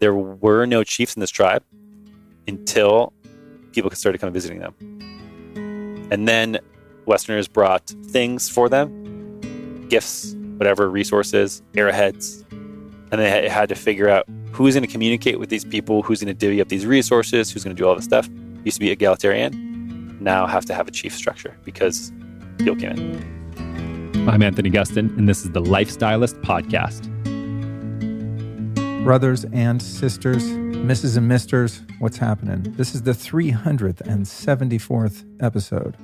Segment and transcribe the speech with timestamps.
[0.00, 1.62] there were no chiefs in this tribe
[2.46, 3.12] until
[3.72, 4.74] people started of visiting them.
[6.10, 6.58] And then
[7.06, 9.40] Westerners brought things for them,
[9.88, 12.44] gifts, whatever, resources, arrowheads.
[12.50, 16.34] And they had to figure out who's going to communicate with these people, who's going
[16.34, 18.28] to divvy up these resources, who's going to do all this stuff.
[18.64, 22.12] Used to be egalitarian, now have to have a chief structure because
[22.58, 24.28] Gil came in.
[24.28, 27.10] I'm Anthony Gustin, and this is the Lifestylist Podcast.
[29.04, 31.18] Brothers and sisters, Mrs.
[31.18, 32.62] and Misters, what's happening?
[32.78, 35.98] This is the 374th episode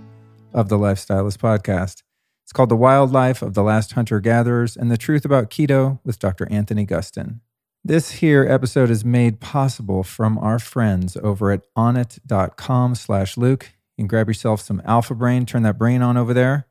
[0.52, 2.02] of the Lifestylist Podcast.
[2.45, 6.19] It's called The Wildlife of the Last Hunter Gatherers and the Truth About Keto with
[6.19, 6.47] Dr.
[6.51, 7.41] Anthony Gustin.
[7.83, 13.71] This here episode is made possible from our friends over at onnit.com slash Luke.
[13.96, 16.66] You can grab yourself some alpha brain, turn that brain on over there.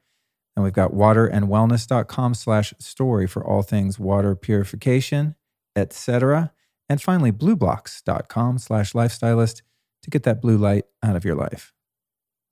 [0.55, 5.33] And we've got waterandwellness.com slash story for all things water purification
[5.75, 6.51] etc.
[6.87, 9.61] And finally, blueblocks.com slash lifestylist
[10.03, 11.73] to get that blue light out of your life.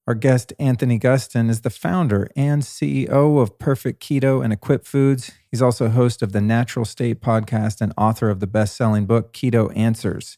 [0.08, 5.32] Our guest, Anthony Gustin, is the founder and CEO of Perfect Keto and Equip Foods.
[5.52, 9.34] He's also host of the Natural State podcast and author of the best selling book,
[9.34, 10.38] Keto Answers.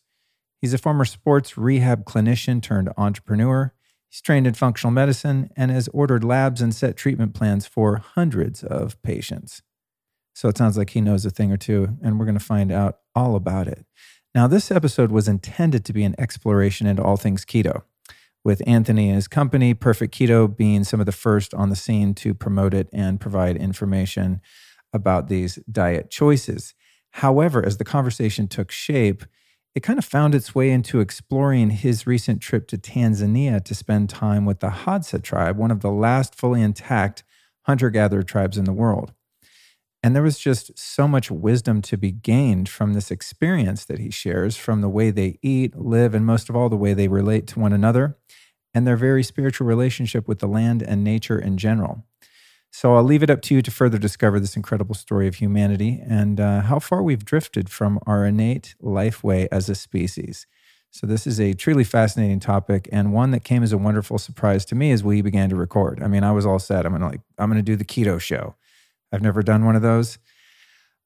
[0.59, 3.71] He's a former sports rehab clinician turned entrepreneur.
[4.09, 8.63] He's trained in functional medicine and has ordered labs and set treatment plans for hundreds
[8.63, 9.61] of patients.
[10.39, 12.71] So it sounds like he knows a thing or two, and we're going to find
[12.71, 13.85] out all about it.
[14.33, 17.81] Now, this episode was intended to be an exploration into all things keto,
[18.45, 22.13] with Anthony and his company, Perfect Keto, being some of the first on the scene
[22.15, 24.39] to promote it and provide information
[24.93, 26.73] about these diet choices.
[27.11, 29.25] However, as the conversation took shape,
[29.75, 34.09] it kind of found its way into exploring his recent trip to Tanzania to spend
[34.09, 37.25] time with the Hadza tribe, one of the last fully intact
[37.63, 39.11] hunter gatherer tribes in the world.
[40.01, 44.09] And there was just so much wisdom to be gained from this experience that he
[44.09, 47.47] shares from the way they eat, live, and most of all, the way they relate
[47.47, 48.17] to one another
[48.73, 52.05] and their very spiritual relationship with the land and nature in general.
[52.71, 56.01] So I'll leave it up to you to further discover this incredible story of humanity
[56.07, 60.45] and uh, how far we've drifted from our innate life way as a species.
[60.91, 64.65] So this is a truly fascinating topic and one that came as a wonderful surprise
[64.65, 66.01] to me as we began to record.
[66.01, 66.85] I mean, I was all set.
[66.85, 68.55] I'm gonna like I'm gonna do the keto show.
[69.11, 70.19] I've never done one of those.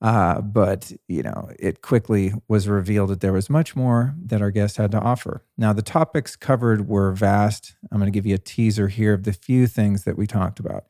[0.02, 4.52] Uh, but you know, it quickly was revealed that there was much more that our
[4.52, 5.46] guest had to offer.
[5.58, 7.76] Now, the topics covered were vast.
[7.90, 10.60] I'm going to give you a teaser here of the few things that we talked
[10.60, 10.84] about,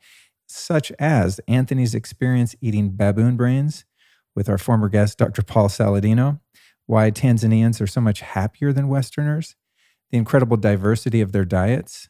[0.48, 3.84] such as Anthony's experience eating baboon brains
[4.34, 5.42] with our former guest, Dr.
[5.42, 6.40] Paul Saladino,
[6.86, 9.54] why Tanzanians are so much happier than Westerners,
[10.10, 12.08] the incredible diversity of their diets,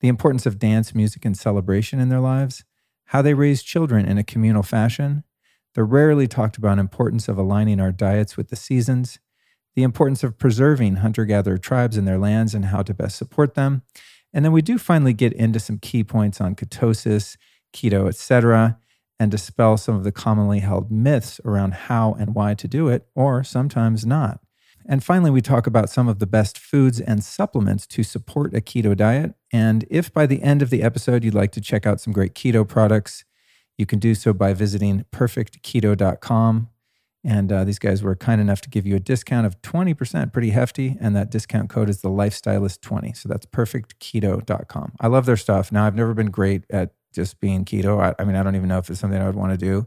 [0.00, 2.64] the importance of dance, music, and celebration in their lives,
[3.12, 5.22] how they raise children in a communal fashion,
[5.74, 9.18] the rarely talked about importance of aligning our diets with the seasons,
[9.74, 13.52] the importance of preserving hunter gatherer tribes and their lands and how to best support
[13.52, 13.82] them.
[14.32, 17.36] And then we do finally get into some key points on ketosis,
[17.74, 18.78] keto, etc.,
[19.20, 23.06] and dispel some of the commonly held myths around how and why to do it,
[23.14, 24.40] or sometimes not.
[24.86, 28.60] And finally, we talk about some of the best foods and supplements to support a
[28.60, 29.34] keto diet.
[29.52, 32.34] And if by the end of the episode you'd like to check out some great
[32.34, 33.24] keto products,
[33.78, 36.68] you can do so by visiting perfectketo.com.
[37.24, 40.50] And uh, these guys were kind enough to give you a discount of 20%, pretty
[40.50, 40.96] hefty.
[41.00, 43.16] And that discount code is the lifestylist20.
[43.16, 44.92] So that's perfectketo.com.
[45.00, 45.70] I love their stuff.
[45.70, 48.00] Now, I've never been great at just being keto.
[48.00, 49.86] I, I mean, I don't even know if it's something I would want to do.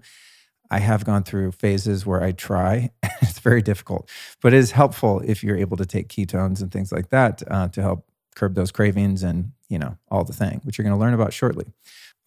[0.75, 2.91] I have gone through phases where I try.
[3.21, 4.09] it's very difficult,
[4.41, 7.69] but it is helpful if you're able to take ketones and things like that uh,
[7.69, 8.05] to help
[8.35, 11.31] curb those cravings and you know all the thing, which you're going to learn about
[11.31, 11.65] shortly.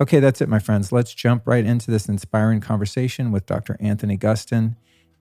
[0.00, 0.92] Okay, that's it, my friends.
[0.92, 3.76] Let's jump right into this inspiring conversation with Dr.
[3.80, 4.76] Anthony Gustin.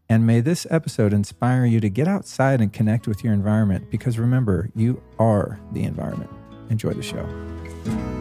[0.07, 4.17] And may this episode inspire you to get outside and connect with your environment because
[4.17, 6.31] remember, you are the environment.
[6.69, 8.16] Enjoy the show.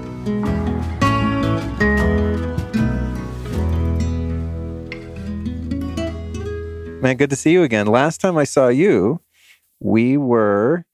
[7.07, 7.87] Man, good to see you again.
[7.87, 9.21] Last time I saw you,
[9.79, 10.87] we were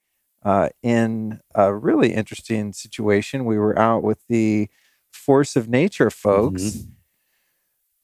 [0.45, 3.47] uh, in a really interesting situation.
[3.47, 4.69] We were out with the
[5.11, 6.85] Force of Nature folks,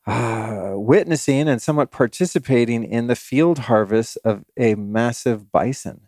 [0.06, 0.10] mm-hmm.
[0.10, 6.06] uh, witnessing and somewhat participating in the field harvest of a massive bison.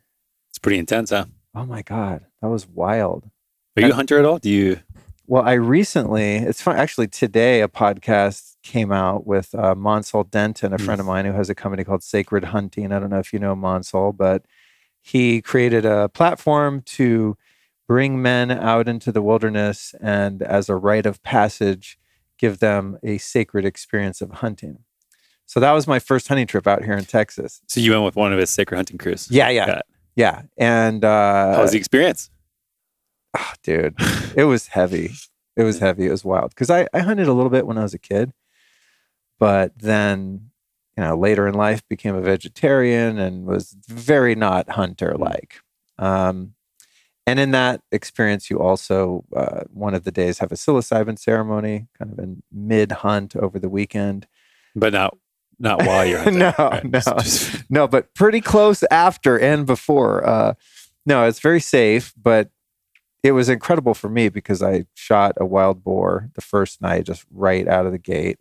[0.49, 1.27] It's pretty intense, huh?
[1.55, 3.29] Oh my God, that was wild.
[3.77, 4.39] Are you a hunter at all?
[4.39, 4.81] Do you
[5.27, 6.77] well, I recently, it's fun.
[6.77, 11.33] Actually, today a podcast came out with uh, Mansal Denton, a friend of mine who
[11.33, 12.93] has a company called Sacred Hunting.
[12.93, 14.45] I don't know if you know Mansal, but
[15.01, 17.37] he created a platform to
[17.89, 21.99] bring men out into the wilderness and, as a rite of passage,
[22.39, 24.79] give them a sacred experience of hunting.
[25.47, 27.61] So that was my first hunting trip out here in Texas.
[27.67, 29.27] So you went with one of his sacred hunting crews.
[29.31, 29.81] Yeah, yeah,
[30.15, 30.43] yeah.
[30.57, 32.31] And uh, How was the experience?
[33.37, 33.95] ah, dude,
[34.37, 35.13] it was heavy.
[35.57, 36.07] It was heavy.
[36.07, 38.33] It was wild because I, I hunted a little bit when I was a kid,
[39.41, 40.51] but then
[40.97, 45.57] you know later in life became a vegetarian and was very not hunter like.
[45.99, 46.55] Um,
[47.27, 51.89] and in that experience, you also uh, one of the days have a psilocybin ceremony,
[51.99, 54.29] kind of in mid hunt over the weekend.
[54.77, 55.17] But not
[55.59, 56.39] not while you're hunting.
[56.39, 56.85] No, right?
[56.85, 57.01] no.
[57.01, 60.27] Just- No, but pretty close after and before.
[60.27, 60.55] Uh,
[61.07, 62.51] no, it's very safe, but
[63.23, 67.25] it was incredible for me because I shot a wild boar the first night, just
[67.31, 68.39] right out of the gate,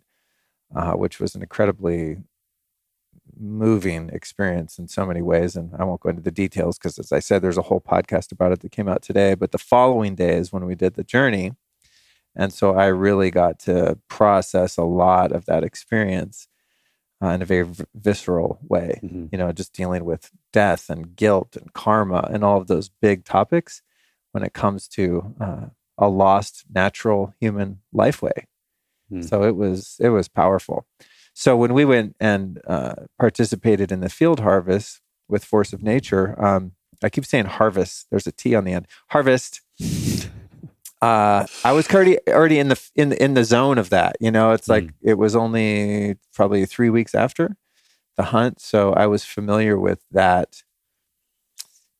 [0.74, 2.18] uh, which was an incredibly
[3.38, 5.56] moving experience in so many ways.
[5.56, 8.32] And I won't go into the details because, as I said, there's a whole podcast
[8.32, 9.34] about it that came out today.
[9.34, 11.52] But the following day is when we did the journey.
[12.36, 16.48] And so I really got to process a lot of that experience
[17.22, 19.28] uh, in a very v- visceral way Mhm.
[19.32, 23.24] you know, just dealing with death and guilt and karma and all of those big
[23.24, 23.82] topics
[24.32, 25.66] when it comes to uh,
[25.98, 28.46] a lost natural human life way.
[29.10, 29.22] Hmm.
[29.22, 30.86] So it was it was powerful.
[31.34, 36.42] So when we went and uh, participated in the field harvest with Force of Nature,
[36.42, 36.72] um,
[37.02, 38.06] I keep saying harvest.
[38.10, 38.86] There's a T on the end.
[39.08, 39.60] Harvest.
[41.02, 44.16] Uh, I was already already in the in the, in the zone of that.
[44.20, 47.56] You know, it's like it was only probably three weeks after
[48.18, 50.62] the hunt, so I was familiar with that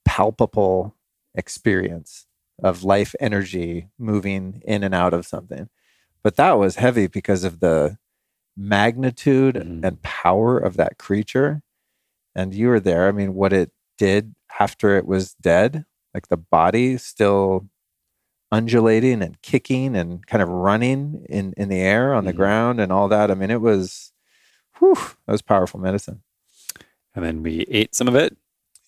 [0.05, 0.97] palpable
[1.35, 2.27] experience
[2.63, 5.71] of life energy moving in and out of something.
[6.23, 7.99] But that was heavy because of the
[8.57, 9.85] magnitude Mhm.
[9.85, 11.63] and power of that creature.
[12.35, 13.09] And you were there.
[13.09, 15.85] I mean, what it did after it was dead,
[16.15, 17.69] like the body still
[18.53, 22.37] undulating and kicking and kind of running in, in the air on the Mhm.
[22.37, 23.31] ground and all that.
[23.31, 24.13] I mean, it was,
[24.79, 26.23] whew, that was powerful medicine.
[27.13, 28.37] and then we ate some of it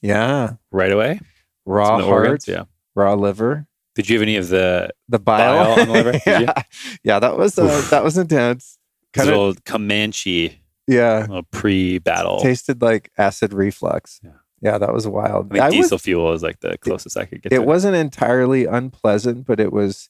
[0.00, 0.54] Yeah.
[0.70, 1.18] right away.
[1.66, 2.46] Raw heart, organs.
[2.46, 2.64] Yeah.
[2.94, 5.64] raw liver, Did you have any of the the bile.
[5.64, 6.62] Bile on the liver, yeah.
[7.04, 8.78] yeah, that was uh, that was intense.
[9.12, 12.40] kind of Comanche yeah, pre-battle?
[12.40, 14.20] tasted like acid reflux.
[14.24, 14.30] Yeah.
[14.62, 15.46] Yeah, that was wild.
[15.46, 17.52] I think I was- diesel fuel is like the closest I could get.
[17.52, 20.08] it to wasn't entirely unpleasant, but it was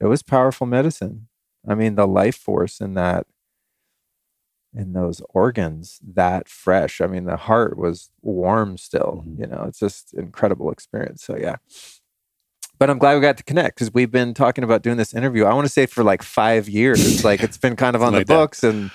[0.00, 1.28] it was powerful medicine.
[1.66, 3.26] I mean, the life force in that
[4.74, 7.00] in those organs that fresh.
[7.00, 9.24] I mean, the heart was warm still.
[9.26, 9.38] Mhm.
[9.38, 11.22] You know, it's just incredible experience.
[11.22, 11.56] So yeah.
[12.84, 15.46] But I'm glad we got to connect because we've been talking about doing this interview.
[15.46, 17.24] I want to say for like five years.
[17.24, 18.34] like it's been kind of on the like that.
[18.34, 18.90] books, and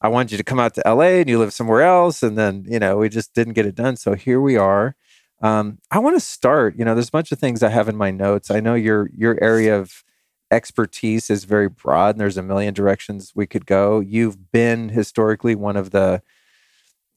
[0.00, 2.64] I wanted you to come out to LA, and you live somewhere else, and then
[2.68, 3.96] you know we just didn't get it done.
[3.96, 4.94] So here we are.
[5.42, 6.78] Um, I want to start.
[6.78, 8.52] You know, there's a bunch of things I have in my notes.
[8.52, 10.04] I know your your area of
[10.52, 13.98] expertise is very broad, and there's a million directions we could go.
[13.98, 16.22] You've been historically one of the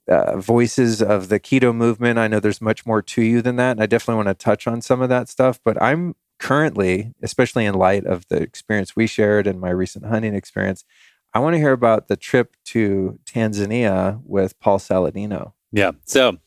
[0.07, 2.19] uh, voices of the keto movement.
[2.19, 4.67] I know there's much more to you than that, and I definitely want to touch
[4.67, 5.59] on some of that stuff.
[5.63, 10.35] But I'm currently, especially in light of the experience we shared and my recent hunting
[10.35, 10.83] experience,
[11.33, 15.53] I want to hear about the trip to Tanzania with Paul Saladino.
[15.71, 15.91] Yeah.
[16.05, 16.37] So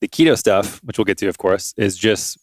[0.00, 2.38] the keto stuff, which we'll get to, of course, is just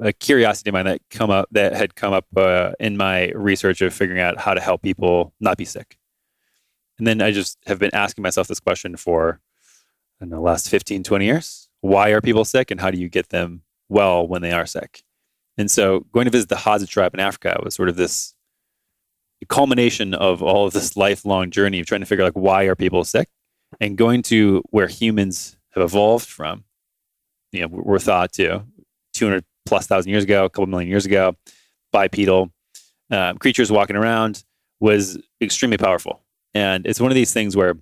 [0.00, 3.82] a curiosity of mine that come up that had come up uh, in my research
[3.82, 5.98] of figuring out how to help people not be sick.
[6.98, 9.40] And then I just have been asking myself this question for
[10.20, 11.68] I the last 15, 20 years.
[11.80, 15.04] Why are people sick and how do you get them well when they are sick?
[15.56, 18.34] And so going to visit the Hadza tribe in Africa was sort of this
[19.48, 22.74] culmination of all of this lifelong journey of trying to figure out like why are
[22.74, 23.28] people sick
[23.80, 26.64] and going to where humans have evolved from.
[27.52, 28.64] You know, we're thought to
[29.14, 31.36] 200 plus thousand years ago, a couple million years ago,
[31.92, 32.52] bipedal
[33.10, 34.44] um, creatures walking around
[34.80, 36.24] was extremely powerful.
[36.54, 37.76] And it's one of these things where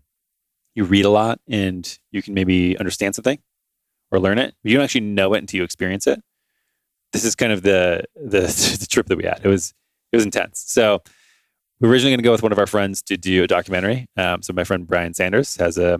[0.76, 3.38] you read a lot and you can maybe understand something
[4.12, 4.54] or learn it.
[4.62, 6.22] You don't actually know it until you experience it.
[7.12, 8.40] This is kind of the the,
[8.80, 9.40] the trip that we had.
[9.42, 9.74] It was
[10.12, 10.62] it was intense.
[10.68, 11.02] So
[11.80, 14.06] we were originally going to go with one of our friends to do a documentary.
[14.16, 15.98] Um, so my friend Brian Sanders has a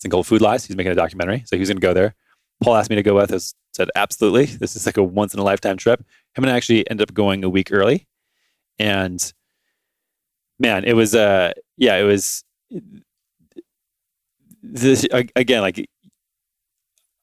[0.00, 0.66] thing called Food Lies.
[0.66, 1.42] He's making a documentary.
[1.46, 2.14] So he's going to go there.
[2.62, 3.32] Paul asked me to go with.
[3.32, 3.38] I
[3.74, 4.44] said absolutely.
[4.44, 6.04] This is like a once in a lifetime trip.
[6.36, 8.06] I'm going to actually end up going a week early,
[8.78, 9.32] and
[10.58, 12.44] man, it was uh yeah, it was
[14.72, 15.06] this
[15.36, 15.88] again like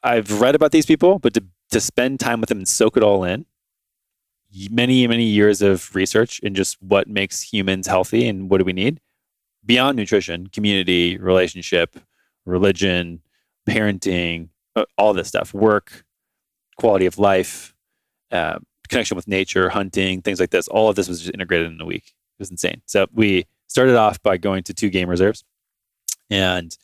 [0.03, 3.03] I've read about these people, but to to spend time with them and soak it
[3.03, 3.45] all in,
[4.69, 8.73] many many years of research in just what makes humans healthy and what do we
[8.73, 8.99] need
[9.65, 11.97] beyond nutrition, community, relationship,
[12.45, 13.21] religion,
[13.67, 16.03] parenting, uh, all this stuff, work,
[16.77, 17.73] quality of life,
[18.31, 18.59] uh,
[18.89, 20.67] connection with nature, hunting, things like this.
[20.67, 22.07] All of this was just integrated in a week.
[22.07, 22.81] It was insane.
[22.85, 25.43] So we started off by going to two game reserves
[26.29, 26.75] And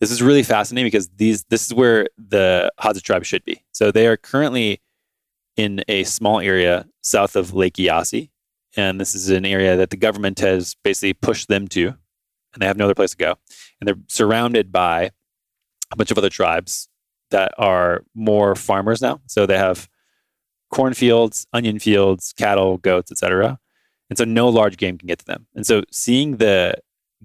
[0.00, 3.64] this is really fascinating because these this is where the Hadza tribe should be.
[3.72, 4.80] So they are currently
[5.56, 8.30] in a small area south of Lake Eyasi.
[8.76, 12.66] And this is an area that the government has basically pushed them to, and they
[12.66, 13.36] have no other place to go.
[13.80, 15.10] And they're surrounded by
[15.90, 16.88] a bunch of other tribes
[17.30, 19.20] that are more farmers now.
[19.26, 19.88] So they have
[20.70, 23.58] cornfields, onion fields, cattle, goats, etc.
[24.10, 25.46] And so no large game can get to them.
[25.54, 26.74] And so seeing the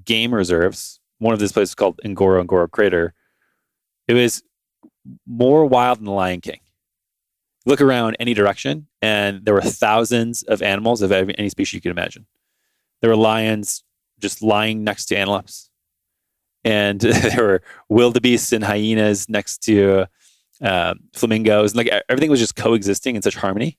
[0.06, 3.14] game reserves, one of these places called Ngorongoro Crater,
[4.08, 4.42] it was
[5.28, 6.60] more wild than the Lion King.
[7.68, 11.92] Look around any direction, and there were thousands of animals of any species you could
[11.92, 12.26] imagine.
[13.02, 13.84] There were lions
[14.20, 15.70] just lying next to antelopes,
[16.64, 20.08] and there were wildebeests and hyenas next to
[20.60, 23.78] uh, flamingos, and like everything was just coexisting in such harmony.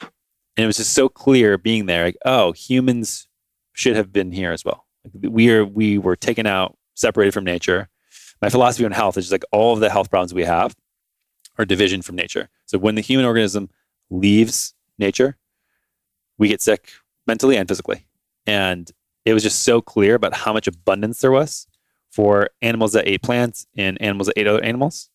[0.00, 3.26] And it was just so clear being there, like, oh, humans
[3.72, 4.85] should have been here as well.
[5.14, 7.88] We are we were taken out, separated from nature.
[8.42, 10.76] My philosophy on health is just like all of the health problems we have
[11.58, 12.48] are division from nature.
[12.66, 13.70] So when the human organism
[14.10, 15.36] leaves nature,
[16.38, 16.90] we get sick
[17.26, 18.06] mentally and physically.
[18.46, 18.90] And
[19.24, 21.66] it was just so clear about how much abundance there was
[22.10, 25.10] for animals that ate plants and animals that ate other animals.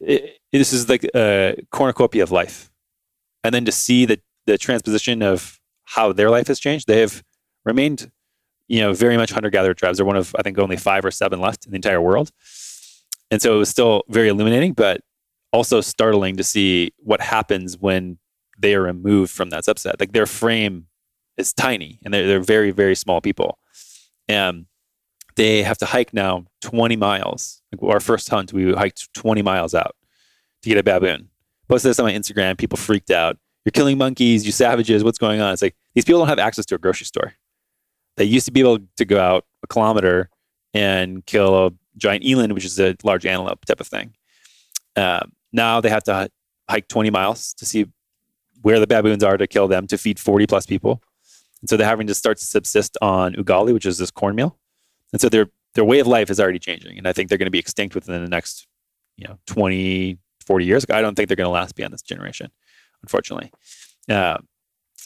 [0.00, 2.70] It, this is like a cornucopia of life.
[3.44, 7.22] And then to see the, the transposition of how their life has changed, they have
[7.64, 8.10] remained,
[8.68, 9.98] you know, very much hunter-gatherer tribes.
[9.98, 12.30] They're one of, I think, only five or seven left in the entire world.
[13.30, 15.00] And so it was still very illuminating, but
[15.52, 18.18] also startling to see what happens when
[18.58, 19.94] they are removed from that subset.
[19.98, 20.86] Like their frame
[21.36, 23.58] is tiny and they're, they're very, very small people.
[24.28, 24.66] And
[25.36, 27.62] they have to hike now 20 miles.
[27.72, 29.94] Like our first hunt, we hiked 20 miles out
[30.62, 31.28] to get a baboon.
[31.68, 32.58] Posted this on my Instagram.
[32.58, 33.38] People freaked out.
[33.64, 35.04] You're killing monkeys, you savages.
[35.04, 35.52] What's going on?
[35.52, 37.34] It's like these people don't have access to a grocery store.
[38.18, 40.28] They used to be able to go out a kilometer
[40.74, 44.14] and kill a giant eland, which is a large antelope type of thing.
[44.96, 45.20] Uh,
[45.52, 46.28] now they have to
[46.68, 47.86] hike 20 miles to see
[48.62, 51.00] where the baboons are to kill them to feed 40 plus people.
[51.60, 54.58] And so they're having to start to subsist on ugali, which is this cornmeal.
[55.12, 56.98] And so their their way of life is already changing.
[56.98, 58.66] And I think they're going to be extinct within the next,
[59.16, 60.84] you know, 20, 40 years.
[60.90, 62.50] I don't think they're going to last beyond this generation,
[63.02, 63.52] unfortunately.
[64.08, 64.38] Uh,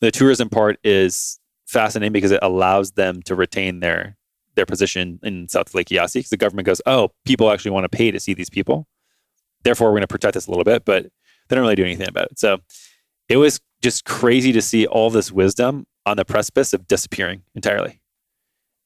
[0.00, 1.38] the tourism part is
[1.72, 4.16] fascinating because it allows them to retain their
[4.54, 7.88] their position in South Lake Eyasi because the government goes, oh, people actually want to
[7.88, 8.86] pay to see these people.
[9.64, 11.04] Therefore, we're going to protect this a little bit, but
[11.48, 12.38] they don't really do anything about it.
[12.38, 12.58] So
[13.30, 18.00] it was just crazy to see all this wisdom on the precipice of disappearing entirely.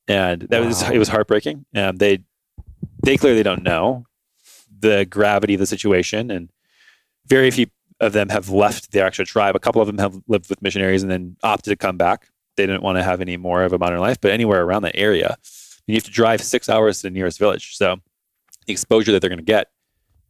[0.07, 0.69] And that wow.
[0.69, 1.67] was it was heartbreaking.
[1.75, 2.21] And they
[3.03, 4.05] they clearly don't know
[4.79, 6.51] the gravity of the situation and
[7.27, 7.67] very few
[7.99, 9.57] of them have left their actual tribe.
[9.57, 12.67] A couple of them have lived with missionaries and then opted to come back they
[12.67, 15.37] didn't want to have any more of a modern life, but anywhere around that area,
[15.87, 17.77] you have to drive six hours to the nearest village.
[17.77, 17.97] So
[18.67, 19.69] the exposure that they're going to get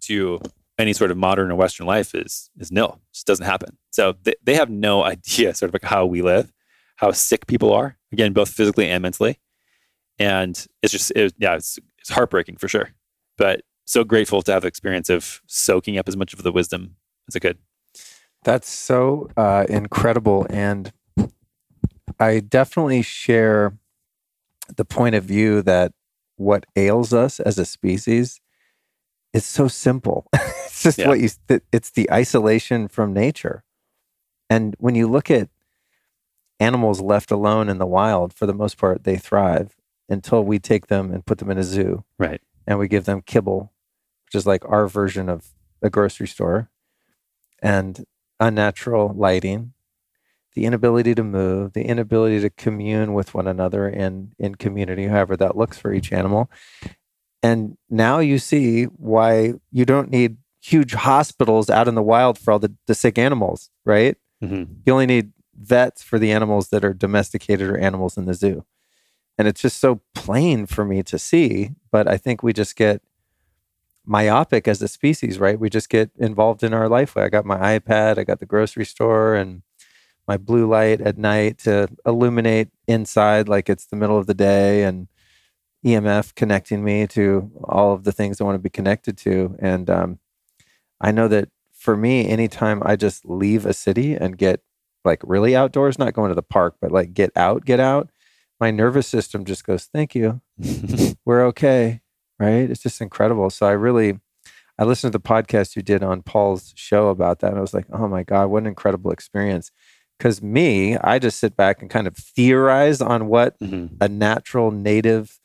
[0.03, 0.41] to
[0.79, 3.01] any sort of modern or Western life is is nil.
[3.11, 3.79] It just doesn't happen.
[3.91, 6.53] So they, they have no idea sort of like how we live,
[6.97, 9.39] how sick people are, again, both physically and mentally.
[10.19, 12.91] And it's just, it, yeah, it's, it's heartbreaking for sure.
[13.37, 16.97] But so grateful to have the experience of soaking up as much of the wisdom
[17.29, 17.59] as I could.
[18.45, 20.47] That's so uh, incredible.
[20.51, 20.93] And
[22.19, 23.77] I definitely share
[24.75, 25.93] the point of view that
[26.37, 28.41] what ails us as a species
[29.33, 30.27] is so simple.
[30.33, 31.09] it's just yeah.
[31.09, 31.29] what you,
[31.73, 33.65] it's the isolation from nature.
[34.49, 35.49] And when you look at
[36.61, 39.77] animals left alone in the wild, for the most part, they thrive
[40.09, 42.05] until we take them and put them in a zoo.
[42.19, 42.41] Right.
[42.67, 43.73] And we give them kibble,
[44.25, 45.49] which is like our version of
[45.83, 46.71] a grocery store,
[47.63, 48.05] and
[48.41, 49.73] unnatural lighting
[50.57, 55.37] the inability to move, the inability to commune with one another in in community, however
[55.37, 56.51] that looks for each animal.
[57.43, 62.53] And now you see why you don't need huge hospitals out in the wild for
[62.53, 64.17] all the, the sick animals, right?
[64.43, 64.73] Mm-hmm.
[64.85, 68.65] You only need vets for the animals that are domesticated or animals in the zoo.
[69.39, 73.03] And it's just so plain for me to see, but I think we just get
[74.07, 75.61] myopic as a species, right?
[75.61, 77.17] We just get involved in our life.
[77.17, 79.63] I got my iPad, I got the grocery store, and
[80.27, 84.83] my blue light at night to illuminate inside like it's the middle of the day
[84.83, 85.09] and
[85.85, 89.57] EMF connecting me to all of the things I want to be connected to.
[89.61, 90.19] And um,
[91.01, 94.61] I know that for me, anytime I just leave a city and get
[95.05, 98.11] like really outdoors, not going to the park, but like get out, get out,
[98.59, 100.41] my nervous system just goes, thank you.
[101.25, 102.01] We're okay.
[102.39, 102.69] Right.
[102.69, 103.49] It's just incredible.
[103.51, 104.19] So I really,
[104.79, 107.51] I listened to the podcast you did on Paul's show about that.
[107.51, 109.71] And I was like, oh my God, what an incredible experience.
[110.19, 113.95] Because me, I just sit back and kind of theorize on what mm-hmm.
[114.01, 115.39] a natural native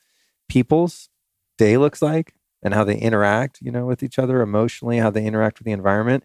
[0.47, 1.09] people's
[1.57, 5.25] day looks like and how they interact, you know, with each other emotionally, how they
[5.25, 6.23] interact with the environment.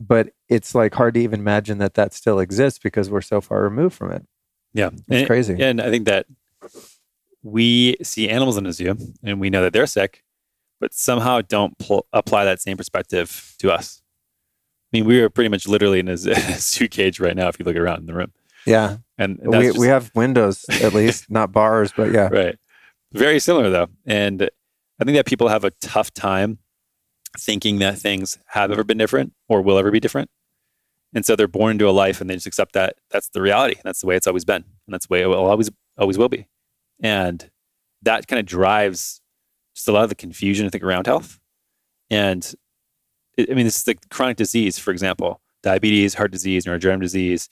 [0.00, 3.62] But it's like hard to even imagine that that still exists because we're so far
[3.62, 4.24] removed from it.
[4.72, 4.90] Yeah.
[4.92, 5.56] It's and, crazy.
[5.60, 6.26] And I think that
[7.42, 10.22] we see animals in a zoo and we know that they're sick,
[10.80, 14.02] but somehow don't pl- apply that same perspective to us.
[14.92, 17.64] I mean, we are pretty much literally in a zoo cage right now if you
[17.64, 18.32] look around in the room.
[18.66, 18.98] Yeah.
[19.18, 22.28] And that's We, just- we have windows at least, not bars, but yeah.
[22.28, 22.56] right.
[23.12, 23.88] Very similar though.
[24.06, 24.48] And
[25.00, 26.58] I think that people have a tough time
[27.38, 30.30] thinking that things have ever been different or will ever be different.
[31.14, 33.76] And so they're born into a life and they just accept that that's the reality.
[33.84, 34.64] That's the way it's always been.
[34.86, 36.46] And that's the way it will always always will be.
[37.02, 37.50] And
[38.02, 39.20] that kind of drives
[39.74, 41.38] just a lot of the confusion I think around health.
[42.10, 42.52] And
[43.38, 47.48] I mean, it's like chronic disease, for example, diabetes, heart disease, neurodegenerative disease,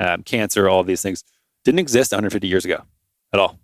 [0.00, 1.24] um, cancer, all of these things
[1.64, 2.82] didn't exist 150 years ago
[3.32, 3.58] at all.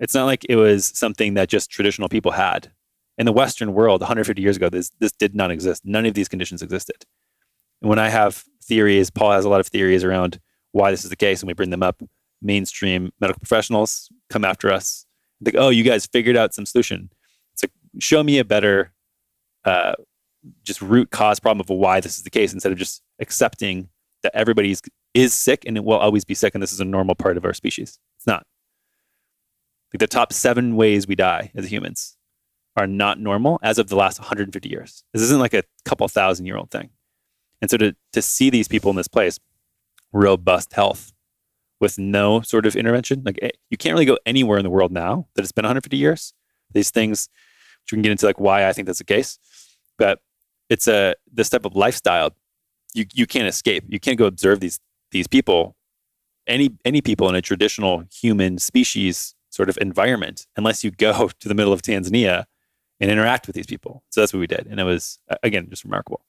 [0.00, 2.72] It's not like it was something that just traditional people had.
[3.18, 5.82] In the Western world, 150 years ago, this, this did not exist.
[5.84, 7.04] None of these conditions existed.
[7.80, 10.40] And when I have theories, Paul has a lot of theories around
[10.72, 12.02] why this is the case, and we bring them up.
[12.40, 15.06] Mainstream medical professionals come after us.
[15.44, 17.10] Like, oh, you guys figured out some solution.
[17.52, 18.92] It's like, show me a better,
[19.64, 19.92] uh,
[20.64, 23.88] just root cause problem of why this is the case instead of just accepting
[24.22, 24.76] that everybody
[25.14, 27.44] is sick and it will always be sick, and this is a normal part of
[27.44, 27.98] our species.
[28.16, 28.46] It's not.
[29.92, 32.16] Like the top seven ways we die as humans
[32.76, 35.04] are not normal as of the last 150 years.
[35.12, 36.90] This isn't like a couple thousand year old thing.
[37.60, 39.38] And so to, to see these people in this place,
[40.12, 41.12] robust health
[41.80, 44.92] with no sort of intervention, like eh, you can't really go anywhere in the world
[44.92, 46.32] now that it's been 150 years.
[46.72, 47.28] These things,
[47.84, 49.38] which we can get into like why I think that's the case,
[49.98, 50.20] but
[50.72, 52.30] it's a this type of lifestyle
[52.94, 53.84] you you can't escape.
[53.88, 55.76] You can't go observe these these people,
[56.46, 61.48] any any people in a traditional human species sort of environment, unless you go to
[61.48, 62.44] the middle of Tanzania
[63.00, 64.02] and interact with these people.
[64.10, 66.24] So that's what we did, and it was again just remarkable.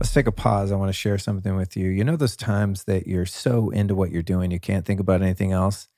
[0.00, 0.72] Let's take a pause.
[0.72, 1.90] I want to share something with you.
[1.90, 5.20] You know, those times that you're so into what you're doing, you can't think about
[5.20, 5.90] anything else?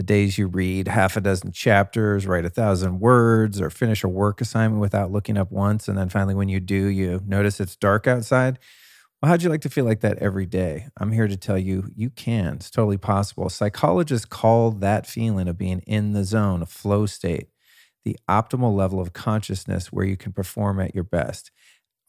[0.00, 4.08] The days you read half a dozen chapters, write a thousand words, or finish a
[4.08, 5.88] work assignment without looking up once.
[5.88, 8.58] And then finally, when you do, you notice it's dark outside.
[9.20, 10.86] Well, how'd you like to feel like that every day?
[10.96, 12.54] I'm here to tell you, you can.
[12.54, 13.50] It's totally possible.
[13.50, 17.48] Psychologists call that feeling of being in the zone, a flow state,
[18.02, 21.50] the optimal level of consciousness where you can perform at your best.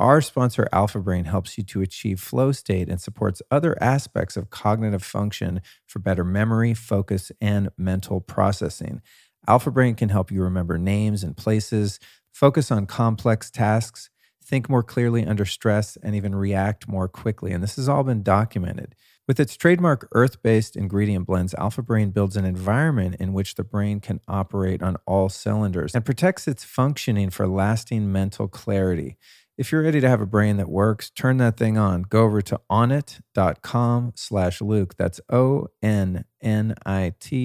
[0.02, 4.50] Our sponsor, Alpha Brain, helps you to achieve flow state and supports other aspects of
[4.50, 9.04] cognitive function for better memory, focus, and mental processing.
[9.48, 12.00] Alpha Brain can help you remember names and places,
[12.34, 14.10] focus on complex tasks,
[14.44, 17.52] think more clearly under stress, and even react more quickly.
[17.52, 18.96] And this has all been documented.
[19.28, 23.64] With its trademark earth based ingredient blends, Alpha Brain builds an environment in which the
[23.64, 29.20] brain can operate on all cylinders and protects its functioning for lasting mental clarity.
[29.62, 32.02] If you're ready to have a brain that works, turn that thing on.
[32.02, 34.98] Go over to onnit.com slash Luke.
[34.98, 36.24] That's O-N-N-I-T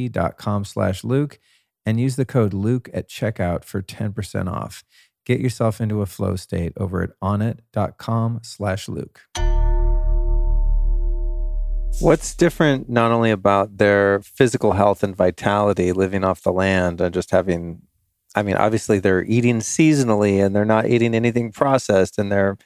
[0.08, 1.38] dot com slash Luke
[1.84, 4.82] and use the code Luke at checkout for 10% off.
[5.26, 9.20] Get yourself into a flow state over at onnit.com slash Luke.
[12.00, 17.12] What's different not only about their physical health and vitality living off the land and
[17.12, 17.82] just having
[18.36, 22.56] I mean, obviously they're eating seasonally and they're not eating anything processed and they're,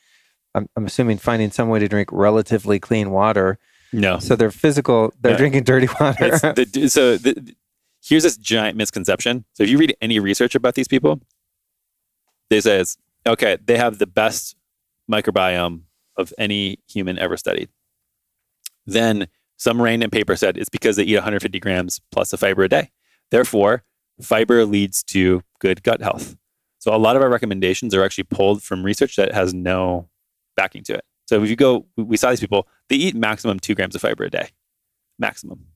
[0.54, 3.58] I'm, I'm assuming, finding some way to drink relatively clean water.
[3.92, 5.38] No, So they're physical, they're Yeah.
[5.38, 6.30] drinking dirty water.
[6.54, 7.54] The, so the,
[8.02, 9.44] here's this giant misconception.
[9.54, 11.20] So if you read any research about these people,
[12.50, 13.56] they say it's okay.
[13.64, 14.56] They have the best
[15.10, 15.82] microbiome
[16.16, 17.68] of any human ever studied.
[18.86, 22.68] Then some random paper said it's because they eat 150 grams plus of fiber a
[22.68, 22.90] day.
[23.30, 23.84] Therefore,
[24.20, 26.36] fiber leads to good gut health.
[26.78, 30.08] So a lot of our recommendations are actually pulled from research that has no
[30.56, 31.04] backing to it.
[31.26, 34.24] So if you go, we saw these people, they eat maximum two grams of fiber
[34.24, 34.48] a day,
[35.18, 35.66] maximum.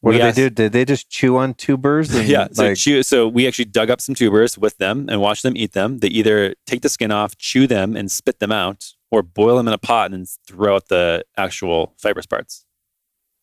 [0.00, 0.50] what We do asked- they do?
[0.50, 2.14] Did they just chew on tubers?
[2.14, 2.48] And yeah.
[2.52, 5.56] So, like, chew, so we actually dug up some tubers with them and watched them
[5.56, 5.98] eat them.
[5.98, 9.66] They either take the skin off, chew them, and spit them out, or boil them
[9.68, 12.64] in a pot and then throw out the actual fibrous parts.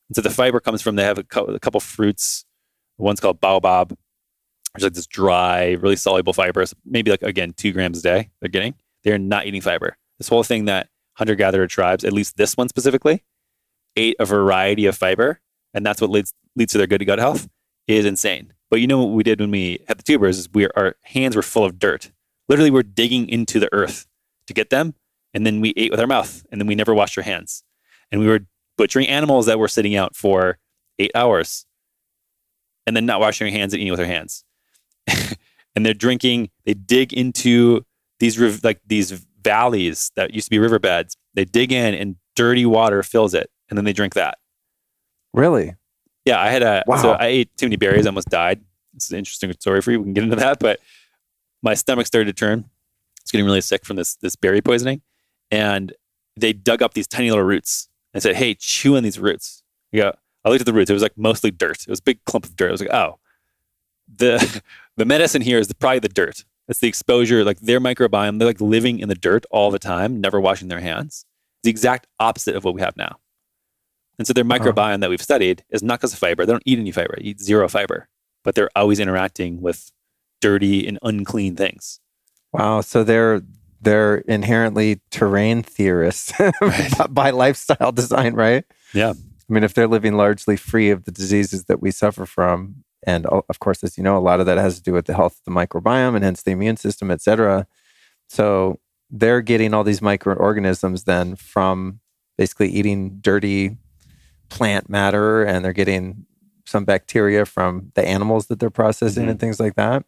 [0.10, 2.46] And so the fiber comes from they have a, cou- a couple fruits.
[2.98, 3.96] One's called baobab,
[4.78, 6.74] which is like this dry, really soluble fibers.
[6.86, 8.30] Maybe like again two grams a day.
[8.40, 8.76] They're getting.
[9.04, 9.98] They're not eating fiber.
[10.20, 13.24] This whole thing that hunter gatherer tribes, at least this one specifically,
[13.96, 15.42] ate a variety of fiber,
[15.74, 17.48] and that's what leads leads to their good gut health
[17.88, 18.54] is insane.
[18.70, 21.36] But you know what we did when we had the tubers is we our hands
[21.36, 22.12] were full of dirt.
[22.50, 24.06] Literally, we're digging into the earth
[24.48, 24.94] to get them,
[25.34, 27.64] and then we ate with our mouth, and then we never washed our hands,
[28.12, 28.42] and we were
[28.78, 30.60] butchering animals that were sitting out for
[31.00, 31.66] eight hours.
[32.86, 34.46] and then not washing our hands and eating with our hands.
[35.76, 37.86] and they're drinking, they dig into
[38.20, 39.12] these riv- like these
[39.44, 41.16] valleys that used to be riverbeds.
[41.34, 44.38] They dig in and dirty water fills it, and then they drink that.
[45.34, 45.76] Really?
[46.26, 47.02] Yeah, I had a Wow.
[47.02, 48.62] so I ate too many berries, I almost died.
[48.96, 50.00] It's an interesting story for you.
[50.00, 50.80] We can get into that, but
[51.62, 52.60] my stomach started to turn.
[52.60, 55.02] I was getting really sick from this this berry poisoning,
[55.52, 55.94] and
[56.36, 60.12] they dug up these tiny little roots and said, "Hey, chew on these roots." Yeah,
[60.44, 60.90] I looked at the roots.
[60.90, 61.82] It was like mostly dirt.
[61.84, 62.70] It was a big clump of dirt.
[62.70, 63.20] I was like, "Oh,
[64.14, 64.62] the
[64.98, 66.44] the medicine here is the, probably the dirt.
[66.68, 67.44] It's the exposure.
[67.44, 70.82] Like their microbiome, they're like living in the dirt all the time, never washing their
[70.82, 71.26] hands.
[71.60, 73.18] It's the exact opposite of what we have now."
[74.18, 74.60] And so their uh-huh.
[74.60, 76.46] microbiome that we've studied is not because of fiber.
[76.46, 78.10] They don't eat any fiber, eat zero fiber,
[78.44, 79.92] but they're always interacting with
[80.42, 82.00] dirty and unclean things.
[82.52, 82.82] Wow.
[82.82, 83.42] So they're
[83.82, 86.92] they're inherently terrain theorists Right.
[87.10, 88.66] by lifestyle design, right?
[88.94, 89.14] Yeah.
[89.50, 93.26] I mean, if they're living largely free of the diseases that we suffer from, and
[93.26, 95.40] of course, as you know, a lot of that has to do with the health
[95.40, 97.66] of the microbiome and hence the immune system, et cetera.
[98.30, 102.02] So they're getting all these microorganisms then from
[102.38, 103.78] basically eating dirty
[104.50, 106.26] plant matter, and they're getting
[106.66, 109.30] some bacteria from the animals that they're processing Mhm.
[109.32, 110.04] and things like that.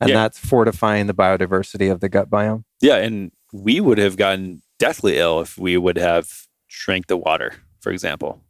[0.00, 0.16] And Yeah.
[0.16, 2.64] that's fortifying the biodiversity of the gut biome.
[2.80, 2.96] Yeah.
[2.96, 7.92] And we would have gotten deathly ill if we would have drank the water, for
[7.92, 8.40] example.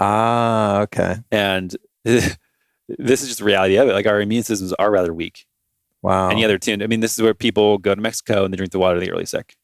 [0.00, 1.18] Ah, okay.
[1.30, 1.76] And
[2.88, 3.92] this is just the reality of it.
[3.92, 5.46] Like our immune systems are rather weak.
[6.02, 6.28] Wow.
[6.28, 6.82] Any other tune.
[6.82, 9.06] I mean, this is where people go to Mexico and they drink the water, they
[9.06, 9.56] get really sick.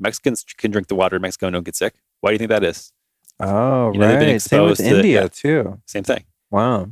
[0.00, 1.94] Mexicans can drink the water in Mexico and don't get sick.
[2.20, 2.92] Why do you think that is?
[3.40, 4.42] oh, you know, they've been right.
[4.42, 5.28] Same with exposed to- India yeah.
[5.28, 5.80] too.
[5.86, 6.24] Same thing.
[6.50, 6.88] Wow.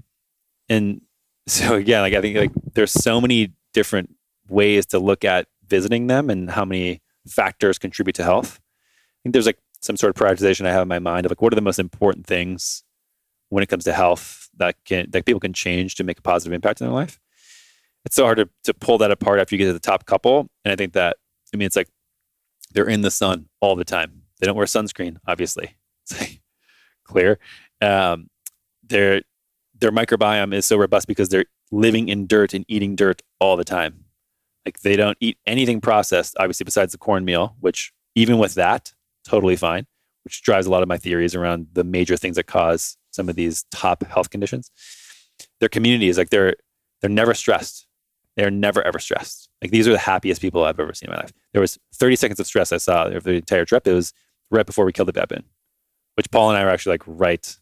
[0.68, 1.00] and
[1.48, 4.14] so again like i think like there's so many different
[4.48, 9.32] ways to look at visiting them and how many factors contribute to health i think
[9.32, 11.56] there's like some sort of prioritization i have in my mind of like what are
[11.56, 12.82] the most important things
[13.48, 16.52] when it comes to health that can that people can change to make a positive
[16.52, 17.20] impact in their life.
[18.04, 20.48] It's so hard to, to pull that apart after you get to the top couple.
[20.64, 21.16] And i think that
[21.52, 21.88] i mean it's like
[22.72, 24.22] they're in the sun all the time.
[24.40, 25.76] They don't wear sunscreen obviously.
[26.08, 26.40] It's like
[27.02, 27.40] clear.
[27.80, 28.28] Um,
[28.84, 29.22] they're
[29.78, 33.64] their microbiome is so robust because they're living in dirt and eating dirt all the
[33.64, 34.04] time.
[34.64, 38.92] Like they don't eat anything processed, obviously, besides the cornmeal, which even with that,
[39.24, 39.86] totally fine,
[40.26, 43.36] which drives a lot of my theories around the major things that cause some of
[43.36, 44.72] these top health conditions.
[45.60, 46.56] Their community is like they're
[47.00, 47.86] they're never stressed.
[48.34, 49.48] They're never ever stressed.
[49.62, 51.32] Like these are the happiest people I've ever seen in my life.
[51.52, 53.86] There was 30 seconds of stress I saw over the entire trip.
[53.86, 54.12] It was
[54.50, 55.44] right before we killed the baboon,
[56.16, 57.56] which Paul and I were actually like right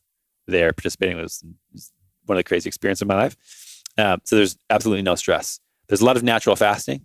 [0.47, 1.19] there participating.
[1.19, 1.93] It was, it was
[2.25, 3.37] one of the crazy experiences of my life.
[3.99, 5.61] Um, so there's absolutely no stress.
[5.89, 7.03] There's a lot of natural fasting.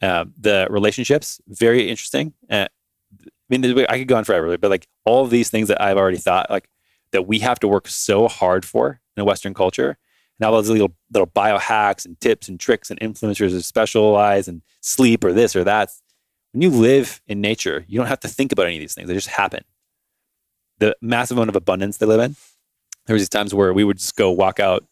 [0.00, 2.32] Um, the relationships very interesting.
[2.48, 2.68] Uh,
[3.50, 6.18] mean, I could go on forever, but like all of these things that I've already
[6.18, 6.68] thought, like
[7.12, 9.98] that we have to work so hard for in a Western culture,
[10.38, 14.62] and all those little little biohacks and tips and tricks and influencers that specialize and
[14.80, 15.90] sleep or this or that.
[16.52, 19.08] When you live in nature, you don't have to think about any of these things;
[19.08, 19.64] they just happen.
[20.78, 22.36] The massive amount of abundance they live in.
[23.06, 24.86] There was these times where we would just go walk out,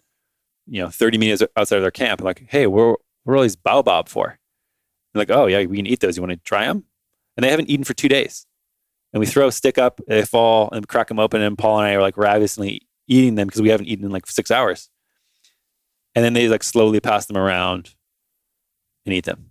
[0.66, 3.56] you know, 30 minutes outside of their camp, and like, hey, where are all these
[3.56, 4.38] baobab for?
[5.12, 6.16] They're like, oh yeah, we can eat those.
[6.16, 6.84] You want to try them?
[7.36, 8.46] And they haven't eaten for two days.
[9.12, 11.40] And we throw a stick up, they fall, and crack them open.
[11.40, 14.26] And Paul and I are like ravenously eating them because we haven't eaten in like
[14.26, 14.90] six hours.
[16.14, 17.94] And then they like slowly pass them around
[19.06, 19.50] and eat them.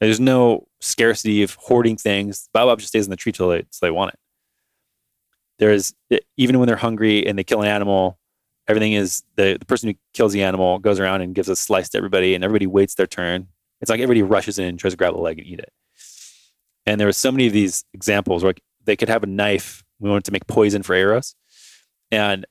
[0.00, 2.48] There's no scarcity of hoarding things.
[2.52, 4.20] Baobab just stays in the tree till they, till they want it.
[5.58, 5.92] There's
[6.36, 8.18] even when they're hungry and they kill an animal,
[8.68, 11.88] everything is the, the person who kills the animal goes around and gives a slice
[11.90, 13.48] to everybody, and everybody waits their turn.
[13.80, 15.72] It's like everybody rushes in and tries to grab a leg and eat it.
[16.86, 19.84] And there were so many of these examples where like, they could have a knife.
[20.00, 21.36] We wanted to make poison for arrows,
[22.10, 22.46] and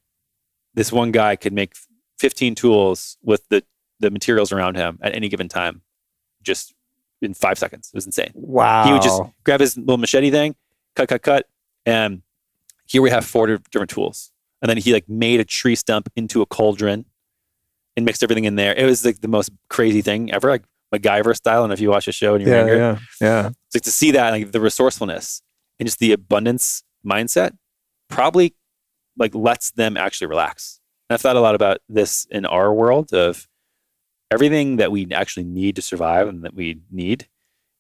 [0.74, 1.74] this one guy could make
[2.20, 3.64] 15 tools with the
[4.00, 5.82] the materials around him at any given time,
[6.44, 6.74] just
[7.22, 7.90] in five seconds.
[7.92, 8.32] It was insane.
[8.36, 8.86] Wow.
[8.86, 10.56] He would just grab his little machete thing,
[10.96, 11.50] cut, cut, cut,
[11.86, 12.22] and
[12.86, 14.32] here we have four different tools.
[14.62, 17.06] And then he like made a tree stump into a cauldron
[17.96, 18.74] and mixed everything in there.
[18.76, 21.64] It was like the most crazy thing ever, like MacGyver style.
[21.64, 23.48] And if you watch the show and you're yeah, younger, yeah, yeah.
[23.48, 25.42] it's like to see that, like the resourcefulness
[25.80, 27.58] and just the abundance mindset,
[28.10, 28.56] probably
[29.18, 30.80] like lets them actually relax.
[31.10, 33.48] And I've thought a lot about this in our world of
[34.32, 37.28] everything that we actually need to survive and that we need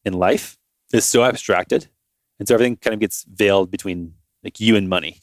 [0.05, 0.57] in life
[0.93, 1.89] is so abstracted,
[2.39, 5.19] and so everything kind of gets veiled between like you and money.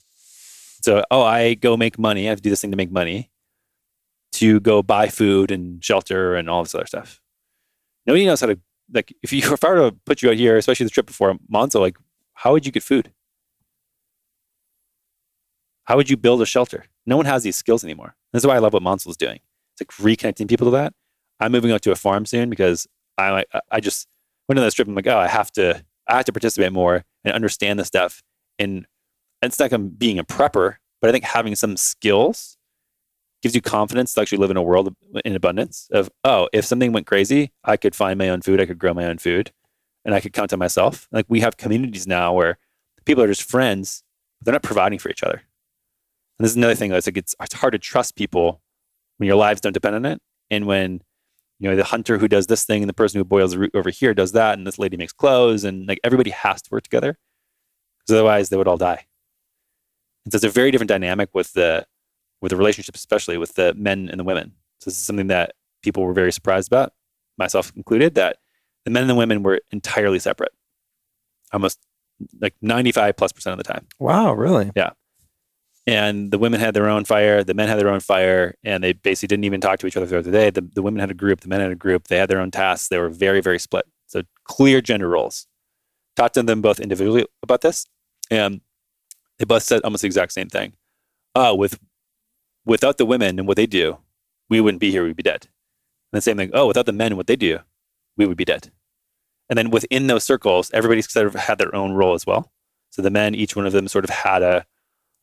[0.83, 2.27] So, oh, I go make money.
[2.27, 3.31] I have to do this thing to make money,
[4.33, 7.23] to go buy food and shelter and all this other stuff.
[8.07, 8.59] Nobody knows how to
[8.93, 11.35] like if you if I were to put you out here, especially the trip before
[11.51, 11.97] Monzo, like
[12.35, 13.13] how would you get food?
[15.85, 16.87] How would you build a shelter?
[17.07, 18.17] No one has these skills anymore.
[18.33, 19.41] This is why I love what Monzo's doing.
[19.73, 20.95] It's like reconnecting people to that.
[21.41, 22.87] I'm moving out to a farm soon because
[23.19, 24.07] I like I just
[24.49, 24.89] went on that trip.
[24.89, 28.23] I'm like, oh, I have to I have to participate more and understand the stuff.
[28.59, 28.87] And
[29.43, 32.57] it's not like being a prepper, but I think having some skills
[33.43, 34.95] gives you confidence to actually live in a world
[35.25, 38.65] in abundance of, oh, if something went crazy, I could find my own food, I
[38.65, 39.53] could grow my own food,
[40.05, 41.09] and I could count on myself.
[41.13, 42.59] Like we have communities now where
[43.05, 44.03] people are just friends,
[44.39, 45.43] but they're not providing for each other.
[46.39, 48.61] And this is another thing that's like it's, it's hard to trust people
[49.19, 50.21] when your lives don't depend on it.
[50.51, 51.01] And when
[51.59, 53.71] you know the hunter who does this thing and the person who boils the root
[53.75, 56.83] over here does that, and this lady makes clothes, and like everybody has to work
[56.83, 57.17] together
[57.99, 59.07] because otherwise they would all die.
[60.25, 61.87] And so it's a very different dynamic with the
[62.41, 64.53] with the relationship, especially with the men and the women.
[64.81, 66.93] So this is something that people were very surprised about,
[67.39, 68.39] myself included, that
[68.85, 70.53] the men and the women were entirely separate,
[71.53, 71.79] almost
[72.41, 73.87] like ninety five plus percent of the time.
[73.99, 74.71] Wow, really?
[74.75, 74.91] Yeah.
[75.87, 78.95] And the women had their own fire, the men had their own fire, and they
[78.95, 80.49] basically didn't even talk to each other throughout the day.
[80.49, 82.51] The, the women had a group, the men had a group, they had their own
[82.51, 82.89] tasks.
[82.89, 83.85] They were very, very split.
[84.07, 85.47] So clear gender roles.
[86.17, 87.87] Talked to them both individually about this.
[88.31, 88.63] And
[89.39, 90.73] they both said almost the exact same thing.
[91.35, 91.79] Oh, with
[92.65, 93.99] without the women and what they do,
[94.49, 95.49] we wouldn't be here, we'd be dead.
[96.13, 97.59] And the same thing, oh, without the men and what they do,
[98.17, 98.71] we would be dead.
[99.49, 102.51] And then within those circles, everybody sort of had their own role as well.
[102.91, 104.67] So the men, each one of them sort of had a,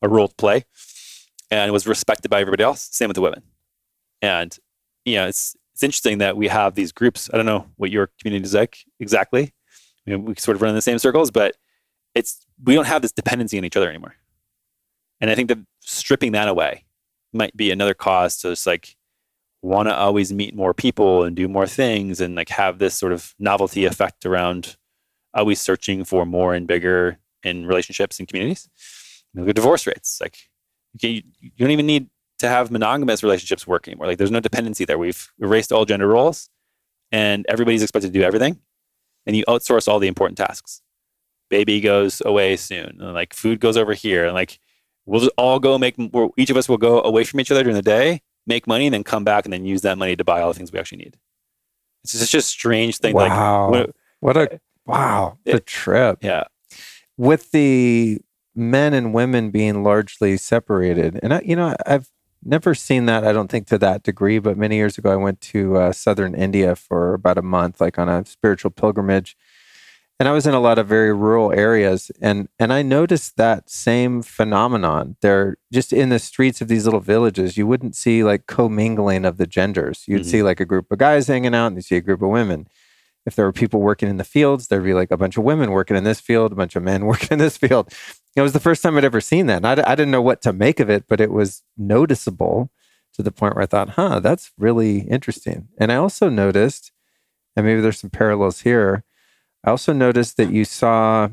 [0.01, 0.65] a role to play
[1.49, 2.89] and was respected by everybody else.
[2.91, 3.43] Same with the women.
[4.21, 4.55] And,
[5.05, 7.29] you know, it's, it's interesting that we have these groups.
[7.33, 9.53] I don't know what your community is like exactly.
[10.05, 11.55] We sort of run in the same circles, but
[12.13, 14.15] it's, we don't have this dependency on each other anymore.
[15.19, 16.85] And I think that stripping that away
[17.33, 18.95] might be another cause to just like
[19.61, 23.13] want to always meet more people and do more things and like have this sort
[23.13, 24.77] of novelty effect around
[25.33, 28.67] always searching for more and bigger in relationships and communities.
[29.33, 30.19] Look at divorce rates.
[30.19, 30.37] Like,
[30.97, 34.07] okay, you don't even need to have monogamous relationships work anymore.
[34.07, 34.97] Like, there's no dependency there.
[34.97, 36.49] We've erased all gender roles,
[37.11, 38.59] and everybody's expected to do everything,
[39.25, 40.81] and you outsource all the important tasks.
[41.49, 44.59] Baby goes away soon, and like food goes over here, and like
[45.05, 45.95] we'll just all go make.
[46.37, 48.93] Each of us will go away from each other during the day, make money, and
[48.93, 50.99] then come back and then use that money to buy all the things we actually
[50.99, 51.17] need.
[52.03, 53.13] It's just a strange thing.
[53.15, 53.71] Wow.
[53.71, 55.37] Like, what a wow.
[55.45, 56.19] It- the trip.
[56.21, 56.43] yeah,
[57.17, 58.19] With the
[58.55, 61.19] men and women being largely separated.
[61.23, 62.09] And I, you know, I've
[62.43, 65.39] never seen that, I don't think to that degree, but many years ago I went
[65.41, 69.37] to uh, southern India for about a month, like on a spiritual pilgrimage.
[70.21, 73.71] And I was in a lot of very rural areas and and I noticed that
[73.71, 75.15] same phenomenon.
[75.21, 79.37] There just in the streets of these little villages, you wouldn't see like commingling of
[79.37, 80.03] the genders.
[80.07, 80.25] You'd Mhm.
[80.25, 82.67] see like a group of guys hanging out and you see a group of women
[83.25, 85.71] if there were people working in the fields, there'd be like a bunch of women
[85.71, 87.91] working in this field, a bunch of men working in this field.
[88.35, 89.57] It was the first time I'd ever seen that.
[89.57, 92.69] And I didn't know what to make of it, but it was noticeable
[93.13, 95.67] to the point where I thought, huh, that's really interesting.
[95.79, 96.91] And I also noticed,
[97.55, 99.03] and maybe there's some parallels here,
[99.63, 101.29] I also noticed that you saw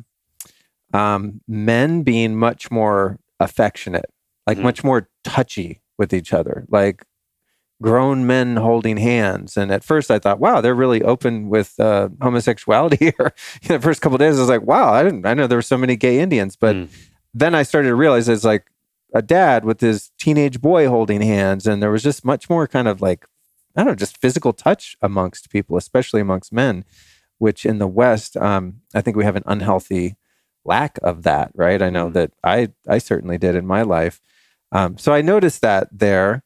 [0.95, 4.11] um, men being much more affectionate,
[4.47, 4.63] like Mhm.
[4.63, 7.05] much more touchy with each other, like
[7.81, 9.57] grown men holding hands.
[9.57, 13.33] And at first I thought, wow, they're really open with uh, homosexuality here.
[13.63, 15.59] In the first couple of days, I was like, wow, I didn't, I know there
[15.59, 16.57] were so many gay Indians.
[16.57, 16.89] But Mm.
[17.35, 18.65] then I started to realize it's like
[19.15, 21.67] a dad with his teenage boy holding hands.
[21.67, 23.27] And there was just much more kind of like,
[23.77, 26.85] I don't know, just physical touch amongst people, especially amongst men,
[27.39, 30.17] which in the West, um, I think we have an unhealthy
[30.65, 31.81] lack of that, right?
[31.81, 32.13] I know Mhm.
[32.15, 34.21] that I, I certainly did in my life.
[34.73, 36.43] Um, so I noticed that there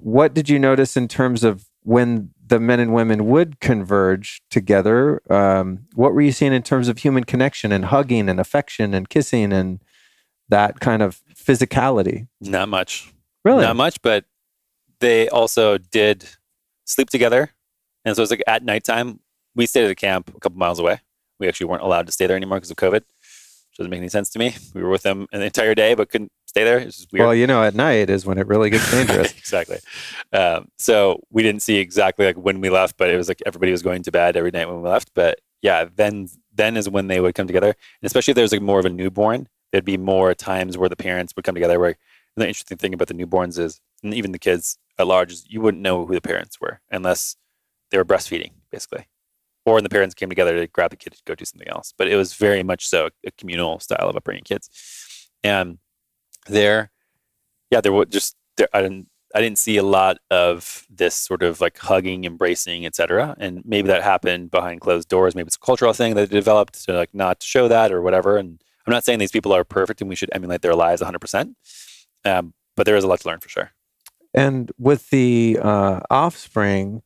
[0.00, 5.20] what did you notice in terms of when the men and women would converge together?
[5.30, 9.08] Um, what were you seeing in terms of human connection and hugging and affection and
[9.08, 9.80] kissing and
[10.48, 12.28] that kind of physicality?
[12.40, 13.12] not much.
[13.44, 13.62] Really?
[13.62, 14.24] Not much, but
[15.00, 16.28] they also did
[16.84, 17.50] sleep together.
[18.04, 19.18] And so it was like at nighttime,
[19.58, 21.00] we stayed at a camp a couple miles away.
[21.38, 24.08] We actually weren't allowed to stay there anymore because of COVID, which doesn't make any
[24.08, 24.54] sense to me.
[24.72, 26.78] We were with them an entire day, but couldn't stay there.
[26.78, 27.26] It's just weird.
[27.26, 29.32] Well, you know, at night is when it really gets dangerous.
[29.32, 29.78] exactly.
[30.32, 33.72] Um, so we didn't see exactly like when we left, but it was like everybody
[33.72, 35.10] was going to bed every night when we left.
[35.14, 38.52] But yeah, then then is when they would come together, and especially if there was
[38.52, 41.80] like more of a newborn, there'd be more times where the parents would come together.
[41.80, 41.96] Where
[42.36, 45.60] the interesting thing about the newborns is, and even the kids at large, is you
[45.60, 47.36] wouldn't know who the parents were unless
[47.90, 49.06] they were breastfeeding, basically,
[49.64, 51.92] or the parents came together to grab the kid to go do something else.
[51.96, 55.78] But it was very much so a communal style of upbringing kids, and
[56.46, 56.90] there,
[57.70, 58.68] yeah, there was just there.
[58.72, 63.36] I didn't I didn't see a lot of this sort of like hugging, embracing, etc.
[63.38, 65.34] And maybe that happened behind closed doors.
[65.34, 68.38] Maybe it's a cultural thing that developed to like not show that or whatever.
[68.38, 71.18] And I'm not saying these people are perfect and we should emulate their lives 100.
[71.18, 71.56] percent
[72.24, 73.72] um, But there is a lot to learn for sure.
[74.32, 77.02] And with the uh, offspring,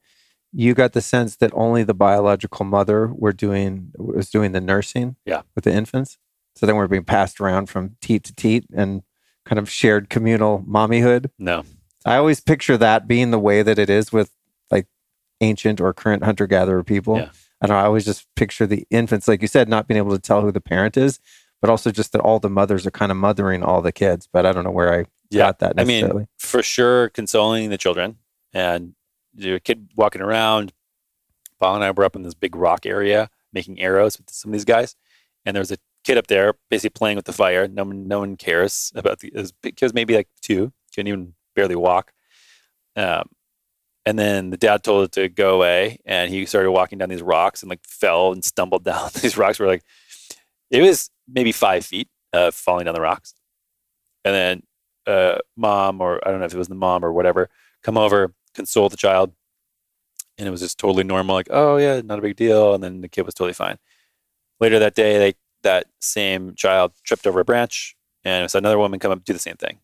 [0.53, 5.17] you got the sense that only the biological mother were doing was doing the nursing.
[5.25, 5.43] Yeah.
[5.55, 6.19] With the infants,
[6.55, 9.03] so then we're being passed around from teat to teat and
[9.45, 11.31] kind of shared communal mommyhood.
[11.39, 11.65] No.
[12.05, 14.31] I always picture that being the way that it is with
[14.71, 14.87] like
[15.41, 17.17] ancient or current hunter gatherer people.
[17.19, 17.31] Yeah.
[17.61, 17.83] I don't know.
[17.83, 20.51] I always just picture the infants, like you said, not being able to tell who
[20.53, 21.21] the parent is,
[21.61, 24.29] but also just that all the mothers are kind of mothering all the kids.
[24.33, 25.45] But I don't know where I Yeah.
[25.45, 28.17] got that I mean, for sure, consoling the children.
[28.53, 28.95] And
[29.35, 30.73] your kid walking around.
[31.61, 34.53] Paul and I were up in this big rock area making arrows with some of
[34.53, 34.97] these guys.
[35.45, 37.69] And there was a kid up there basically playing with the fire.
[37.69, 42.13] No one, no one cares about the was maybe like two, couldn't even barely walk.
[42.97, 43.29] Um,
[44.05, 47.23] and then the dad told it to go away, and he started walking down these
[47.23, 49.59] rocks and like fell and stumbled down these rocks.
[49.59, 49.85] Were like,
[50.71, 53.35] it was maybe five feet of falling down the rocks,
[54.25, 54.63] and then
[55.07, 57.49] uh, mom or I don't know if it was the mom or whatever
[57.83, 59.33] come over, console the child,
[60.39, 63.01] and it was just totally normal, like oh yeah, not a big deal, and then
[63.01, 63.79] the kid was totally fine.
[64.61, 68.99] Later that day, they, that same child tripped over a branch, and so another woman
[68.99, 69.79] come up and do the same thing.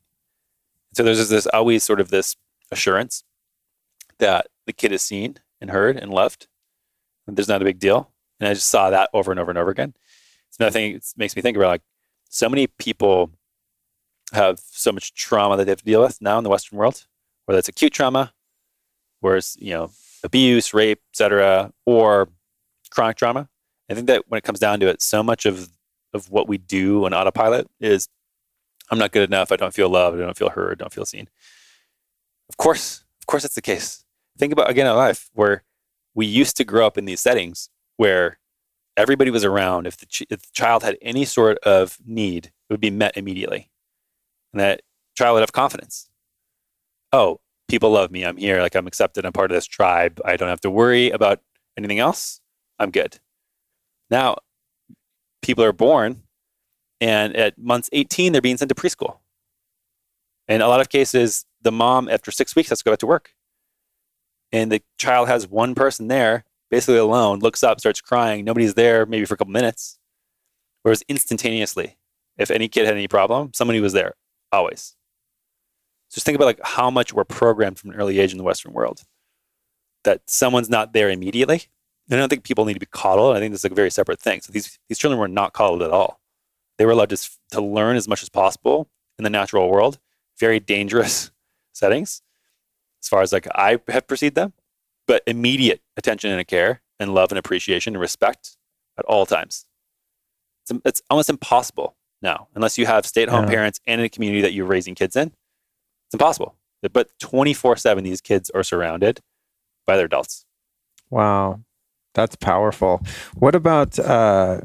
[0.94, 2.37] So there's this always sort of this
[2.70, 3.24] assurance
[4.18, 6.48] that the kid is seen and heard and loved,
[7.26, 8.11] and there's not a big deal.
[8.40, 9.94] And I just saw that over and over and over again.
[10.48, 10.94] It's another thing.
[10.94, 11.83] It makes me think about like
[12.28, 13.33] so many people
[14.33, 17.07] have so much trauma that they have to deal with now in the Western world,
[17.46, 18.33] whether it's acute trauma,
[19.20, 19.90] where it's you know
[20.24, 22.28] abuse, rape, etc., or
[22.90, 23.48] chronic trauma.
[23.90, 25.70] I think that when it comes down to it, so much of
[26.14, 28.09] of what we do on autopilot is
[28.90, 29.52] I'm not good enough.
[29.52, 30.18] I don't feel loved.
[30.18, 30.81] I don't feel heard.
[30.81, 31.28] I don't feel seen.
[32.48, 34.04] Of course, of course, that's the case.
[34.38, 35.64] Think about again our life where
[36.14, 38.38] we used to grow up in these settings where
[38.96, 39.87] everybody was around.
[39.87, 43.16] If the, ch- if the child had any sort of need, it would be met
[43.16, 43.70] immediately,
[44.52, 44.83] and that
[45.16, 46.09] child would have confidence.
[47.12, 48.24] Oh, people love me.
[48.24, 48.61] I'm here.
[48.61, 49.24] Like I'm accepted.
[49.24, 50.20] I'm part of this tribe.
[50.24, 51.40] I don't have to worry about
[51.76, 52.40] anything else.
[52.78, 53.18] I'm good.
[54.11, 54.38] Now,
[55.42, 56.22] people are born,
[57.00, 59.18] and at months 18, they're being sent to preschool.
[60.48, 63.07] In a lot of cases, the mom, after six weeks, has to go back to
[63.07, 63.35] work.
[64.50, 68.44] And the child has one person there, basically alone, looks up, starts crying.
[68.44, 69.98] Nobody's there, maybe for a couple minutes.
[70.83, 71.98] Whereas instantaneously,
[72.38, 74.14] if any kid had any problem, somebody was there,
[74.50, 74.94] always.
[76.12, 78.73] Just think about like how much we're programmed from an early age in the Western
[78.73, 79.03] world.
[80.05, 81.62] That someone's not there immediately.
[82.09, 83.37] And I don't think people need to be coddled.
[83.37, 84.40] I think this is a very separate thing.
[84.40, 86.21] So these, these children were not coddled at all.
[86.79, 89.99] They were allowed to, s- to learn as much as possible in the natural world,
[90.40, 91.31] very dangerous
[91.75, 92.23] settings,
[93.03, 94.55] as far as like I have perceived them,
[95.07, 98.57] but immediate attention and care and love and appreciation and respect
[98.99, 99.66] at all times.
[100.62, 103.51] It's, it's almost impossible now, unless you have stay at home Yeah.
[103.51, 105.33] parents and a community that you're raising kids in.
[106.09, 106.57] It's impossible.
[106.92, 109.21] But 24 7, these kids are surrounded
[109.87, 110.44] by their adults.
[111.11, 111.61] Wow,
[112.14, 113.03] that's powerful.
[113.35, 113.99] What about?
[113.99, 114.61] Uh,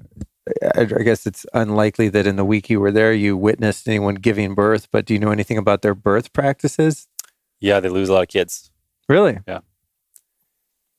[0.76, 4.16] I I guess it's unlikely that in the week you were there, you witnessed anyone
[4.16, 4.88] giving birth.
[4.92, 7.08] But do you know anything about their birth practices?
[7.60, 8.72] Yeah, they lose a lot of kids.
[9.08, 9.40] Really?
[9.48, 9.60] Yeah.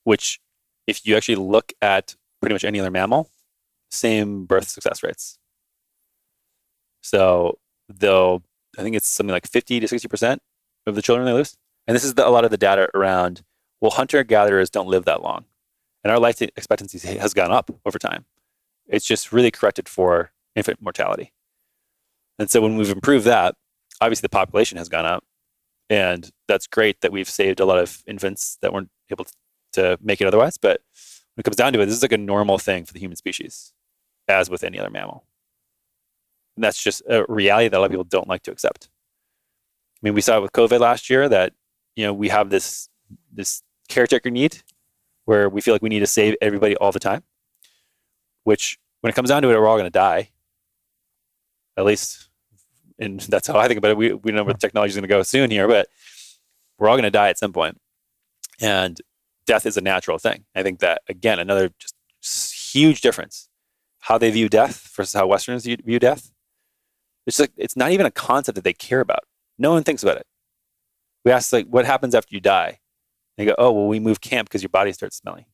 [0.04, 0.40] Which
[0.86, 3.30] if you actually look at pretty much any other mammal,
[3.90, 5.38] same birth success rates.
[7.02, 8.42] So they'll,
[8.78, 10.38] I think it's something like 50 to 60%
[10.86, 11.56] of the children they lose.
[11.86, 13.42] And this is the, a lot of the data around,
[13.80, 15.44] well, hunter gatherers don't live that long.
[16.02, 18.26] And our life expectancy has gone up over time.
[18.86, 21.32] It's just really corrected for infant mortality.
[22.38, 23.54] And so when we've improved that,
[24.00, 25.24] obviously the population has gone up.
[25.88, 29.32] And that's great that we've saved a lot of infants that weren't able to
[29.74, 30.56] to make it otherwise.
[30.56, 30.80] But
[31.34, 33.16] when it comes down to it, this is like a normal thing for the human
[33.16, 33.72] species,
[34.26, 35.24] as with any other mammal.
[36.56, 38.88] And that's just a reality that a lot of people don't like to accept.
[39.96, 41.52] I mean, we saw it with COVID last year that
[41.96, 42.88] you know we have this
[43.32, 44.62] this caretaker need
[45.24, 47.22] where we feel like we need to save everybody all the time.
[48.44, 50.30] Which, when it comes down to it, we're all going to die.
[51.76, 52.28] At least,
[52.98, 53.96] and that's how I think about it.
[53.96, 55.88] We we know where the technology is going to go soon here, but
[56.78, 57.80] we're all going to die at some point.
[58.60, 59.00] And
[59.46, 60.44] death is a natural thing.
[60.54, 61.94] I think that again, another just
[62.74, 63.48] huge difference
[64.00, 66.30] how they view death versus how Westerners view view death.
[67.26, 69.20] It's like it's not even a concept that they care about.
[69.58, 70.26] No one thinks about it.
[71.24, 72.80] We ask like, what happens after you die?
[73.36, 75.46] They go, oh well, we move camp because your body starts smelling.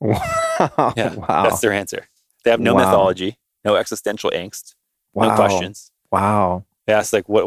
[0.00, 0.92] Wow.
[0.96, 1.42] Yeah, wow.
[1.44, 2.08] that's their answer.
[2.44, 2.80] They have no Wow.
[2.84, 4.74] mythology, no existential angst,
[5.14, 5.90] no questions.
[6.10, 6.64] Wow.
[6.86, 7.44] They asked like, what,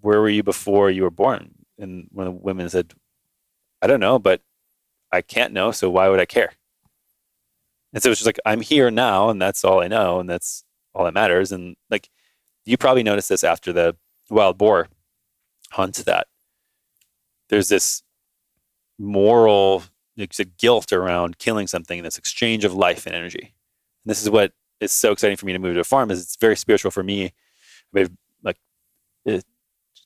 [0.00, 1.50] where were you before you were born?
[1.78, 2.94] And one of the women said,
[3.82, 4.40] I don't know, but
[5.12, 6.52] I can't know, so why would I care?
[7.92, 10.64] And so it's just like I'm here now, and that's all I know, and that's
[10.94, 11.50] all that matters.
[11.52, 12.08] And like
[12.70, 13.96] you probably noticed this after the
[14.28, 14.88] wild boar
[15.70, 16.26] hunt that
[17.48, 18.02] there's this
[18.98, 19.82] moral
[20.16, 23.54] it's a guilt around killing something this exchange of life and energy.
[24.04, 26.20] And this is what is so exciting for me to move to a farm is
[26.20, 27.32] it's very spiritual for me.
[27.94, 28.10] I've
[28.42, 28.58] like
[29.24, 29.44] it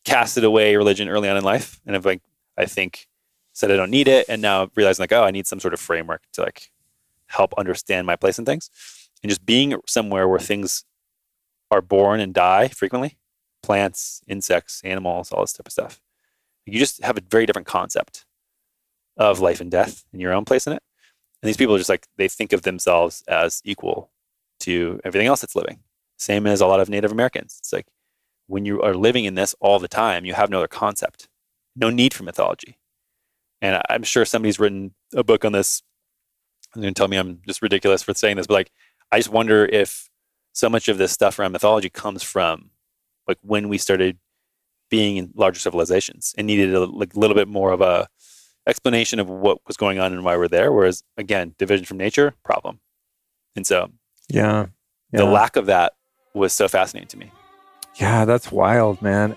[0.05, 2.21] casted away religion early on in life and i've like
[2.59, 3.09] i think
[3.55, 5.81] said i don't need it and now realizing like oh i need some sort of
[5.81, 6.71] framework to like
[7.29, 8.71] help understand my place in things.
[9.23, 10.85] And just being somewhere where things
[11.75, 13.19] are born and die frequently
[13.63, 16.01] plants insects animals all this type of stuff
[16.67, 18.25] you just have a very different concept
[19.17, 20.83] of life and death and your own place in it.
[21.43, 24.11] And these people are just like, they think of themselves as equal
[24.61, 25.81] to everything else that's living.
[26.17, 27.57] Same as a lot of Native Americans.
[27.59, 27.87] It's like
[28.47, 31.29] when you are living in this all the time, you have no other concept,
[31.77, 32.79] no need for mythology.
[33.61, 35.83] And I'm sure somebody's written a book on this
[36.75, 38.73] and tell me I'm just ridiculous for saying this, but like,
[39.13, 40.09] I just wonder if
[40.55, 42.71] so much of this stuff around mythology comes from
[43.29, 44.17] like when we started
[44.89, 48.09] being in larger civilizations and needed a like, little bit more of a
[48.67, 50.73] explanation of what was going on and why we're there.
[50.73, 52.81] Whereas again, division from nature, problem.
[53.57, 53.91] And so
[54.29, 54.67] yeah,
[55.13, 55.21] yeah.
[55.21, 55.95] the lack of that
[56.33, 57.31] was so fascinating to me.
[57.97, 59.37] Yeah, that's wild, man.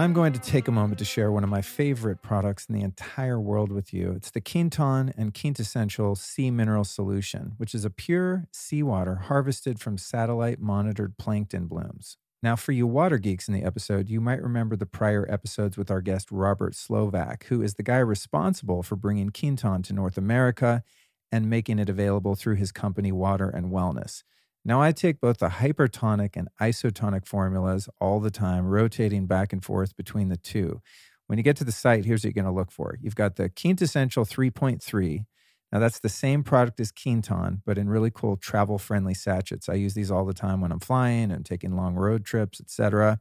[0.00, 2.82] I'm going to take a moment to share one of my favorite products in the
[2.82, 4.12] entire world with you.
[4.12, 9.98] It's the Quinton and Quintessential Sea Mineral Solution, which is a pure seawater harvested from
[9.98, 12.16] satellite monitored plankton blooms.
[12.44, 15.90] Now, for you water geeks in the episode, you might remember the prior episodes with
[15.90, 20.84] our guest Robert Slovak, who is the guy responsible for bringing Quinton to North America
[21.32, 24.22] and making it available through his company Water and Wellness.
[24.68, 29.64] Now, I take both the hypertonic and isotonic formulas all the time, rotating back and
[29.64, 30.82] forth between the two.
[31.26, 32.98] When you get to the site, here's what you're going to look for.
[33.00, 35.24] You've got the Quintessential 3.3.
[35.72, 39.70] Now, that's the same product as Quinton, but in really cool travel friendly sachets.
[39.70, 43.20] I use these all the time when I'm flying and taking long road trips, etc.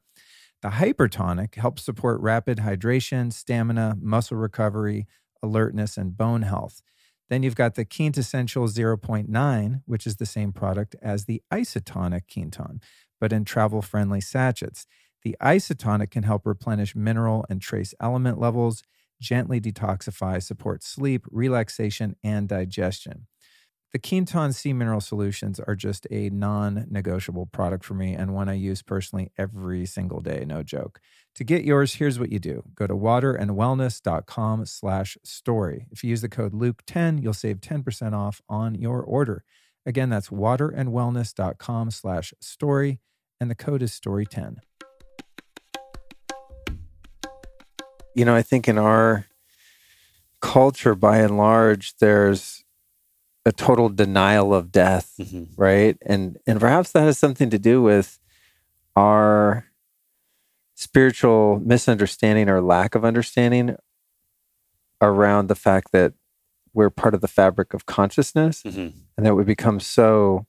[0.62, 5.08] The hypertonic helps support rapid hydration, stamina, muscle recovery,
[5.42, 6.82] alertness, and bone health.
[7.30, 12.80] Then you've got the Quintessential 0.9, which is the same product as the isotonic Quinton,
[13.20, 14.86] but in travel friendly sachets.
[15.24, 18.84] The isotonic can help replenish mineral and trace element levels,
[19.20, 23.28] gently detoxify, support sleep, relaxation, and digestion.
[23.94, 28.50] The Quinton Sea Mineral Solutions are just a non negotiable product for me and one
[28.50, 31.00] I use personally every single day, no joke.
[31.38, 32.64] To get yours, here's what you do.
[32.74, 35.86] Go to waterandwellness.com slash story.
[35.92, 39.44] If you use the code Luke10, you'll save 10% off on your order.
[39.86, 43.02] Again, that's waterandwellness.com slash story,
[43.40, 44.58] and the code is story10.
[48.16, 49.28] You know, I think in our
[50.42, 52.64] culture, by and large, there's
[53.46, 55.44] a total denial of death, mm-hmm.
[55.56, 55.98] right?
[56.04, 58.18] And and perhaps that has something to do with
[58.96, 59.68] our
[60.78, 63.76] spiritual misunderstanding or lack of understanding
[65.02, 66.14] around the fact that
[66.72, 68.96] we're part of the fabric of consciousness mm-hmm.
[69.18, 70.46] and that we become so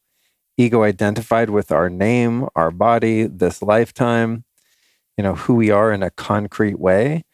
[0.59, 4.45] ego identified with our name, our body, this lifetime,
[5.16, 7.24] you know, who we are in a concrete way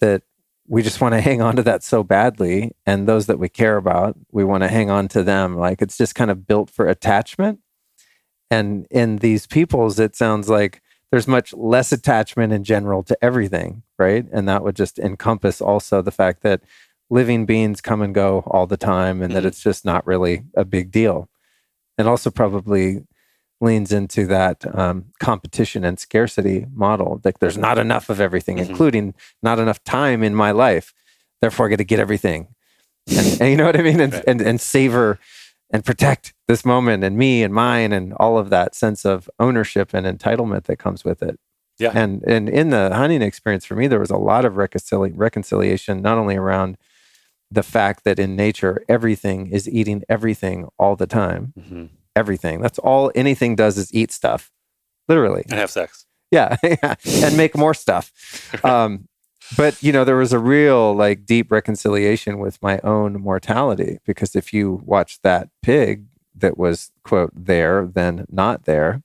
[0.00, 0.22] that
[0.68, 2.70] we just want to hang on to that so badly.
[2.86, 5.56] And those that we care about, we want to hang on to them.
[5.56, 7.58] Like it's just kind of built for attachment.
[8.48, 10.80] And in these peoples, it sounds like
[11.10, 14.26] there's much less attachment in general to everything, right?
[14.32, 16.60] And that would just encompass also the fact that
[17.10, 19.34] living beings come and go all the time and mm-hmm.
[19.34, 21.28] that it's just not really a big deal.
[21.96, 23.04] And also, probably
[23.60, 27.20] leans into that um, competition and scarcity model.
[27.24, 28.70] Like there's not enough of everything, mm-hmm.
[28.70, 30.94] including not enough time in my life.
[31.40, 32.48] Therefore, I got to get everything.
[33.08, 34.00] And, and, you know what I mean?
[34.00, 34.24] And, right.
[34.26, 35.18] and, and savor
[35.70, 39.94] and protect this moment and me and mine and all of that sense of ownership
[39.94, 41.38] and entitlement that comes with it.
[41.78, 41.92] Yeah.
[41.94, 46.02] And, and in the hunting experience for me, there was a lot of reconcili- reconciliation,
[46.02, 46.76] not only around
[47.50, 51.52] the fact that in nature, everything is eating everything all the time.
[51.58, 51.84] Mm-hmm
[52.18, 52.60] everything.
[52.60, 54.50] That's all anything does is eat stuff,
[55.08, 55.44] literally.
[55.48, 56.06] And have sex.
[56.30, 56.96] Yeah, yeah.
[57.06, 58.12] and make more stuff.
[58.64, 59.08] Um,
[59.56, 64.36] but you know, there was a real like deep reconciliation with my own mortality because
[64.36, 66.04] if you watch that pig
[66.40, 69.02] that was quote there, then not there,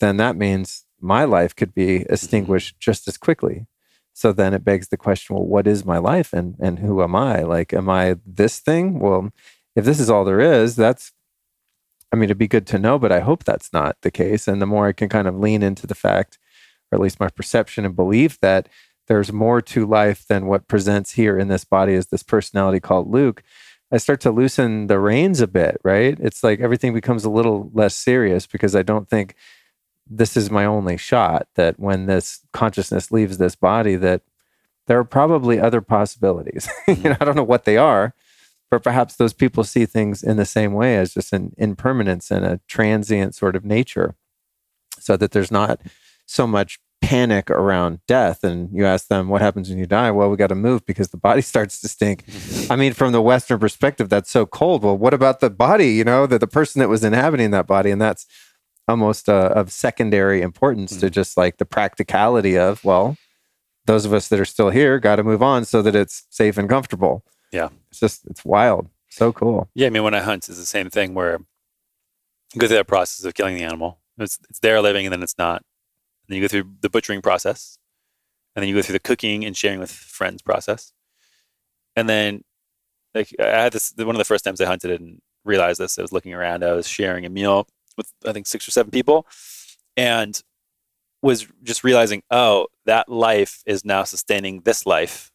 [0.00, 2.12] then that means my life could be mm-hmm.
[2.12, 3.66] extinguished just as quickly.
[4.12, 7.16] So then it begs the question, well, what is my life and and who am
[7.16, 7.42] I?
[7.42, 9.00] Like, am I this thing?
[9.00, 9.32] Well,
[9.74, 11.12] if this is all there is, that's
[12.12, 14.46] I mean, it'd be good to know, but I hope that's not the case.
[14.46, 16.38] And the more I can kind of lean into the fact,
[16.92, 18.68] or at least my perception and belief that
[19.08, 23.10] there's more to life than what presents here in this body as this personality called
[23.10, 23.42] Luke,
[23.92, 26.18] I start to loosen the reins a bit, right?
[26.20, 29.34] It's like everything becomes a little less serious because I don't think
[30.06, 34.22] this is my only shot that when this consciousness leaves this body that
[34.86, 37.22] there are probably other possibilities you know mm-hmm.
[37.22, 38.14] i don't know what they are
[38.70, 42.44] but perhaps those people see things in the same way as just an impermanence and
[42.44, 44.14] a transient sort of nature
[44.98, 45.80] so that there's not
[46.26, 50.10] so much panic around death and you ask them what happens when you die?
[50.10, 52.24] Well we got to move because the body starts to stink.
[52.70, 54.82] I mean from the western perspective that's so cold.
[54.82, 57.90] Well what about the body you know that the person that was inhabiting that body?
[57.90, 58.26] And that's
[58.88, 61.00] almost uh, of secondary importance mm-hmm.
[61.00, 63.16] to just like the practicality of well
[63.86, 66.56] those of us that are still here got to move on so that it's safe
[66.56, 67.22] and comfortable.
[67.52, 67.68] Yeah.
[67.90, 68.88] It's just it's wild.
[69.10, 69.68] So cool.
[69.74, 71.40] Yeah i mean when i hunt it's the same thing where
[72.54, 73.98] you go through that process of killing the animal.
[74.16, 75.62] It's, it's there living and then it's not
[76.28, 77.78] then you go through the butchering process,
[78.54, 80.92] and then you go through the cooking and sharing with friends process,
[81.96, 82.44] and then
[83.14, 85.98] like I had this one of the first times I hunted and realized this.
[85.98, 86.64] I was looking around.
[86.64, 89.26] I was sharing a meal with I think six or seven people,
[89.96, 90.40] and
[91.22, 95.32] was just realizing, oh, that life is now sustaining this life,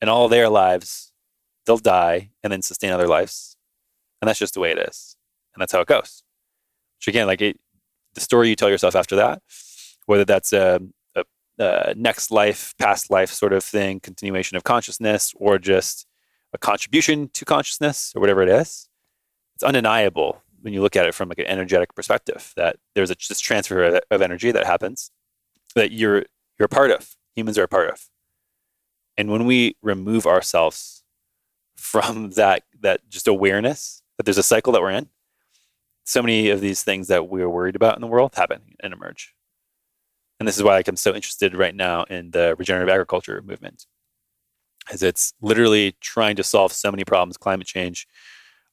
[0.00, 1.12] and all their lives,
[1.64, 3.56] they'll die and then sustain other lives,
[4.20, 5.16] and that's just the way it is,
[5.54, 6.22] and that's how it goes.
[6.98, 7.58] Which again, like it,
[8.14, 9.42] the story you tell yourself after that
[10.08, 10.80] whether that's a,
[11.14, 11.24] a,
[11.58, 16.06] a next life, past life sort of thing, continuation of consciousness, or just
[16.54, 18.88] a contribution to consciousness, or whatever it is.
[19.54, 23.16] It's undeniable when you look at it from like an energetic perspective that there's a
[23.28, 25.10] this transfer of, energy that happens
[25.74, 26.24] that you're
[26.58, 27.14] you're a part of.
[27.34, 28.08] Humans are a part of.
[29.18, 31.04] And when we remove ourselves
[31.76, 35.10] from that that just awareness that there's a cycle that we're in,
[36.04, 39.34] so many of these things that we're worried about in the world happen and emerge
[40.38, 43.86] and this is why like, I'm so interested right now in the regenerative agriculture movement,
[44.92, 48.06] as it's literally trying to solve so many problems: climate change,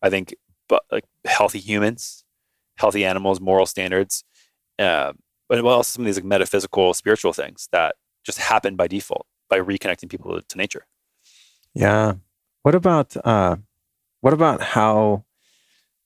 [0.02, 0.36] I think,
[0.68, 2.24] but like healthy humans,
[2.78, 4.24] healthy animals, moral standards,
[4.80, 5.14] uh,
[5.50, 9.60] but also some of these like metaphysical, spiritual things that just happen by default by
[9.60, 10.86] reconnecting people to nature.
[11.74, 12.16] Yeah.
[12.64, 13.58] What about uh,
[14.22, 15.26] what about how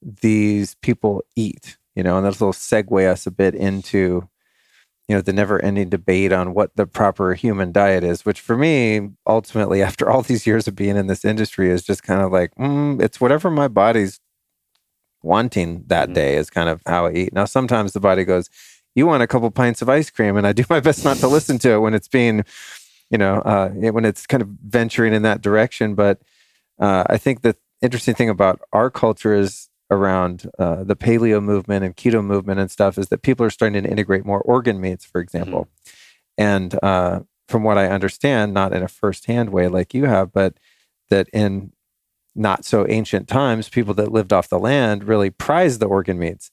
[0.01, 1.77] these people eat?
[1.95, 4.28] You know, and this will segue us a bit into
[5.09, 8.55] you know the never ending debate on what the proper human diet is which for
[8.55, 12.31] me ultimately after all these years of being in this industry is just kind of
[12.31, 14.21] like mm, it's whatever my body's
[15.21, 16.13] wanting that mm-hmm.
[16.13, 18.49] day is kind of how i eat now sometimes the body goes
[18.95, 21.27] you want a couple pints of ice cream and i do my best not to
[21.27, 22.45] listen to it when it's being
[23.09, 26.21] you know uh, when it's kind of venturing in that direction but
[26.79, 31.83] uh, i think the interesting thing about our culture is around uh, the paleo movement
[31.83, 35.05] and keto movement and stuff is that people are starting to integrate more organ meats,
[35.05, 35.61] for example.
[35.65, 36.43] Mm-hmm.
[36.43, 40.57] And uh, from what I understand, not in a firsthand way like you have, but
[41.09, 41.73] that in
[42.35, 46.51] not so ancient times, people that lived off the land really prized the organ meats.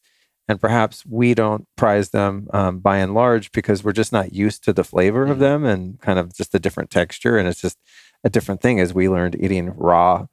[0.48, 4.64] And perhaps we don't prize them um, by and large because we're just not used
[4.64, 5.32] to the flavor mm-hmm.
[5.32, 7.36] of them and kind of just the different texture.
[7.36, 7.78] And it's just
[8.24, 10.26] a different thing as we learned eating raw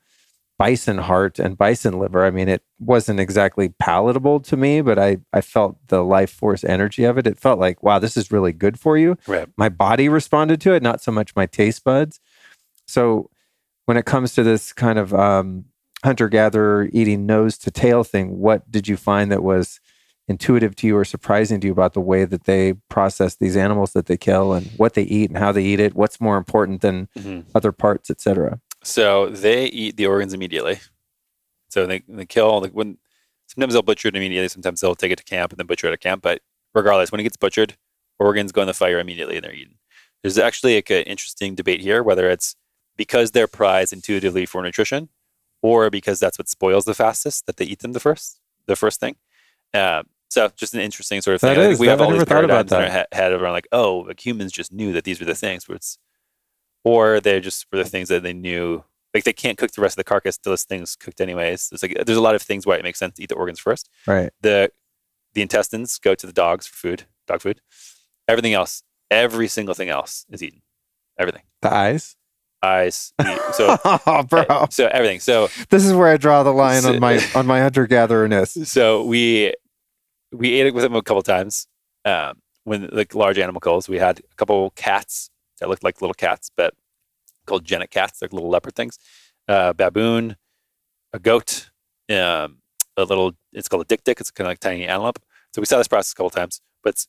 [0.60, 2.26] bison heart and bison liver.
[2.26, 6.64] I mean, it wasn't exactly palatable to me, but I, I felt the life force
[6.64, 7.28] energy of it.
[7.28, 9.18] It felt like, wow, this is really good for you.
[9.28, 9.50] Right.
[9.58, 12.20] My body responded to it, not so much my taste buds.
[12.88, 13.30] So
[13.86, 15.66] when it comes to this kind of um,
[16.04, 19.80] hunter gatherer eating nose to tail thing, what did you find that was
[20.28, 23.92] intuitive to you or surprising to you about the way that they process these animals
[23.92, 25.96] that they kill and what they eat and how they eat it?
[25.96, 27.42] What's more important than mm-hmm.
[27.56, 28.62] other parts, et cetera?
[28.84, 30.80] So they eat the organs immediately.
[31.70, 32.98] So they, they kill like when
[33.48, 34.48] sometimes they'll butcher it immediately.
[34.48, 36.22] Sometimes they'll take it to camp and then butcher it at camp.
[36.22, 36.42] But
[36.74, 37.76] regardless, when it gets butchered,
[38.20, 39.76] organs go in the fire immediately and they're eaten.
[40.22, 42.56] There's actually like an interesting debate here whether it's
[42.96, 45.10] because they're prized intuitively for nutrition,
[45.62, 49.00] or because that's what spoils the fastest that they eat them the first, the first
[49.00, 49.16] thing.
[49.74, 51.56] Uh, so just an interesting sort of thing.
[51.56, 54.52] That is, we have all these paradigms in our head around like, oh, like humans
[54.52, 55.66] just knew that these were the things.
[55.66, 55.98] But it's
[56.84, 58.84] or they're just for the things that they knew.
[59.14, 61.70] Like they can't cook the rest of the carcass until this thing's cooked anyways.
[61.72, 63.60] It's like there's a lot of things why it makes sense to eat the organs
[63.60, 63.90] first.
[64.08, 64.32] Right.
[64.42, 64.72] The
[65.34, 67.62] the intestines go to the dogs for food, dog food.
[68.28, 70.62] Everything else, every single thing else is eaten.
[71.20, 71.44] Everything.
[71.62, 72.16] The eyes.
[72.62, 73.14] Eyes.
[73.54, 74.66] So, oh, bro.
[74.72, 75.20] So everything.
[75.20, 78.66] So this is where I draw the line so, on my on my hunter gathererness.
[78.66, 79.54] So we
[80.32, 81.68] we ate it with them a couple times.
[82.04, 85.30] Um, when like large animal kills, we had a couple cats
[85.64, 86.74] that looked like little cats, but
[87.46, 88.20] called genet cats.
[88.20, 89.00] They're little leopard things.
[89.48, 90.36] Uh, baboon,
[91.14, 91.70] a goat,
[92.10, 92.58] um,
[92.98, 93.32] a little.
[93.54, 94.20] It's called a dik dik.
[94.20, 95.20] It's kind of like tiny antelope.
[95.56, 97.06] So we saw this process a couple times, but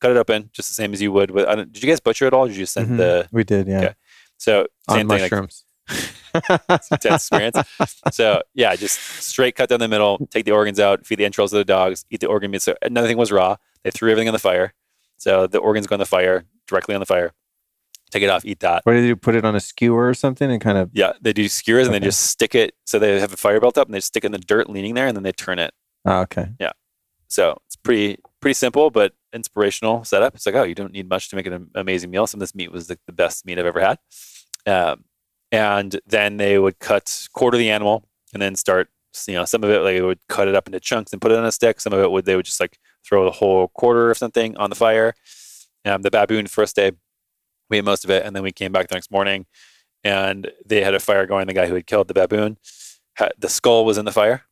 [0.00, 1.46] cut it open just the same as you would with.
[1.46, 2.46] did you guys butcher it all?
[2.48, 2.96] did you just send mm-hmm.
[2.96, 3.28] the?
[3.30, 3.78] We did, yeah.
[3.78, 3.94] Okay.
[4.38, 5.64] So same On thing, mushrooms.
[6.68, 7.56] Like, intense experience.
[8.10, 11.52] So yeah, just straight cut down the middle, take the organs out, feed the entrails
[11.52, 12.62] to the dogs, eat the organ meat.
[12.62, 13.54] So nothing was raw.
[13.84, 14.74] They threw everything on the fire.
[15.16, 17.32] So the organs go on the fire, directly on the fire.
[18.14, 18.86] Take it off, eat that.
[18.86, 20.88] What did you put it on a skewer or something and kind of?
[20.92, 22.76] Yeah, they do skewers and they just stick it.
[22.86, 24.94] So they have a fire built up and they stick it in the dirt leaning
[24.94, 25.74] there and then they turn it.
[26.04, 26.50] Oh, okay.
[26.60, 26.70] Yeah.
[27.26, 30.36] So it's pretty pretty simple but inspirational setup.
[30.36, 32.28] It's like, oh, you don't need much to make an amazing meal.
[32.28, 33.98] Some of this meat was the, the best meat I've ever had.
[34.64, 35.06] Um,
[35.50, 38.90] and then they would cut quarter the animal and then start,
[39.26, 41.32] you know, some of it like they would cut it up into chunks and put
[41.32, 41.80] it on a stick.
[41.80, 44.70] Some of it would they would just like throw the whole quarter of something on
[44.70, 45.14] the fire.
[45.84, 46.92] Um, the baboon first day,
[47.70, 49.46] we ate most of it, and then we came back the next morning,
[50.02, 51.46] and they had a fire going.
[51.46, 52.58] The guy who had killed the baboon,
[53.14, 54.44] had, the skull was in the fire,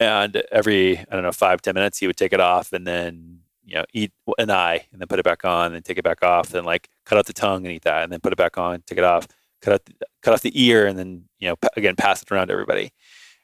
[0.00, 3.40] and every I don't know five ten minutes he would take it off and then
[3.64, 6.24] you know eat an eye and then put it back on and take it back
[6.24, 8.58] off then like cut out the tongue and eat that and then put it back
[8.58, 9.28] on take it off
[9.60, 12.48] cut out the, cut off the ear and then you know again pass it around
[12.48, 12.90] to everybody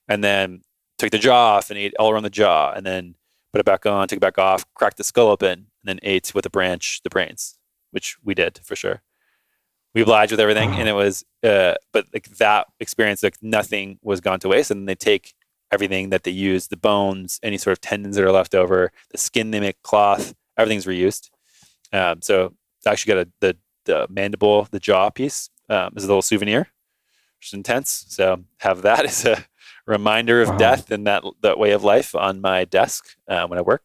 [0.09, 0.62] and then
[0.98, 3.14] took the jaw off and ate all around the jaw and then
[3.52, 6.34] put it back on took it back off cracked the skull open and then ate
[6.34, 7.55] with a branch the brains
[7.97, 8.99] which we did for sure.
[9.94, 14.20] We obliged with everything and it was uh but like that experience like nothing was
[14.20, 15.24] gone to waste and they take
[15.74, 19.18] everything that they use the bones any sort of tendons that are left over the
[19.18, 20.24] skin they make cloth
[20.59, 21.24] everything's reused.
[21.92, 22.34] Um, so
[22.86, 23.53] I actually got a, the
[23.88, 26.62] the mandible the jaw piece um, is a little souvenir
[27.38, 29.36] which is intense so have that as a
[29.86, 30.59] reminder of Wow.
[30.59, 33.82] death and that that way of life on my desk uh, when I work.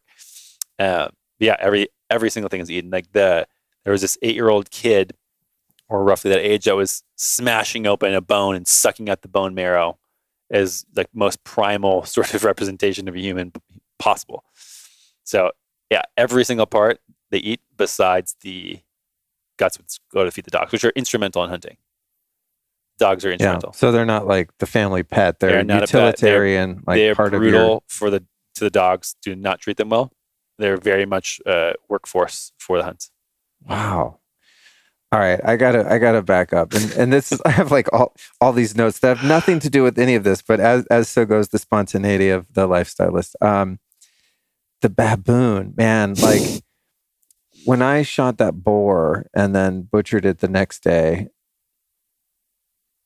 [0.78, 1.08] Uh,
[1.38, 2.90] yeah every every single thing is eaten.
[2.90, 3.46] Like the
[3.84, 5.14] there was this eight year old kid
[5.88, 9.54] or roughly that age that was smashing open a bone and sucking out the bone
[9.54, 9.98] marrow
[10.50, 13.52] as the most primal sort of representation of a human
[13.98, 14.44] possible.
[15.24, 15.50] So
[15.90, 18.80] yeah, every single part they eat besides the
[19.58, 19.78] guts
[20.12, 21.76] go to feed the dogs, which are instrumental in hunting.
[22.98, 23.34] Dogs are Yeah.
[23.34, 23.72] instrumental.
[23.72, 25.40] So they're not like the family pet.
[25.40, 25.92] They're, They're not a.
[25.92, 27.80] They're- utilitarian, like they are part brutal of your.
[27.88, 28.20] for the
[28.54, 29.16] to the dogs.
[29.22, 30.12] Do not treat them well.
[30.58, 33.10] They're very much uh, workforce for the hunt.
[33.68, 34.18] Wow.
[35.12, 37.92] All right, I gotta I gotta back up, and and this is I have like
[37.92, 40.86] all all these notes that have nothing to do with any of this, but as
[40.86, 43.34] as so goes the spontaneity of the lifestylist.
[43.42, 43.78] Um,
[44.80, 46.42] the baboon, man, like
[47.64, 51.28] when I shot that boar and then butchered it the next day.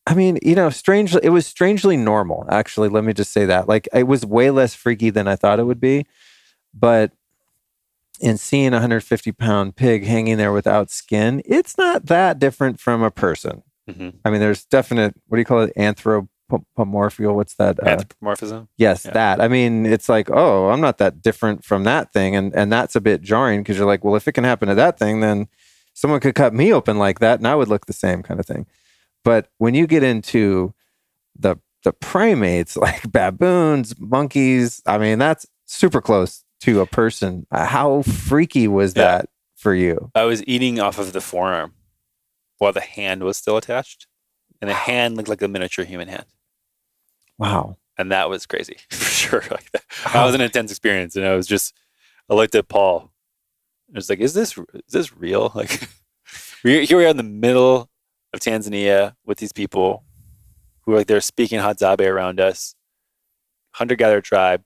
[0.07, 2.47] I mean, you know, strangely, it was strangely normal.
[2.49, 3.69] Actually, let me just say that.
[3.69, 6.07] Like, it was way less freaky than I thought it would be,
[6.73, 7.13] but
[8.23, 13.03] and seeing a 150 pound pig hanging there without skin, it's not that different from
[13.03, 13.63] a person.
[13.91, 14.15] Mhm.
[14.25, 15.73] I mean, there's definite, what do you call it?
[15.77, 17.35] Anthropomorphical.
[17.35, 17.79] What's that?
[17.81, 18.69] Uh, Anthropomorphism.
[18.77, 19.13] yes, yeah.
[19.13, 19.41] that.
[19.41, 22.35] I mean, it's like, oh, I'm not that different from that thing.
[22.35, 24.75] And, and that's a bit jarring because you're like, well, if it can happen to
[24.75, 25.49] that thing, then
[25.95, 28.47] someone could cut me open like that and I would look the same kind of
[28.47, 28.67] thing.
[29.25, 30.75] But when you get into
[31.39, 37.47] the, the primates like baboons, monkeys, I mean, that's super close to a person.
[37.53, 39.03] How freaky was Yeah.
[39.05, 40.11] that for you?
[40.15, 41.75] I was eating off of the forearm
[42.59, 44.07] while the hand was still attached,
[44.61, 46.27] and the hand looked like a miniature human hand,
[47.39, 47.77] Wow.
[47.99, 49.43] and that was crazy for sure.
[49.51, 51.75] Like that, that was an intense experience, and I was just,
[52.29, 53.13] I looked at Paul.
[53.95, 55.89] I was like, "Is this is this real?" Like,
[56.63, 57.89] here we are in the middle
[58.33, 60.03] of Tanzania with these people
[60.81, 62.75] who are like they're speaking Hadzabe around us,
[63.73, 64.65] hunter gatherer tribe.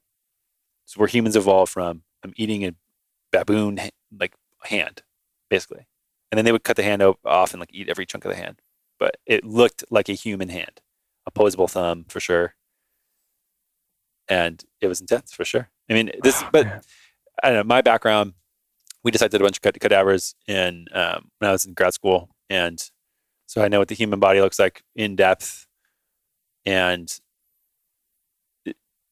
[0.91, 2.03] It's where humans evolved from.
[2.25, 2.75] I'm eating a
[3.31, 3.79] baboon
[4.19, 4.35] like
[4.65, 5.05] hand,
[5.49, 5.87] basically,
[6.33, 8.37] and then they would cut the hand off and like eat every chunk of the
[8.37, 8.61] hand.
[8.99, 10.81] But it looked like a human hand,
[11.27, 12.57] opposable thumb for sure,
[14.29, 15.71] and it was intense for sure.
[15.89, 16.81] I mean, this, Oh, but man.
[17.45, 17.73] I don't know.
[17.73, 18.33] My background,
[19.05, 22.83] we decided a bunch of cadavers in um, when I was in grad school, and
[23.47, 25.69] so I know what the human body looks like in depth.
[26.67, 27.09] And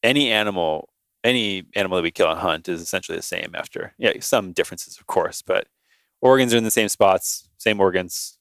[0.03, 0.89] any animal,
[1.29, 3.53] any animal that we kill and hunt is essentially the same.
[3.55, 5.67] After yeah, some differences of course, but
[6.21, 8.39] organs are in the same spots, same organs.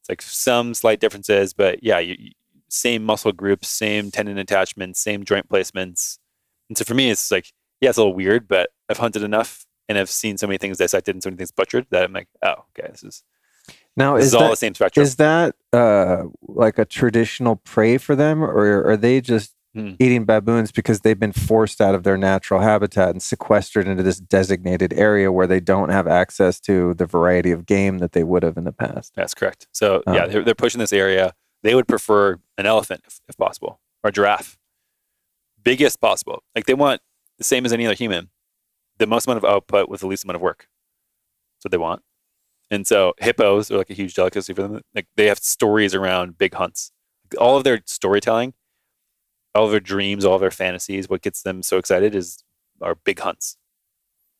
[0.00, 2.32] It's like some slight differences, but yeah, you,
[2.68, 6.18] same muscle groups, same tendon attachments, same joint placements.
[6.68, 9.66] And so for me, it's like yeah, it's a little weird, but I've hunted enough
[9.88, 12.28] and I've seen so many things dissected and so many things butchered that I'm like,
[12.42, 13.22] oh, okay, this is
[13.96, 15.02] Now, this is is all that, the same spectrum.
[15.02, 19.92] is that uh, like a traditional prey for them, or are they just Hmm.
[19.98, 24.20] eating baboons because they've been forced out of their natural habitat and sequestered into this
[24.20, 28.42] designated area where they don't have access to the variety of game that they would
[28.42, 29.14] have in the past?
[29.14, 29.68] That's correct.
[29.72, 30.12] So Oh.
[30.14, 31.32] yeah, they're, they're pushing this area.
[31.62, 34.58] They would prefer an elephant if, if possible, or a giraffe,
[35.62, 36.42] biggest possible.
[36.54, 37.00] Like they want
[37.38, 38.28] the same as any other human,
[38.98, 40.68] the most amount of output with the least amount of work.
[41.56, 42.02] That's what they want.
[42.70, 44.80] And so hippos are like a huge delicacy for them.
[44.94, 46.92] Like they have stories around big hunts.
[47.38, 48.54] All of their storytelling,
[49.54, 52.42] all of their dreams, all of their fantasies, what gets them so excited is
[52.80, 53.56] our big hunts,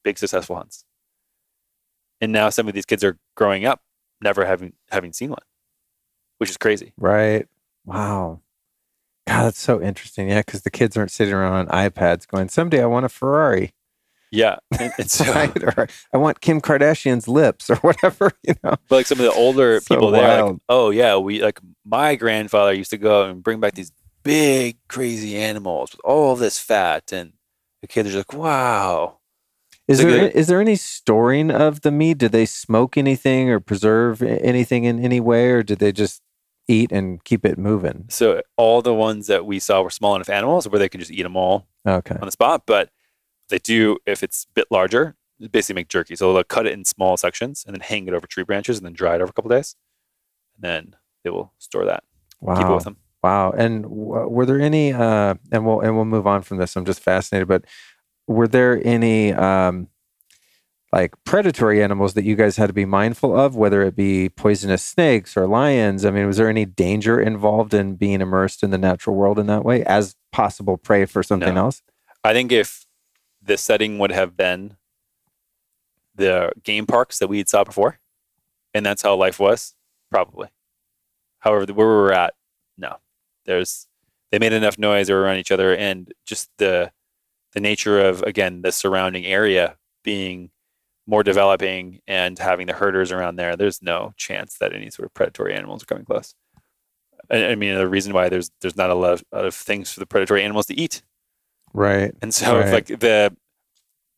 [0.04, 0.84] big successful hunts.
[2.20, 3.80] and now some of these kids are growing up
[4.22, 5.42] never having having seen one,
[6.38, 6.92] which is crazy.
[6.96, 7.46] Right.
[7.84, 8.40] Wow.
[9.26, 10.28] God, that's so interesting.
[10.28, 13.74] Yeah, because the kids aren't sitting around on iPads going, someday I want a Ferrari.
[14.30, 15.62] Yeah, and, and so right?
[15.62, 18.76] Or I want Kim Kardashian's lips or whatever, you know.
[18.88, 22.14] But like some of the older So people there, like, oh yeah, we like my
[22.14, 23.92] grandfather used to go and bring back these
[24.22, 27.32] big crazy animals with all this fat, and
[27.80, 29.18] the kids are just like, wow.
[29.88, 32.18] Is It's there a- is there any storing of the meat?
[32.18, 36.22] Do they smoke anything or preserve anything in any way, or did they just
[36.68, 38.06] eat and keep it moving?
[38.08, 41.10] So all the ones that we saw were small enough animals where they can just
[41.10, 42.14] eat them all Okay.
[42.14, 42.62] on the spot.
[42.66, 42.90] But
[43.48, 45.16] they do, if it's a bit larger,
[45.50, 46.14] basically make jerky.
[46.14, 48.86] So they'll cut it in small sections and then hang it over tree branches and
[48.86, 49.74] then dry it over a couple days.
[50.54, 52.04] And then they will store that,
[52.40, 52.54] Wow.
[52.56, 52.96] keep it with them.
[53.22, 53.52] Wow.
[53.52, 54.92] And w- were there any?
[54.92, 56.74] Uh, and we'll and we'll move on from this.
[56.76, 57.48] I'm just fascinated.
[57.48, 57.64] But
[58.26, 59.88] were there any um,
[60.92, 64.82] like predatory animals that you guys had to be mindful of, whether it be poisonous
[64.82, 66.04] snakes or lions?
[66.04, 69.46] I mean, was there any danger involved in being immersed in the natural world in
[69.46, 71.66] that way as possible prey for something No.
[71.66, 71.82] else?
[72.24, 72.86] I think if
[73.40, 74.76] the setting would have been
[76.14, 77.98] the game parks that we had saw before,
[78.74, 79.74] and that's how life was,
[80.10, 80.48] probably.
[81.40, 82.34] However, where we were at,
[82.78, 82.96] no.
[83.44, 83.86] There's
[84.30, 86.92] they made enough noise, they were around each other, and just the
[87.52, 90.50] the nature of again the surrounding area being
[91.06, 95.14] more developing and having the herders around there, there's no chance that any sort of
[95.14, 96.34] predatory animals are coming close.
[97.30, 99.92] I, I mean, the reason why there's there's not a lot of, lot of things
[99.92, 101.02] for the predatory animals to eat.
[101.74, 102.14] Right.
[102.22, 103.34] And so if like the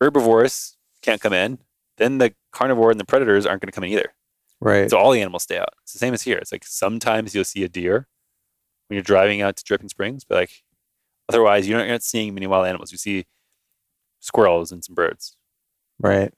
[0.01, 1.59] herbivores can't come in,
[1.97, 4.13] then the carnivore and the predators aren't going to come in either.
[4.59, 4.89] Right.
[4.89, 5.69] So all the animals stay out.
[5.83, 6.37] It's the same as here.
[6.37, 8.07] It's like sometimes you'll see a deer
[8.87, 10.51] when you're driving out to Dripping Springs, but like
[11.29, 12.91] otherwise you're not, you're not seeing many wild animals.
[12.91, 13.25] You see
[14.19, 15.35] squirrels and some birds.
[15.99, 16.33] right.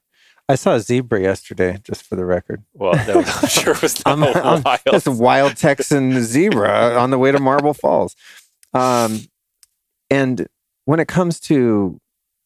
[0.50, 2.62] I saw a zebra yesterday, just for the record.
[2.72, 4.80] Well, that was, I'm sure was not I'm- wild.
[4.86, 8.16] It's a wild Texan zebra on the way to Marble Falls.
[8.72, 9.20] Um,
[10.08, 10.48] and
[10.86, 12.00] when it comes to,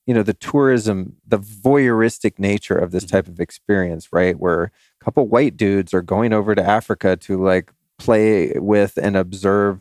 [0.08, 3.10] you know, the tourism, the voyeuristic nature of this Mhm.
[3.12, 4.36] type of experience, right?
[4.36, 4.64] Where
[5.00, 9.80] a couple white dudes are going over to Africa to like play with and observe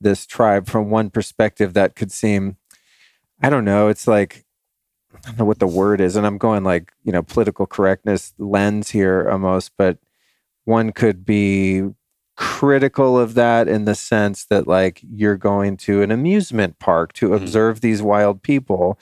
[0.00, 2.56] this tribe from one perspective that could seem,
[3.42, 4.44] I don't know, it's like,
[5.14, 6.16] I don't know what the word is.
[6.16, 9.98] And I'm going like, you know, political correctness lens here almost, but
[10.64, 11.82] one could be
[12.36, 17.30] critical of that in the sense that like you're going to an amusement park to
[17.30, 17.36] Mhm.
[17.36, 18.96] observe these wild people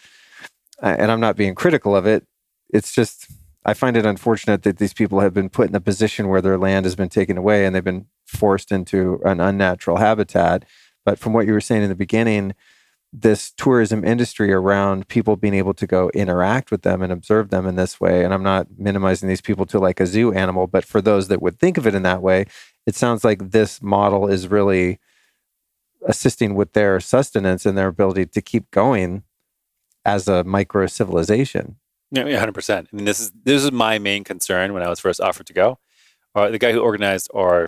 [0.80, 2.24] and i'm not being critical of it
[2.72, 3.26] it's just
[3.66, 6.56] i find it unfortunate that these people have been put in a position where their
[6.56, 10.64] land has been taken away and they've been forced into an unnatural habitat
[11.06, 12.52] but from what you were saying in the beginning
[13.12, 17.66] this tourism industry around people being able to go interact with them and observe them
[17.66, 18.24] in this way.
[18.24, 21.40] And I'm not minimizing these people to like a zoo animal, but for those that
[21.40, 22.44] would think of it in that way,
[22.84, 24.98] it sounds like this model is really
[26.06, 29.22] assisting with their sustenance and their ability to keep going
[30.04, 31.76] as a micro civilization.
[32.10, 32.88] Yeah, yeah, hundred percent.
[32.92, 35.52] I mean, this is this is my main concern when I was first offered to
[35.52, 35.78] go.
[36.34, 37.66] Uh, the guy who organized our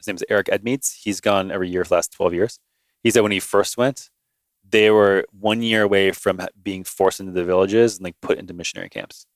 [0.00, 0.94] his name is Eric Edmeades.
[1.02, 2.58] He's gone every year for the last twelve years.
[3.02, 4.10] He said when he first went,
[4.68, 8.54] they were one year away from being forced into the villages and like put into
[8.54, 9.26] missionary camps.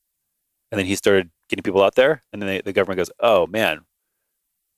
[0.71, 3.47] And then he started getting people out there, and then they, the government goes, "Oh
[3.47, 3.81] man,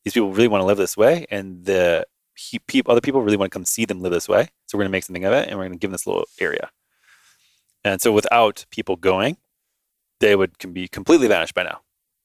[0.05, 3.51] these people really want to live this way, and the he, other people really want
[3.51, 4.49] to come see them live this way.
[4.67, 6.07] So we're going to make something of it, and we're going to give them this
[6.07, 6.71] little area."
[7.85, 9.37] And so without people going,
[10.21, 11.81] they would can be completely vanished by now.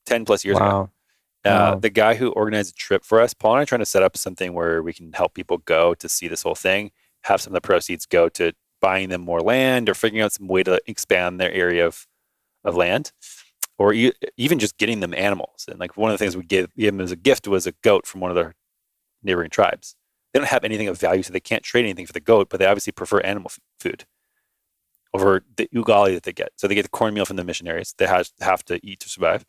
[0.05, 0.89] Ten plus years ago.
[1.45, 1.75] Uh.
[1.75, 4.03] The guy who organized the trip for us, Paul and I, are trying to set
[4.03, 6.91] up something where we can help people go to see this whole thing.
[7.23, 10.47] Have some of the proceeds go to buying them more land or figuring out some
[10.47, 12.07] way to expand their area of
[12.63, 13.11] of land,
[13.77, 15.65] or e- even just getting them animals.
[15.69, 17.73] And like one of the things we gave, gave them as a gift was a
[17.83, 18.53] goat from one of their
[19.23, 19.95] neighboring tribes.
[20.33, 22.59] They don't have anything of value, so they can't trade anything for the goat, but
[22.59, 24.05] they obviously prefer animal f- food
[25.13, 26.51] over the ugali that they get.
[26.57, 27.93] So they get the cornmeal from the missionaries.
[27.97, 29.45] They have, have to eat to survive,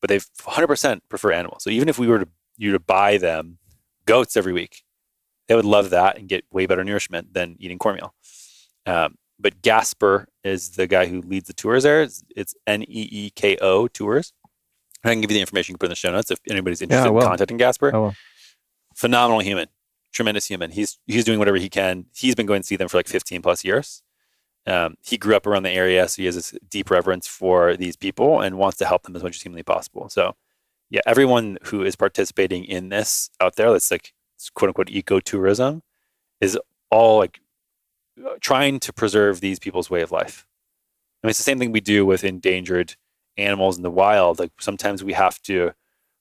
[0.00, 1.64] but they 100% prefer animals.
[1.64, 3.58] So even if we were to you to buy them
[4.04, 4.82] goats every week,
[5.48, 8.14] they would love that and get way better nourishment than eating cornmeal.
[8.86, 12.02] Um, but Gasper is the guy who leads the tours there.
[12.02, 14.32] It's, it's N E E K O tours.
[15.02, 16.82] I can give you the information you can put in the show notes if anybody's
[16.82, 17.90] interested I in contacting Gasper.
[18.94, 19.68] Phenomenal human,
[20.12, 20.70] tremendous human.
[20.70, 22.06] He's he's doing whatever he can.
[22.14, 24.02] He's been going to see them for like 15 plus years.
[24.70, 27.96] Um, he grew up around the area, so he has this deep reverence for these
[27.96, 30.08] people and wants to help them as much as humanly possible.
[30.08, 30.36] So,
[30.90, 34.12] yeah, everyone who is participating in this out there, that's like
[34.54, 35.80] quote unquote ecotourism,
[36.40, 36.56] is
[36.88, 37.40] all like
[38.24, 40.46] uh, trying to preserve these people's way of life.
[41.22, 42.94] I mean, it's the same thing we do with endangered
[43.36, 45.72] animals in the wild, like sometimes we have to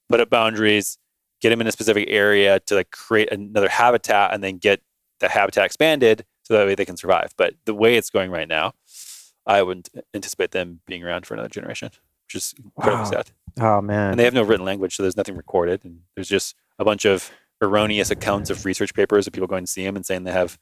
[0.07, 0.97] put up boundaries,
[1.39, 4.81] get them in a specific area to like create another habitat and then get
[5.19, 7.33] the habitat expanded so that way they can survive.
[7.37, 8.73] But the way it's going right now,
[9.45, 11.91] I wouldn't anticipate them being around for another generation,
[12.25, 13.11] which is incredibly Wow.
[13.11, 13.31] sad.
[13.59, 14.11] Oh man.
[14.11, 15.85] And they have no written language, so there's nothing recorded.
[15.85, 17.31] And there's just a bunch of
[17.61, 20.57] erroneous accounts of research papers of people going to see them and saying they have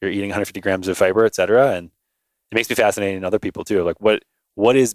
[0.00, 1.72] you're eating 150 grams of fiber, et cetera.
[1.72, 1.90] And
[2.50, 3.82] it makes me fascinated in other people too.
[3.82, 4.22] Like what
[4.54, 4.94] what is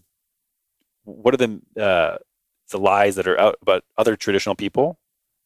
[1.03, 2.17] what are the uh,
[2.71, 4.99] the lies that are out about other traditional people,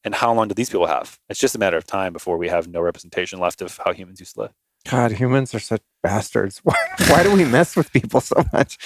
[0.04, 1.20] and how long do these people have?
[1.30, 4.20] It's just a matter of time before we have no representation left of how humans
[4.20, 4.54] used to live.
[4.90, 6.60] God, humans are such bastards.
[6.64, 6.76] Why,
[7.08, 8.78] why do we mess with people so much?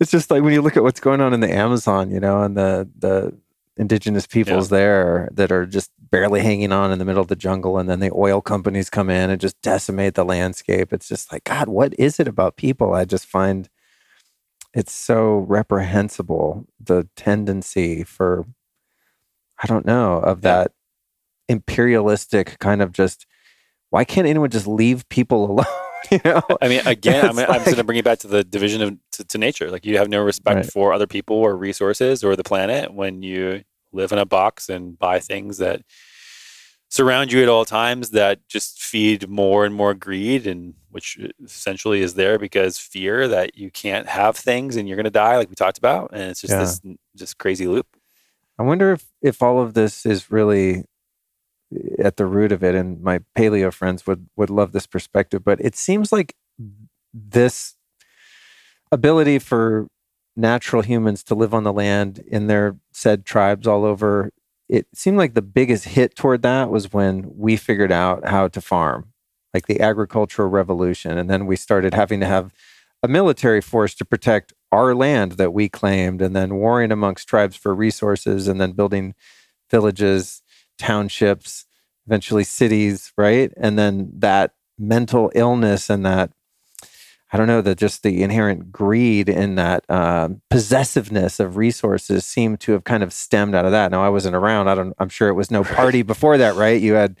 [0.00, 2.42] It's just like when you look at what's going on in the Amazon, you know,
[2.42, 3.36] and the the
[3.76, 7.78] indigenous peoples there that are just barely hanging on in the middle of the jungle,
[7.78, 10.92] and then the oil companies come in and just decimate the landscape.
[10.92, 12.94] It's just like God, what is it about people?
[12.94, 13.68] I just find
[14.74, 18.44] it's so reprehensible the tendency for
[19.62, 20.50] I don't know of Yeah.
[20.64, 20.72] that
[21.48, 23.26] imperialistic kind of just
[23.96, 25.66] why can't anyone just leave people alone?
[26.10, 28.44] you know, I mean, again, I'm, It's I'm going to bring it back to the
[28.44, 29.70] division of to, to nature.
[29.70, 30.72] Like you have no respect Right.
[30.72, 34.98] for other people or resources or the planet when you live in a box and
[34.98, 35.80] buy things that
[36.88, 42.00] surround you at all times that just feed more and more greed and which essentially
[42.00, 45.48] is there because fear that you can't have things and you're going to die like
[45.48, 46.60] we talked about and it's just Yeah.
[46.60, 46.80] this
[47.16, 47.86] just crazy loop
[48.58, 50.84] I wonder if if all of this is really
[51.98, 55.44] at the root of it, and my paleo friends would would love this perspective.
[55.44, 56.34] But it seems like
[57.12, 57.76] this
[58.92, 59.88] ability for
[60.36, 64.30] natural humans to live on the land in their said tribes all over.
[64.68, 68.60] It seemed like the biggest hit toward that was when we figured out how to
[68.60, 69.12] farm,
[69.54, 72.52] like the agricultural revolution, and then we started having to have
[73.02, 77.56] a military force to protect our land that we claimed, and then warring amongst tribes
[77.56, 79.14] for resources, and then building
[79.70, 80.42] villages,
[80.78, 81.66] townships,
[82.06, 83.52] eventually cities, right?
[83.56, 86.30] And then that mental illness and that
[87.32, 92.56] I don't know that just the inherent greed and that um, possessiveness of resources seem
[92.58, 93.90] to have kind of stemmed out of that.
[93.90, 94.68] Now I wasn't around.
[94.68, 94.94] I don't.
[94.98, 96.80] I'm sure it was no party before that, right?
[96.80, 97.18] You had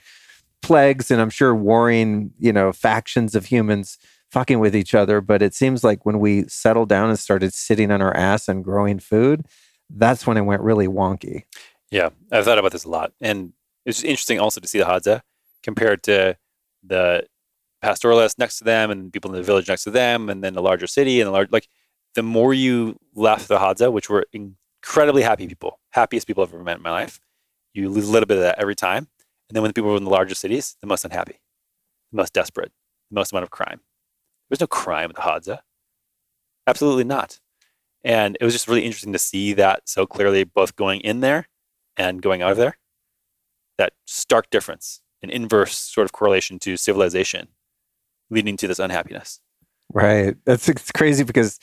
[0.62, 3.98] plagues, and I'm sure warring, you know, factions of humans
[4.30, 5.20] fucking with each other.
[5.20, 8.62] But it seems like when we settled down and started sitting on our ass and
[8.62, 9.44] growing food,
[9.90, 11.42] that's when it went really wonky.
[11.90, 13.52] Yeah, I've thought about this a lot, and
[13.84, 15.20] it's interesting also to see the Hadza eh,
[15.62, 16.36] compared to
[16.82, 17.26] the
[17.80, 20.62] pastoralists next to them and people in the village next to them, and then the
[20.62, 21.68] larger city and the large like.
[22.14, 26.54] The more you left the Hadza, eh, which were incredibly happy people, happiest people I've
[26.54, 27.20] ever met in my life,
[27.74, 29.08] you lose a little bit of that every time.
[29.48, 31.40] And then when the people were in the larger cities, the most unhappy,
[32.10, 32.72] the most desperate,
[33.10, 33.80] the most amount of crime.
[34.48, 35.58] There's no crime at the Hadza.
[35.58, 35.60] Eh?
[36.66, 37.38] Absolutely not.
[38.02, 41.48] And it was just really interesting to see that so clearly, both going in there
[41.96, 42.78] and going out of there.
[43.78, 47.48] That stark difference, an inverse sort of correlation to civilization,
[48.30, 49.40] leading to this unhappiness.
[49.92, 50.36] Right.
[50.44, 51.58] That's it's crazy because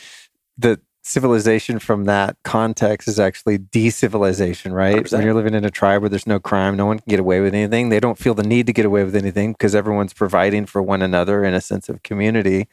[0.57, 5.03] the civilization from that context is actually decivilization, right?
[5.03, 5.11] 100%.
[5.11, 7.41] When you're living in a tribe where there's no crime, no one can get away
[7.41, 7.89] with anything.
[7.89, 11.01] They don't feel the need to get away with anything because everyone's providing for one
[11.01, 12.67] another in a sense of community.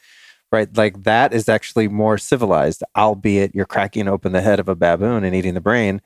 [0.53, 0.75] Right.
[0.77, 5.25] Like that is actually more civilized, albeit you're cracking open the head of a baboon
[5.25, 6.01] and eating the brain,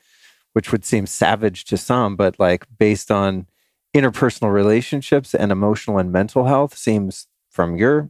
[0.54, 3.46] which would seem savage to some, but like based on
[3.94, 8.08] interpersonal relationships and emotional and mental health seems from your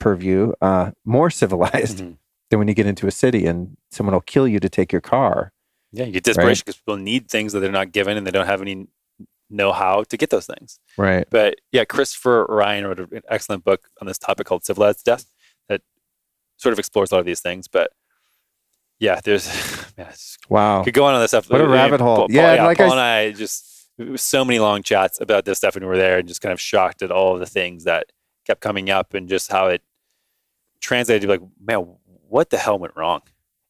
[0.00, 2.16] purview uh, more civilized Mhm.
[2.50, 5.00] than when you get into a city and someone will kill you to take your
[5.02, 5.52] car.
[5.92, 8.46] Yeah, you get desperation because people need things that they're not given and they don't
[8.46, 8.86] have any
[9.50, 10.78] know how to get those things.
[10.96, 11.26] Right.
[11.28, 15.26] But yeah, Christopher Ryan wrote an excellent book on this topic called Civilized Death
[15.68, 15.82] that
[16.56, 17.68] sort of explores a lot of these things.
[17.68, 17.90] But
[19.02, 19.48] yeah, there's
[19.98, 20.84] man, it's Wow.
[20.84, 21.50] could go on on this stuff.
[21.50, 22.16] What a rabbit hole.
[22.16, 25.20] Paul, Yeah, yeah, like Paul I and I just it was so many long chats
[25.20, 27.40] about this stuff when we were there, and just kind of shocked at all of
[27.40, 28.06] the things that
[28.46, 29.82] kept coming up, and just how it
[30.80, 31.96] translated to like, man,
[32.28, 33.20] what the hell went wrong?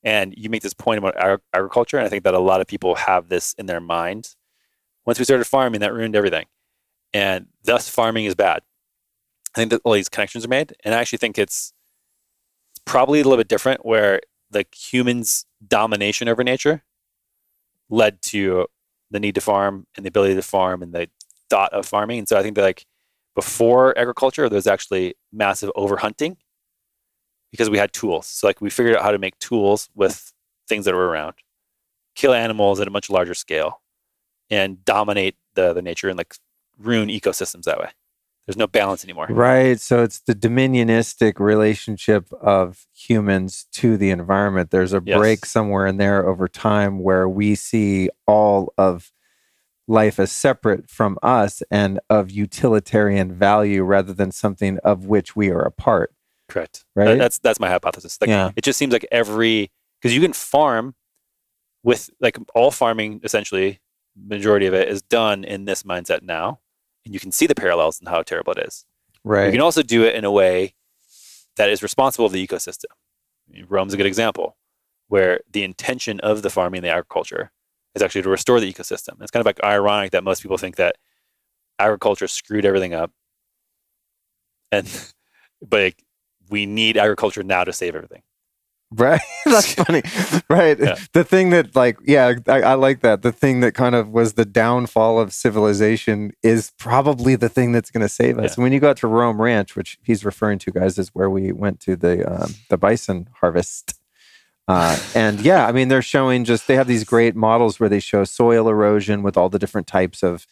[0.05, 2.67] And you make this point about ag- agriculture, and I think that a lot of
[2.67, 4.35] people have this in their mind.
[5.07, 6.47] Once we started farming, that ruined everything,
[7.15, 8.61] and thus farming is bad.
[9.55, 11.73] I think that all these connections are made, and I actually think it's
[12.85, 14.21] probably a little bit different, where
[14.53, 16.83] the humans' domination over nature
[17.91, 18.67] led to
[19.11, 21.09] the need to farm and the ability to farm and the
[21.51, 22.19] thought of farming.
[22.19, 22.87] And so I think that like
[23.35, 26.37] before agriculture, there was actually massive overhunting
[27.51, 28.27] because we had tools.
[28.27, 30.33] So like we figured out how to make tools with
[30.69, 31.35] things that were around,
[32.15, 33.83] kill animals at a much larger scale,
[34.51, 36.35] and dominate the the nature and like
[36.79, 37.91] ruin ecosystems that way.
[38.47, 39.29] There's no balance anymore.
[39.31, 39.79] Right.
[39.81, 44.71] So it's the dominionistic relationship of humans to the environment.
[44.71, 45.17] There's a Yes.
[45.17, 49.13] break somewhere in there over time where we see all of
[49.87, 55.51] life as separate from us and of utilitarian value rather than something of which we
[55.51, 56.13] are a part.
[56.49, 56.85] Correct.
[56.97, 57.19] Right?
[57.19, 58.19] That's that's my hypothesis.
[58.21, 58.51] Like Yeah.
[58.57, 59.71] it just seems like every
[60.01, 60.95] because you can farm
[61.85, 63.81] with like all farming essentially
[64.17, 66.61] majority of it is done in this mindset now,
[67.05, 68.85] and you can see the parallels and how terrible it is.
[69.25, 69.47] Right.
[69.47, 70.75] You can also do it in a way
[71.57, 72.87] that is responsible of the ecosystem.
[73.69, 74.57] Roam's a good example,
[75.09, 77.53] where the intention of the farming and the agriculture
[77.95, 79.21] is actually to restore the ecosystem.
[79.21, 80.97] It's kind of like ironic that most people think that
[81.79, 83.11] agriculture screwed everything up,
[84.71, 84.87] and
[85.63, 86.05] but like,
[86.49, 88.23] we need agriculture now to save everything.
[88.95, 89.21] Right.
[89.45, 90.03] That's funny.
[90.51, 90.79] Right.
[90.79, 90.97] Yeah.
[91.13, 93.23] The thing that, like, yeah, I, I like that.
[93.23, 97.91] The thing that kind of was the downfall of civilization is probably the thing that's
[97.91, 98.57] going to save us.
[98.57, 101.53] When you go out to Roam Ranch, which he's referring to, guys, is where we
[101.53, 103.99] went to the um, the bison harvest.
[104.69, 107.99] Uh, and yeah, I mean, they're showing just they have these great models where they
[108.01, 110.47] show soil erosion with all the different types of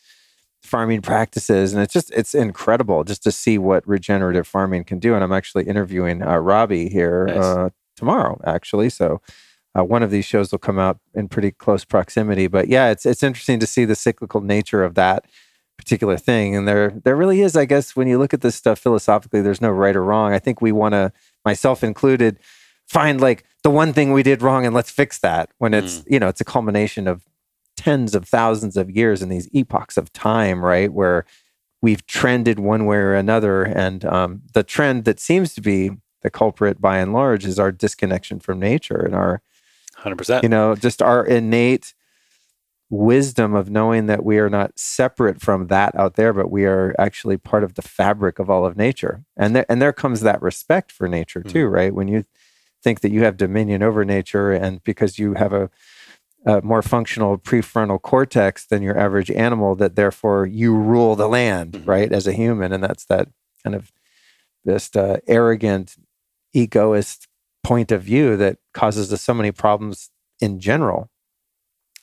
[0.62, 5.14] farming practices, and it's just it's incredible just to see what regenerative farming can do.
[5.14, 7.36] And I'm actually interviewing uh, Robbie here Nice.
[7.36, 7.68] uh,
[8.00, 8.90] tomorrow, actually.
[8.90, 9.20] So
[9.78, 12.48] uh, one of these shows will come out in pretty close proximity.
[12.48, 15.26] But yeah, it's it's interesting to see the cyclical nature of that
[15.78, 16.56] particular thing.
[16.56, 19.60] And there there really is, I guess, when you look at this stuff philosophically, there's
[19.60, 20.32] no right or wrong.
[20.32, 21.12] I think we want to,
[21.44, 22.38] myself included,
[22.88, 25.50] find like the one thing we did wrong and let's fix that.
[25.58, 27.24] When it's you know it's a culmination of
[27.76, 30.92] tens of thousands of years in these epochs of time, right?
[30.92, 31.24] Where
[31.82, 33.62] we've trended one way or another.
[33.62, 35.92] And um, the trend that seems to be
[36.22, 39.42] the culprit by and large is our disconnection from nature and our,
[39.96, 40.42] Hundred percent.
[40.42, 41.94] you know, just our innate
[42.88, 46.94] wisdom of knowing that we are not separate from that out there, but we are
[46.98, 49.22] actually part of the fabric of all of nature.
[49.36, 51.94] And there, and there comes that respect for nature too, right?
[51.94, 52.24] When you
[52.82, 55.70] think that you have dominion over nature and because you have a
[56.46, 61.72] a more functional prefrontal cortex than your average animal that therefore you rule the land
[61.74, 61.86] Mhm.
[61.86, 63.28] right as a human and that's that
[63.62, 63.92] kind of
[64.66, 65.96] just uh, arrogant
[66.52, 67.26] egoist
[67.62, 71.10] point of view that causes us so many problems in general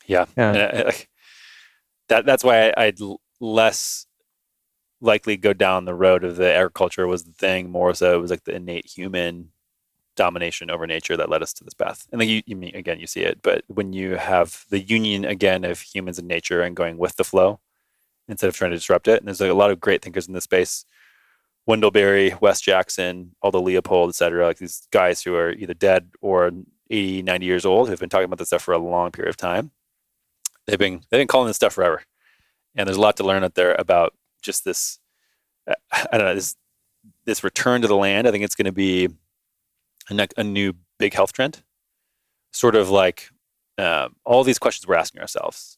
[0.05, 0.25] Yeah.
[0.37, 1.09] yeah And I- like,
[2.09, 2.99] that that's why I, I'd
[3.41, 4.05] less
[5.01, 7.69] likely go down the road of the agriculture was the thing.
[7.69, 9.49] More so, it was like the innate human
[10.15, 12.07] domination over nature that led us to this path.
[12.11, 15.25] And then you, you mean again, you see it, but when you have the union
[15.25, 17.59] again of humans and nature and going with the flow
[18.27, 19.19] instead of trying to disrupt it.
[19.19, 20.85] And there's like a lot of great thinkers in this space.
[21.67, 26.09] Wendell Berry, Wes Jackson, Aldo Leopold, et cetera, like these guys who are either dead
[26.21, 26.51] or
[26.89, 29.37] 80, 90 years old who've been talking about this stuff for a long period of
[29.37, 29.71] time
[30.67, 32.03] they've been they've been calling this stuff forever,
[32.75, 34.99] and there's a lot to learn out there about just this.
[35.67, 36.55] uh, I don't know this
[37.25, 38.27] this return to the land.
[38.27, 39.09] I think it's going to be
[40.09, 41.63] a, a new big health trend,
[42.51, 43.29] sort of like
[43.77, 45.77] um, all these questions we're asking ourselves: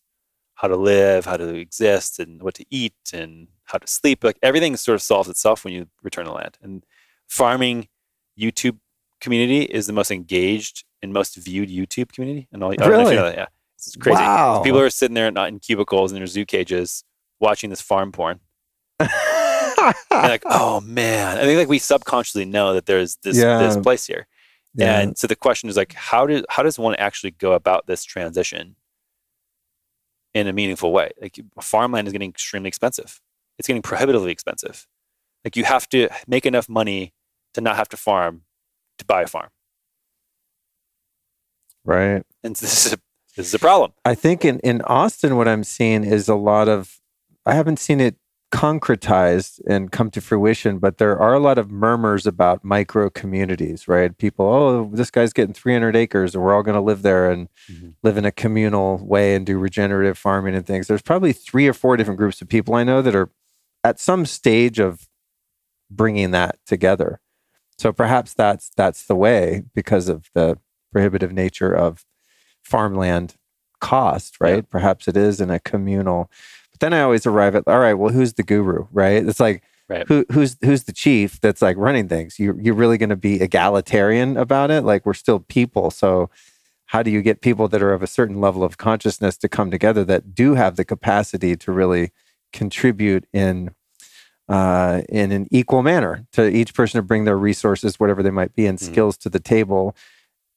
[0.56, 4.24] how to live, how to exist, and what to eat, and how to sleep.
[4.24, 6.58] Like everything sort of solves itself when you return to land.
[6.62, 6.84] And
[7.28, 7.88] farming
[8.40, 8.78] YouTube
[9.22, 12.48] community is the most engaged and most viewed YouTube community.
[12.52, 13.12] And all I don't know if Really?
[13.16, 13.46] you know that, yeah,
[13.76, 14.20] it's crazy.
[14.22, 14.62] Wow.
[14.64, 17.04] People are sitting there not in cubicles in their zoo cages
[17.40, 18.40] watching this farm porn.
[20.12, 21.38] Like, oh man.
[21.38, 23.60] I think like we subconsciously know that there's this Yeah.
[23.60, 24.28] this place here.
[24.76, 25.00] Yeah.
[25.00, 28.04] And so the question is like, how do how does one actually go about this
[28.04, 28.76] transition
[30.34, 31.12] in a meaningful way?
[31.22, 33.22] Like farmland is getting extremely expensive.
[33.60, 34.88] It's getting prohibitively expensive.
[35.46, 37.14] Like you have to make enough money
[37.54, 38.44] to not have to farm
[38.98, 39.50] to buy a farm.
[41.86, 42.98] right And this is a,
[43.36, 43.92] this is a problem.
[44.06, 47.00] I think in, in Austin, what I'm seeing is a lot of,
[47.46, 48.16] I haven't seen it
[48.52, 53.88] concretized and come to fruition, but there are a lot of murmurs about micro communities,
[53.88, 54.18] right?
[54.18, 57.48] People, oh, this guy's getting 300 acres and we're all going to live there and
[57.72, 57.94] Mhm.
[58.04, 60.88] live in a communal way and do regenerative farming and things.
[60.88, 63.30] There's probably three or four different groups of people I know that are
[63.84, 65.08] at some stage of
[65.90, 67.20] bringing that together.
[67.78, 70.58] So perhaps that's that's the way because of the
[70.92, 72.06] prohibitive nature of
[72.64, 73.36] farmland
[73.80, 74.56] cost, right?
[74.58, 74.70] Yeah.
[74.70, 76.30] Perhaps it is in a communal.
[76.72, 79.26] But then I always arrive at, all right, well, who's the guru, right?
[79.26, 80.08] It's like Right.
[80.08, 82.38] who who's who's the chief that's like running things?
[82.38, 84.82] You you're really going to be egalitarian about it?
[84.84, 86.30] Like we're still people, so
[86.86, 89.72] how do you get people that are of a certain level of consciousness to come
[89.72, 92.12] together that do have the capacity to really
[92.54, 93.72] contribute in
[94.48, 98.56] uh, in an equal manner to each person to bring their resources, whatever they might
[98.56, 98.84] be, and Mhm.
[98.84, 99.96] skills to the table,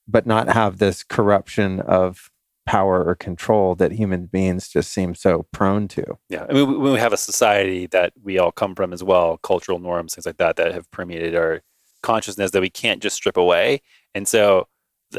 [0.08, 2.30] but not have this corruption of
[2.64, 6.16] power or control that human beings just seem so prone to.
[6.30, 9.36] Yeah, I mean, we, we have a society that we all come from as well,
[9.42, 11.60] cultural norms, things like that, that have permeated our
[12.02, 13.82] consciousness that we can't just strip away.
[14.14, 14.68] And so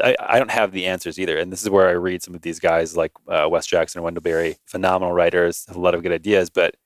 [0.02, 1.38] I, I don't have the answers either.
[1.38, 4.04] And this is where I read some of these guys like uh, Wes Jackson and
[4.04, 6.76] Wendell Berry, phenomenal writers, have a lot of good ideas, but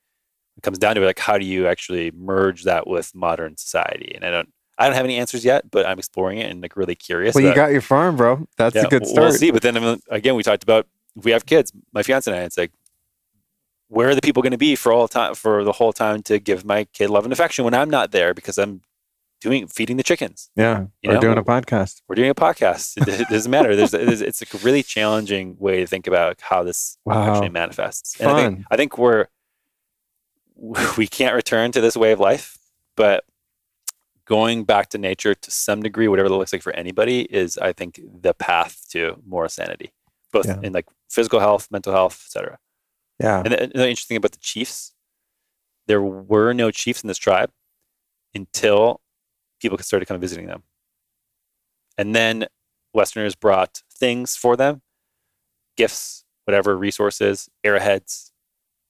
[0.57, 4.11] it comes down to like, how do you actually merge that with modern society?
[4.13, 6.75] And I don't, I don't have any answers yet, but I'm exploring it and like
[6.77, 7.35] really curious.
[7.35, 8.47] Well, you got your farm, bro.
[8.57, 9.29] That's yeah, a good start.
[9.29, 9.51] We'll see.
[9.51, 12.57] But then again, we talked about if we have kids, my fiance and I, it's
[12.57, 12.71] like,
[13.89, 16.39] where are the people going to be for all time for the whole time to
[16.39, 18.81] give my kid love and affection when I'm not there because I'm
[19.41, 20.49] doing feeding the chickens.
[20.55, 21.21] Yeah, You we're know?
[21.21, 22.01] doing a podcast.
[22.07, 22.97] We're doing a podcast.
[23.01, 23.75] It, it doesn't matter.
[23.77, 27.31] There's, it's a really challenging way to think about how this Wow.
[27.33, 28.19] actually manifests.
[28.19, 28.65] And I think Fun.
[28.71, 29.27] I think we're
[30.97, 32.57] we can't return to this way of life,
[32.95, 33.23] but
[34.25, 37.73] going back to nature to some degree, whatever that looks like for anybody, is I
[37.73, 39.91] think the path to more sanity,
[40.31, 40.59] both Yeah.
[40.61, 42.59] in like physical health, mental health, etc.
[43.19, 43.39] Yeah.
[43.43, 44.93] And the, the interesting thing about the chiefs,
[45.87, 47.51] there were no chiefs in this tribe
[48.35, 49.01] until
[49.59, 50.63] people started kind of visiting them.
[51.97, 52.47] And then
[52.93, 54.81] Westerners brought things for them,
[55.77, 58.31] gifts, whatever, resources, arrowheads.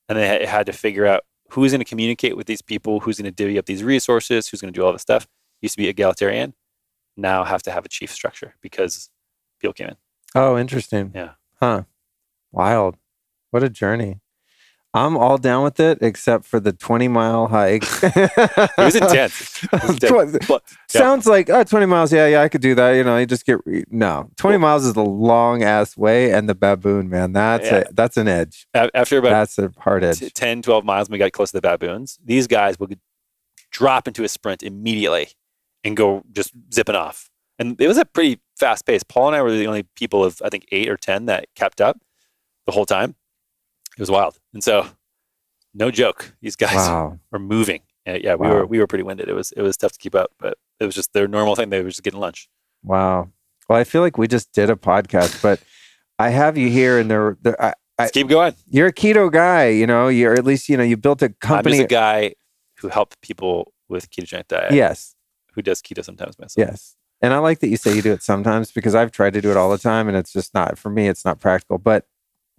[0.07, 3.17] And they had- had to figure out who's going to communicate with these people, who's
[3.17, 5.27] going to divvy up these resources, who's going to do all this stuff.
[5.61, 6.53] Used to be egalitarian,
[7.17, 9.09] now have to have a chief structure because
[9.59, 9.95] people came in.
[10.35, 11.11] Oh, interesting.
[11.13, 11.31] Yeah.
[11.59, 11.83] Huh.
[12.51, 12.95] Wild.
[13.51, 14.21] What a journey.
[14.93, 17.83] I'm all down with it except for the 20 mile hike.
[18.03, 19.63] It was intense.
[19.73, 20.47] It was intense.
[20.47, 20.63] But-
[20.93, 20.99] yeah.
[20.99, 22.11] Sounds like oh, 20 miles.
[22.11, 22.91] Yeah, yeah, I could do that.
[22.93, 24.31] You know, you just get re- no.
[24.37, 27.83] 20 miles is the long ass way, and the baboon, man, that's Yeah.
[27.87, 28.65] a, that's an edge.
[28.73, 30.19] After about That's a hard edge.
[30.19, 32.99] t- 10, 12 miles when we got close to the baboons, these guys would
[33.71, 35.29] drop into a sprint immediately
[35.83, 37.29] and go just zipping off.
[37.59, 39.03] And it was a pretty fast pace.
[39.03, 41.79] Paul and I were the only people of, I think, eight or 10 that kept
[41.79, 41.99] up
[42.65, 43.15] the whole time.
[43.99, 44.39] It was wild.
[44.53, 44.87] And so,
[45.73, 47.19] no joke, these guys Wow.
[47.31, 47.81] were moving.
[48.05, 48.53] Yeah, yeah we Wow.
[48.55, 49.27] were we were pretty winded.
[49.27, 51.69] It was it was tough to keep up, but it was just their normal thing.
[51.69, 52.47] They were just getting lunch.
[52.83, 53.29] Wow.
[53.67, 55.61] Well, I feel like we just did a podcast, but
[56.17, 58.55] I have you here, and there, there I, I, keep going.
[58.67, 59.67] you're a keto guy.
[59.67, 61.75] You know, you're at least you know you built a I'm company.
[61.77, 62.33] just a guy
[62.79, 64.71] who helped people with ketogenic diet.
[64.71, 65.13] yes.
[65.53, 66.55] Who does keto sometimes myself.
[66.69, 66.95] Yes.
[67.21, 69.51] And I like that you say you do it sometimes because I've tried to do
[69.51, 71.77] it all the time and it's just not, for me, it's not practical.
[71.77, 72.05] But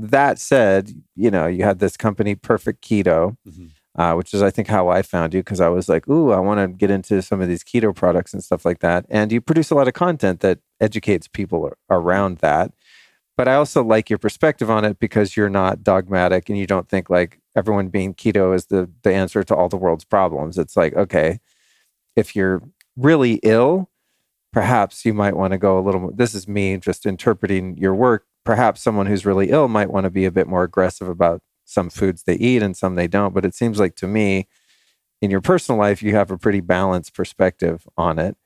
[0.09, 3.71] that said, you know, you had this company, Perfect Keto, Mhm.
[3.97, 6.39] uh, which is, I think, how I found you because I was like, ooh, I
[6.41, 9.05] want to get into some of these keto products and stuff like that.
[9.09, 12.73] And you produce a lot of content that educates people around that.
[13.37, 16.89] But I also like your perspective on it because you're not dogmatic and you don't
[16.89, 20.59] think like everyone being keto is the, the answer to all the world's problems.
[20.59, 21.41] It's like, okay,
[22.17, 22.63] if you're
[22.97, 23.89] really ill,
[24.53, 26.13] perhaps you might want to go a little more.
[26.13, 28.27] This is me just interpreting your work.
[28.45, 31.91] Perhaps someone who's really ill might want to be a bit more aggressive about some
[31.91, 33.35] foods they eat and some they don't.
[33.35, 34.49] But it seems like to me,
[35.23, 38.37] in your personal life, you have a pretty balanced perspective on it.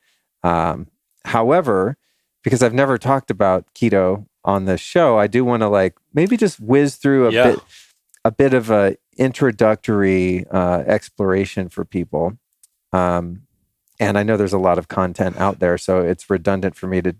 [0.43, 0.89] Um,
[1.25, 1.97] however,
[2.43, 6.37] because I've never talked about keto on this show, I do want to like maybe
[6.37, 7.45] just whiz through a Yeah.
[7.45, 7.61] bit
[8.27, 12.39] a bit of a introductory uh, exploration for people.
[12.93, 13.43] Um,
[14.01, 17.01] and I know there's a lot of content out there, so it's redundant for me
[17.03, 17.15] to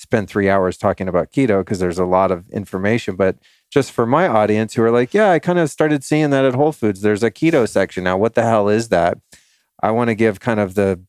[0.00, 3.16] spend three hours talking about keto because there's a lot of information.
[3.16, 3.36] But
[3.70, 6.54] just for my audience who are like, yeah, I kind of started seeing that at
[6.54, 7.02] Whole Foods.
[7.02, 8.16] There's a keto section now.
[8.16, 9.18] What the hell is that?
[9.82, 11.00] I want to give kind of the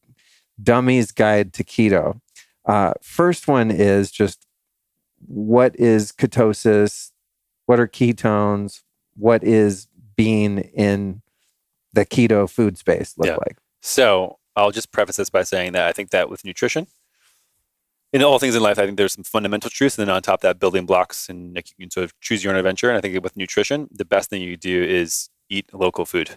[0.61, 2.19] dummy's guide to keto.
[2.65, 4.45] Uh, first one is just
[5.25, 7.11] what is ketosis?
[7.67, 8.81] What are ketones?
[9.15, 9.87] What is
[10.17, 11.21] being in
[11.93, 13.37] the keto food space look Yeah.
[13.37, 13.57] like?
[13.81, 16.87] So I'll just preface this by saying that I think that with nutrition,
[18.13, 20.39] in all things in life, I think there's some fundamental truths, and then on top
[20.39, 22.89] of that, building blocks, and like, you can sort of choose your own adventure.
[22.89, 26.31] And I think with nutrition, the best thing you do is eat local food,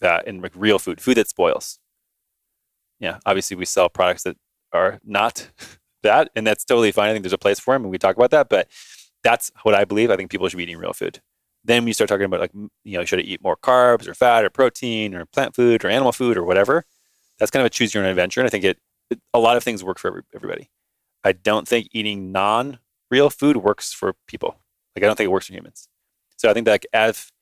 [0.00, 1.78] that, and like real food, food that spoils.
[2.98, 4.36] Yeah, obviously we sell products that
[4.72, 5.50] are not
[6.02, 7.10] that, and that's totally fine.
[7.10, 8.48] I think there's a place for them, and we talk about that.
[8.48, 8.68] But
[9.22, 10.10] that's what I believe.
[10.10, 11.20] I think people should be eating real food.
[11.64, 12.52] Then when you start talking about like
[12.84, 15.88] you know should I eat more carbs or fat or protein or plant food or
[15.88, 16.84] animal food or whatever,
[17.38, 18.40] that's kind of a choose your own adventure.
[18.40, 18.78] And I think it,
[19.10, 20.70] it a lot of things work for every, everybody.
[21.26, 22.78] I don't think eating non
[23.10, 24.60] real food works for people.
[24.94, 25.88] Like I don't think it works for humans.
[26.36, 27.32] So I think that like, if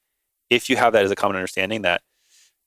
[0.48, 2.00] if you have that as a common understanding that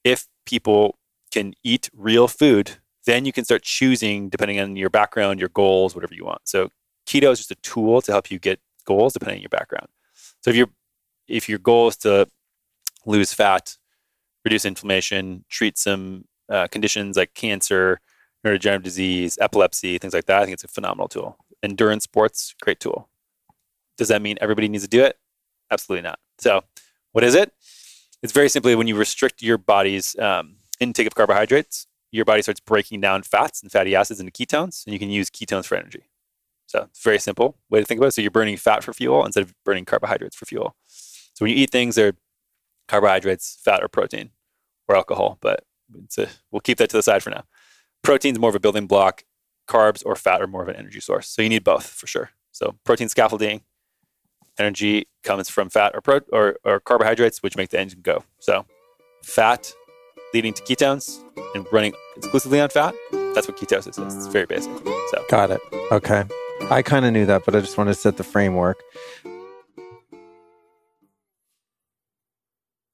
[0.04, 0.98] if people
[1.32, 5.96] can eat real food, then you can start choosing depending on your background, your goals,
[5.96, 6.42] whatever you want.
[6.46, 6.70] So
[7.08, 9.88] keto is just a tool to help you get goals depending on your background.
[10.42, 10.70] So if your
[11.28, 12.28] if your goal is to
[13.08, 13.76] lose fat,
[14.46, 18.00] reduce inflammation, treat some uh, conditions like cancer,
[18.46, 21.38] neurodegenerative disease, epilepsy, things like that, I think it's a phenomenal tool.
[21.64, 23.10] Endurance sports, great tool.
[23.98, 25.18] Does that mean everybody needs to do it?
[25.72, 26.20] Absolutely not.
[26.38, 26.64] So,
[27.12, 27.52] what is it?
[28.22, 32.60] It's very simply when you restrict your body's um, intake of carbohydrates, your body starts
[32.60, 36.04] breaking down fats and fatty acids into ketones, and you can use ketones for energy.
[36.68, 38.14] So it's very simple way to think about it.
[38.14, 40.76] So you're burning fat for fuel instead of burning carbohydrates for fuel.
[40.86, 42.14] So when you eat things, they're
[42.88, 44.32] carbohydrates, fat, or protein,
[44.88, 45.38] or alcohol.
[45.42, 45.64] But
[46.18, 47.44] a, we'll keep that to the side for now.
[48.04, 49.24] Protein's more of a building block.
[49.68, 51.28] Carbs or fat are more of an energy source.
[51.30, 52.32] So you need both for sure.
[52.54, 53.64] So protein scaffolding,
[54.58, 58.24] energy comes from fat or, pro- or, or carbohydrates, which make the engine go.
[58.40, 58.66] So
[59.24, 59.74] fat
[60.34, 61.22] leading to ketones
[61.54, 62.96] and running exclusively on fat.
[63.12, 64.16] That's what ketosis is.
[64.16, 64.72] It's very basic.
[65.10, 65.62] So got it.
[65.92, 66.24] Okay.
[66.72, 68.82] I kind of knew that, but I just wanted to set the framework.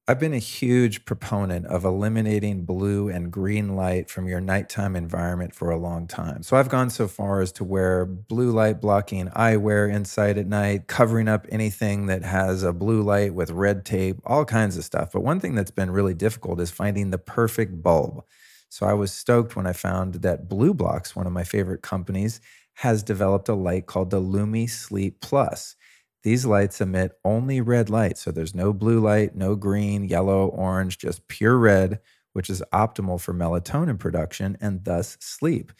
[0.06, 5.56] I've been a huge proponent of eliminating blue and green light from your nighttime environment
[5.56, 6.44] for a long time.
[6.44, 10.88] So I've gone so far as to wear blue light blocking eyewear inside at night,
[10.88, 15.14] covering up anything that has a blue light with red tape, all kinds of stuff.
[15.14, 18.26] But one thing that's been really difficult is finding the perfect bulb.
[18.68, 22.42] So I was stoked when I found that BLUblox, one of my favorite companies,
[22.74, 25.78] has developed a light called the Lumi Sleep Plus.
[26.24, 30.98] These lights emit only red light, so there's no blue light, no green, yellow, orange,
[30.98, 32.00] just pure red,
[32.32, 35.72] which is optimal for melatonin production and thus sleep.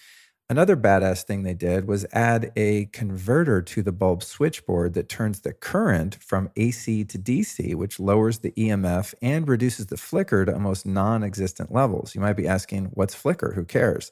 [0.50, 5.40] Another badass thing they did was add a converter to the bulb switchboard that turns
[5.40, 10.54] the current from AC to DC, which lowers the EMF and reduces the flicker to
[10.54, 12.14] almost non existent levels.
[12.14, 13.54] You might be asking, what's flicker?
[13.54, 14.12] Who cares?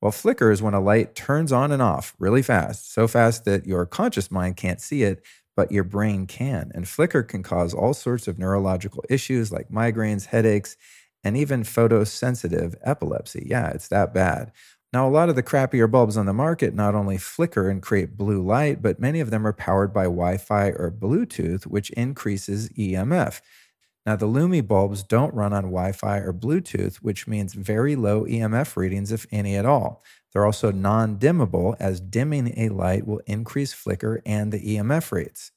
[0.00, 3.66] Well, flicker is when a light turns on and off really fast, so fast that
[3.66, 5.22] your conscious mind can't see it,
[5.56, 6.70] but your brain can.
[6.74, 10.76] And flicker can cause all sorts of neurological issues like migraines, headaches,
[11.24, 13.46] and even photosensitive epilepsy.
[13.48, 14.52] Yeah, it's that bad.
[14.92, 18.16] Now, a lot of the crappier bulbs on the market not only flicker and create
[18.16, 22.68] blue light, but many of them are powered by Wi Fi or Bluetooth, which increases
[22.70, 23.40] EMF.
[24.04, 28.24] Now, the Lumi bulbs don't run on Wi Fi or Bluetooth, which means very low
[28.26, 30.02] EMF readings, if any at all.
[30.32, 35.52] They're also non dimmable, as dimming a light will increase flicker and the EMF rates.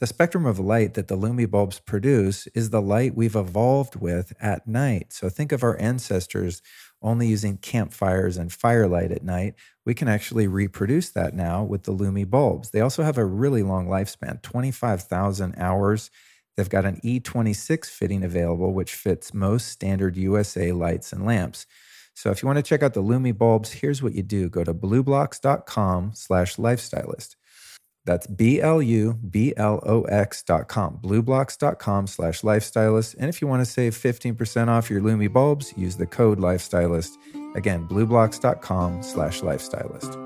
[0.00, 4.32] The spectrum of light that the Lumi bulbs produce is the light we've evolved with
[4.40, 5.12] at night.
[5.12, 6.62] So think of our ancestors
[7.02, 9.54] only using campfires and firelight at night.
[9.84, 12.70] We can actually reproduce that now with the Lumi bulbs.
[12.70, 16.12] They also have a really long lifespan 25,000 hours.
[16.56, 21.66] They've got an E26 fitting available, which fits most standard USA lights and lamps.
[22.18, 24.48] So if you want to check out the Lumi bulbs, here's what you do.
[24.48, 27.36] Go to blublox.com slash lifestylist.
[28.06, 28.82] That's B-L-U-B-L-O-X
[30.42, 33.14] dot com, blublox.com slash lifestylist.
[33.20, 37.10] And if you want to save 15% off your Lumi bulbs, use the code lifestylist.
[37.54, 40.24] Again, blublox.com slash lifestylist.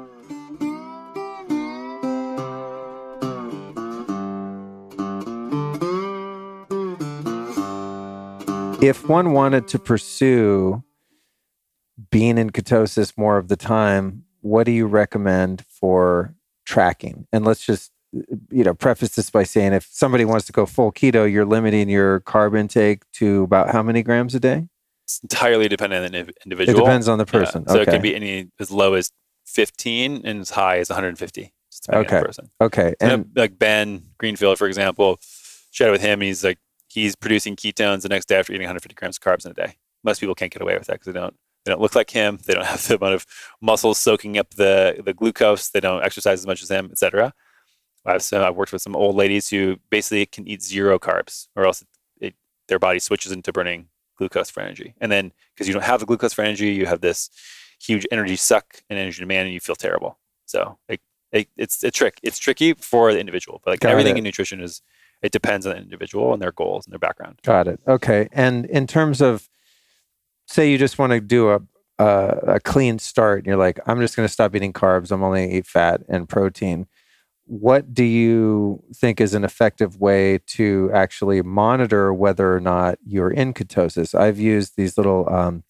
[8.82, 10.82] If one wanted to pursue
[12.12, 17.26] being in ketosis more of the time, what do you recommend for tracking?
[17.32, 17.90] And let's just
[18.51, 21.89] you know preface this by saying if somebody wants to go full keto, you're limiting
[21.89, 24.68] your carb intake to about how many grams a day?
[25.05, 26.78] It's entirely dependent on the individual.
[26.78, 27.64] It depends on the person.
[27.66, 27.72] Yeah.
[27.72, 27.90] So okay.
[27.90, 29.10] it can be any as low as
[29.47, 31.52] 15 and as high as 150.
[31.93, 32.22] Okay.
[32.60, 32.94] Okay.
[33.01, 35.18] And like Ben Greenfield, for example,
[35.72, 36.20] chatted with him.
[36.20, 36.59] He's like
[36.89, 39.76] he's producing ketones the next day after eating 150 grams of carbs in a day.
[40.05, 41.34] Most people can't get away with that because they don't
[41.64, 42.39] they don't look like him.
[42.44, 43.26] They don't have the amount of
[43.60, 45.70] muscles soaking up the, the glucose.
[45.70, 47.32] They don't exercise as much as him, etc.
[48.05, 51.66] I've, so I've worked with some old ladies who basically can eat zero carbs, or
[51.66, 51.89] else it,
[52.20, 52.34] it,
[52.68, 54.94] their body switches into burning glucose for energy.
[55.01, 57.30] And then because you don't have the glucose for energy, you have this
[57.80, 60.18] huge energy suck and energy demand, and you feel terrible.
[60.47, 62.18] So it, it, it's a trick.
[62.22, 64.18] It's tricky for the individual, but like Got everything it.
[64.18, 64.82] in nutrition is
[65.22, 67.39] it depends on the individual and their goals and their background.
[67.44, 67.80] Got it.
[67.86, 68.28] Okay.
[68.32, 69.48] And in terms of
[70.47, 71.60] say you just want to do a
[71.98, 75.10] a, a clean start and you're like, I'm just going to stop eating carbs.
[75.10, 76.86] I'm only eat fat and protein.
[77.44, 83.31] What do you think is an effective way to actually monitor whether or not you're
[83.31, 84.19] in ketosis?
[84.19, 85.64] I've used these little um,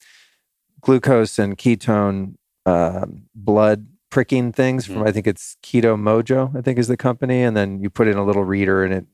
[0.80, 2.36] glucose and ketone
[2.66, 5.08] uh, blood pricking things from, mm-hmm.
[5.08, 7.42] I think it's Keto Mojo, I think is the company.
[7.42, 9.06] And then you put in a little reader and it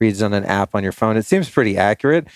[0.00, 1.16] reads on an app on your phone.
[1.16, 2.26] It seems pretty accurate.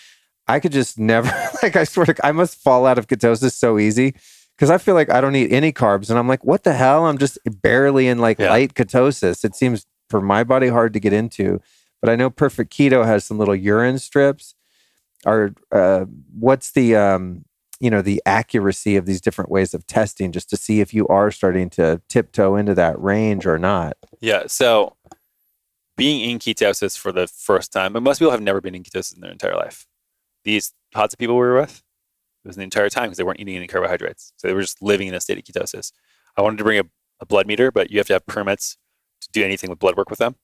[0.53, 1.29] I could just never
[1.63, 4.15] like I swear to I must fall out of ketosis so easy
[4.57, 7.07] because I feel like I don't eat any carbs and I'm like what the hell
[7.07, 8.51] I'm just barely in like yeah.
[8.51, 9.45] light ketosis.
[9.45, 11.59] It seems for my body hard to get into,
[12.03, 14.55] but I know Perfect Keto has some little urine strips.
[15.25, 16.05] Or uh,
[16.39, 17.45] what's the um,
[17.81, 21.07] you know the accuracy of these different ways of testing just to see if you
[21.09, 23.97] are starting to tiptoe into that range or not?
[24.21, 24.97] Yeah, so
[25.97, 29.15] being in ketosis for the first time, and most people have never been in ketosis
[29.15, 29.87] in their entire life.
[30.45, 31.83] These pods of people we were with,
[32.45, 34.33] it was the entire time because they weren't eating any carbohydrates.
[34.37, 35.93] So they were just living in a state of ketosis.
[36.37, 36.85] I wanted to bring a,
[37.21, 38.77] a blood meter, but you have to have permits
[39.21, 40.37] to do anything with blood work with them.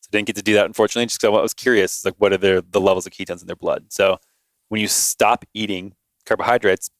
[0.00, 2.32] So I didn't get to do that, unfortunately, just because I was curious, like what
[2.32, 3.86] are their, the levels of ketones in their blood?
[3.90, 4.18] So
[4.68, 5.94] when you stop eating
[6.24, 6.90] carbohydrates,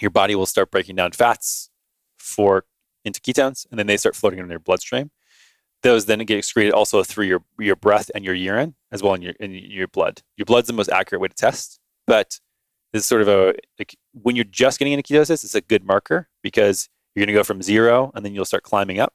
[0.00, 1.70] your body will start breaking down fats
[2.18, 2.64] for
[3.04, 5.10] into ketones, and then they start floating in your bloodstream.
[5.82, 9.22] Those then get excreted also through your your breath and your urine, as well in
[9.22, 10.22] your in your blood.
[10.36, 12.38] Your blood's the most accurate way to test, but
[12.92, 15.84] this is sort of a like when you're just getting into ketosis, it's a good
[15.84, 19.12] marker because you're going to go from zero and then you'll start climbing up.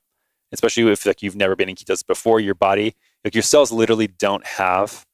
[0.51, 4.07] Especially if like you've never been in ketosis before, your body like your cells literally
[4.07, 5.05] don't have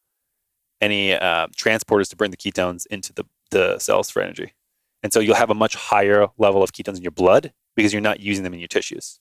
[0.81, 4.53] any uh, transporters to bring the ketones into the the cells for energy.
[5.01, 8.01] And so you'll have a much higher level of ketones in your blood because you're
[8.01, 9.19] not using them in your tissues.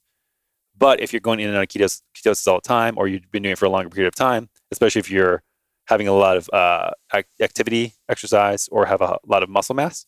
[0.77, 3.31] But if you're going in and out of ketosis, ketosis all the time, or you've
[3.31, 5.43] been doing it for a longer period of time, especially if you're
[5.87, 6.91] having a lot of uh,
[7.41, 10.07] activity, exercise, or have a lot of muscle mass,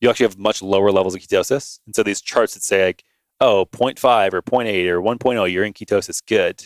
[0.00, 1.80] you actually have much lower levels of ketosis.
[1.86, 3.04] And so these charts that say like,
[3.40, 6.58] oh, 0.5 or 0.8 or 1.0, you're in ketosis, good.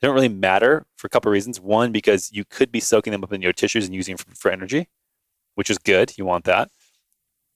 [0.00, 1.60] They don't really matter for a couple of reasons.
[1.60, 4.50] One, because you could be soaking them up in your tissues and using them for,
[4.50, 4.88] energy,
[5.56, 6.16] which is good.
[6.16, 6.70] You want that.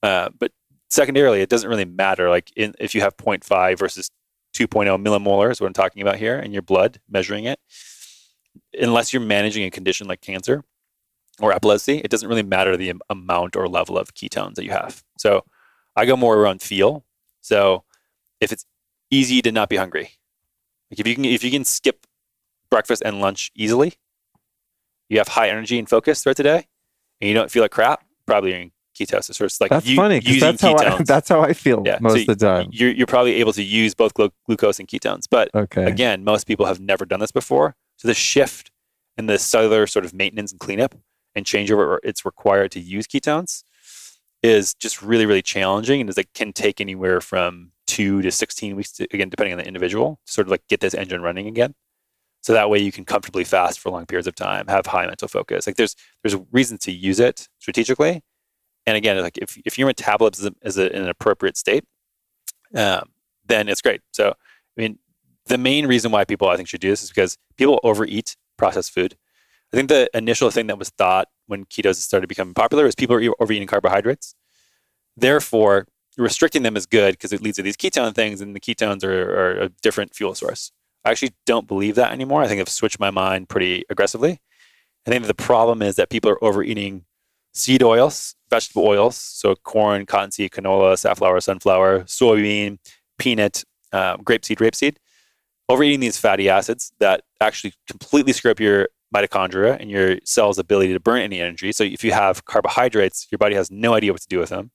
[0.01, 0.51] Uh, but
[0.89, 2.29] secondarily, it doesn't really matter.
[2.29, 4.09] Like in, if you have 0.5 versus
[4.53, 7.59] 2.0 millimolar is what I'm talking about here in your blood, measuring it.
[8.79, 10.63] Unless you're managing a condition like cancer
[11.39, 15.03] or epilepsy, it doesn't really matter the amount or level of ketones that you have.
[15.17, 15.43] So
[15.95, 17.03] I go more around feel.
[17.41, 17.83] So
[18.39, 18.65] if it's
[19.09, 20.11] easy to not be hungry,
[20.91, 22.05] like if you can if you can skip
[22.69, 23.93] breakfast and lunch easily,
[25.09, 26.67] you have high energy and focus throughout the day,
[27.21, 30.39] and you don't feel like crap, probably ketosis, or it's like that's u- funny because
[30.39, 32.69] that's how I, that's how I feel Yeah, most so of the time.
[32.71, 35.85] You're, you're probably able to use both glu- glucose and ketones, but Okay.
[35.85, 37.75] again, most people have never done this before.
[37.97, 38.71] So the shift
[39.17, 40.95] in the cellular sort of maintenance and cleanup
[41.35, 43.63] and changeover it's required to use ketones
[44.41, 48.75] is just really, really challenging and is like can take anywhere from two to 16
[48.75, 51.47] weeks to, again, depending on the individual, to sort of like get this engine running
[51.47, 51.73] again.
[52.41, 55.29] So that way you can comfortably fast for long periods of time, have high mental
[55.29, 55.65] focus.
[55.65, 58.21] Like there's there's reasons to use it strategically.
[58.85, 61.85] And again, like if, if your metabolism is in an appropriate state,
[62.75, 63.09] um,
[63.45, 64.01] then it's great.
[64.11, 64.99] So I mean,
[65.45, 68.91] the main reason why people I think should do this is because people overeat processed
[68.91, 69.15] food.
[69.71, 73.15] I think the initial thing that was thought when ketos started becoming popular is people
[73.15, 74.35] are overeating carbohydrates.
[75.17, 75.87] Therefore,
[76.17, 79.31] restricting them is good because it leads to these ketone things, and the ketones are,
[79.31, 80.71] are a different fuel source.
[81.03, 82.43] I actually don't believe that anymore.
[82.43, 84.39] I think I've switched my mind pretty aggressively.
[85.05, 87.05] I think the problem is that people are overeating
[87.53, 92.77] seed oils, vegetable oils, so corn, cottonseed, canola, safflower, sunflower, soybean,
[93.17, 94.97] peanut, um, grapeseed, rapeseed.
[95.69, 100.93] Overeating these fatty acids that actually completely screw up your mitochondria and your cell's ability
[100.93, 101.71] to burn any energy.
[101.71, 104.69] So if you have carbohydrates, your body has no idea what to do with them.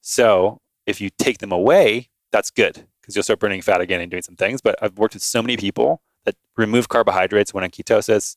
[0.00, 4.10] So if you take them away, that's good because you'll start burning fat again and
[4.10, 4.60] doing some things.
[4.60, 8.36] But I've worked with so many people that remove carbohydrates when in ketosis,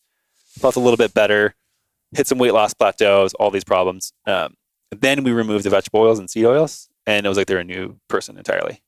[0.60, 1.56] felt a little bit better,
[2.16, 4.14] hit some weight loss plateaus, all these problems.
[4.26, 4.56] Um,
[4.92, 7.64] then we removed the vegetable oils and seed oils, and it was like they're a
[7.64, 8.82] new person entirely.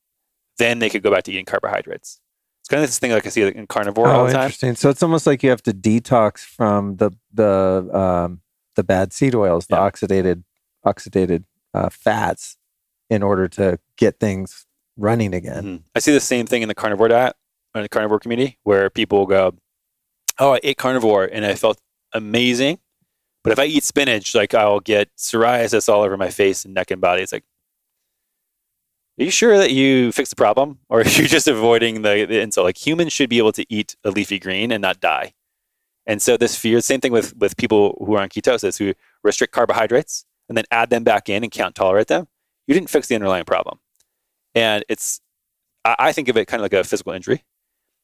[0.57, 2.19] Then they could go back to eating carbohydrates.
[2.61, 4.43] It's kind of this thing like I see in carnivore all Oh, the time.
[4.43, 4.75] interesting.
[4.75, 8.41] So it's almost like you have to detox from the the um,
[8.75, 9.81] the bad seed oils, the Yeah.
[9.89, 10.43] oxidated
[10.85, 11.43] oxidated
[11.73, 12.57] uh, fats,
[13.09, 14.65] in order to get things
[14.97, 15.63] running again.
[15.63, 15.83] Mhm.
[15.95, 17.35] I see the same thing in the carnivore diet,
[17.73, 19.55] or in the carnivore community, where people go,
[20.39, 21.79] "Oh, I ate carnivore and I felt
[22.13, 22.79] amazing,
[23.43, 26.91] but if I eat spinach, like I'll get psoriasis all over my face and neck
[26.91, 27.43] and body." It's like,
[29.19, 32.39] are you sure that you fixed the problem, or are you just avoiding the, the
[32.41, 32.65] insult?
[32.65, 35.33] Like humans should be able to eat a leafy green and not die.
[36.05, 38.93] And so this fear, same thing with with people who are on ketosis who
[39.23, 42.27] restrict carbohydrates and then add them back in and can't tolerate them.
[42.67, 43.79] You didn't fix the underlying problem.
[44.55, 45.21] And it's
[45.85, 47.43] I, I think of it kind of like a physical injury.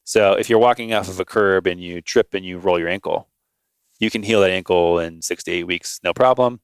[0.03, 2.87] So if you're walking off of a curb and you trip and you roll your
[2.87, 3.27] ankle,
[3.99, 6.61] you can heal that ankle in six to eight weeks, no problem.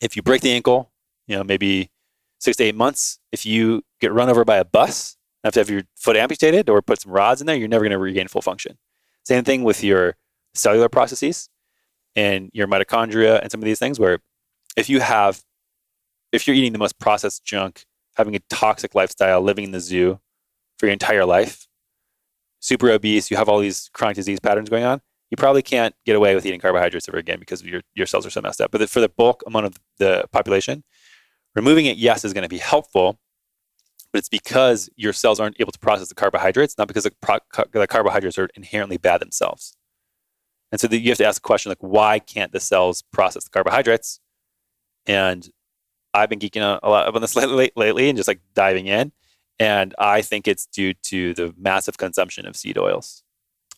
[0.00, 0.90] If you break the ankle,
[1.26, 1.90] you know, maybe
[2.38, 3.18] six to eight months.
[3.32, 6.80] If you get run over by a bus, have to have your foot amputated or
[6.82, 8.78] put some rods in there, you're never going to regain full function.
[9.24, 10.16] Same thing with your
[10.54, 11.48] cellular processes
[12.14, 14.20] and your mitochondria and some of these things where
[14.76, 15.42] if you have
[16.32, 17.84] if you're eating the most processed junk,
[18.16, 20.18] having a toxic lifestyle, living in the zoo
[20.78, 21.68] for your entire life,
[22.58, 26.16] super obese, you have all these chronic disease patterns going on, you probably can't get
[26.16, 28.70] away with eating carbohydrates ever again because your, your cells are so messed up.
[28.70, 30.84] But for the bulk amount of the population,
[31.54, 33.18] removing it, yes, is going to be helpful.
[34.12, 37.38] but it's because your cells aren't able to process the carbohydrates, not because the, pro-
[37.72, 39.76] the carbohydrates are inherently bad themselves.
[40.70, 43.50] And so you have to ask the question like, why can't the cells process the
[43.50, 44.20] carbohydrates?
[45.06, 45.48] And
[46.12, 47.34] I've been geeking out a lot on this
[47.76, 49.12] lately and just like diving in.
[49.58, 53.23] And I think it's due to the massive consumption of seed oils.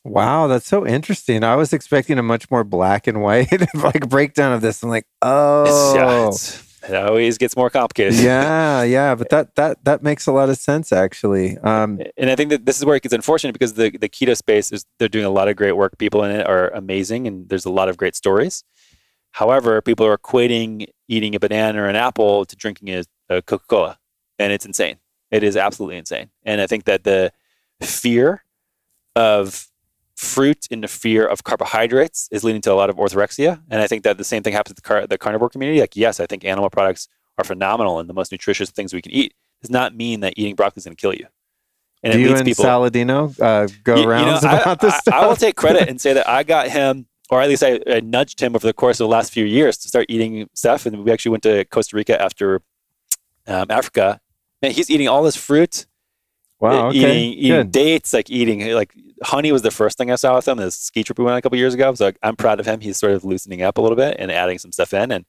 [0.07, 1.43] Wow, that's so interesting.
[1.43, 4.83] I was expecting a much more black and white like breakdown of this.
[4.83, 8.15] I'm like, oh, yeah, it always gets more complicated.
[8.15, 11.59] yeah, yeah, but that that that makes a lot of sense actually.
[11.59, 14.37] Um, and I think that this is where it gets unfortunate because the the keto
[14.37, 15.99] space is they're doing a lot of great work.
[15.99, 18.63] People in it are amazing, and there's a lot of great stories.
[19.33, 23.65] However, people are equating eating a banana or an apple to drinking a, a Coca
[23.67, 23.99] Cola,
[24.39, 24.99] and it's insane.
[25.33, 26.31] It is absolutely insane.
[26.45, 27.33] And I think that the
[27.83, 28.45] fear
[29.17, 29.69] of
[30.17, 33.63] fruit in the fear of carbohydrates is leading to a lot of orthorexia.
[33.71, 35.81] And I think that the same thing happens to the, car- the carnivore community.
[35.81, 39.13] Like, yes, I think animal products are phenomenal and the most nutritious things we can
[39.13, 39.35] eat.
[39.63, 41.27] Does not mean that eating broccoli is going to kill you.
[42.03, 44.97] And Do you and people, Saladino uh, go you, around you know, about I, this
[44.97, 45.15] stuff?
[45.15, 47.81] I, I will take credit and say that I got him, or at least I,
[47.87, 50.87] I, nudged him over the course of the last few years to start eating stuff.
[50.87, 52.63] And we actually went to Costa Rica after
[53.47, 54.21] um, Africa.
[54.63, 55.87] And he's eating all this fruit
[56.59, 56.89] Wow.
[56.89, 56.99] Okay.
[56.99, 60.57] Eating, eating dates, like eating, like honey was the first thing I saw with him.
[60.59, 61.95] This ski trip we went a couple years ago.
[61.95, 62.81] So I'm proud of him.
[62.81, 65.13] He's sort of loosening up a little bit and adding some stuff in.
[65.13, 65.27] And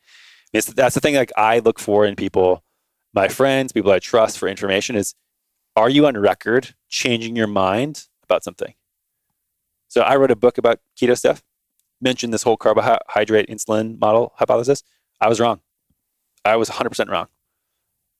[0.53, 2.63] that's the thing like I look for in people,
[3.13, 5.15] my friends, people I trust for information is,
[5.75, 8.73] are you on record changing your mind about something?
[9.89, 11.43] So I wrote a book about keto stuff,
[12.01, 14.81] mentioned this whole carbohydrate insulin model hypothesis.
[15.19, 15.59] I was wrong.
[16.45, 17.27] I was 100% wrong.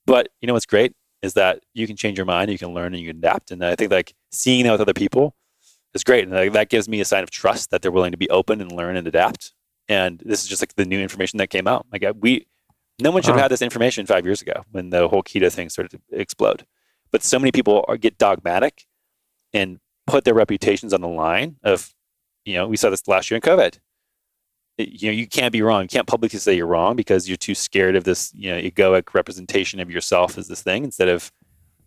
[0.05, 0.93] But you know what's great?
[1.21, 3.51] Is that you can change your mind, you can learn, and you can adapt.
[3.51, 5.35] And I think like seeing that with other people
[5.93, 8.17] is great, and like, that gives me a sign of trust that they're willing to
[8.17, 9.53] be open and learn and adapt.
[9.89, 11.85] And this is just like the new information that came out.
[11.91, 12.45] Like we,
[12.99, 13.43] no one should have uh-huh.
[13.43, 16.65] had this information five years ago when the whole keto thing started to explode.
[17.11, 18.85] But so many people are, get dogmatic
[19.53, 21.55] and put their reputations on the line.
[21.63, 21.93] Of,
[22.43, 23.79] you know, we saw this last year in COVID
[24.77, 25.83] you know you can't be wrong.
[25.83, 29.13] You can't publicly say you're wrong because you're too scared of this you know egoic
[29.13, 31.31] representation of yourself as this thing instead of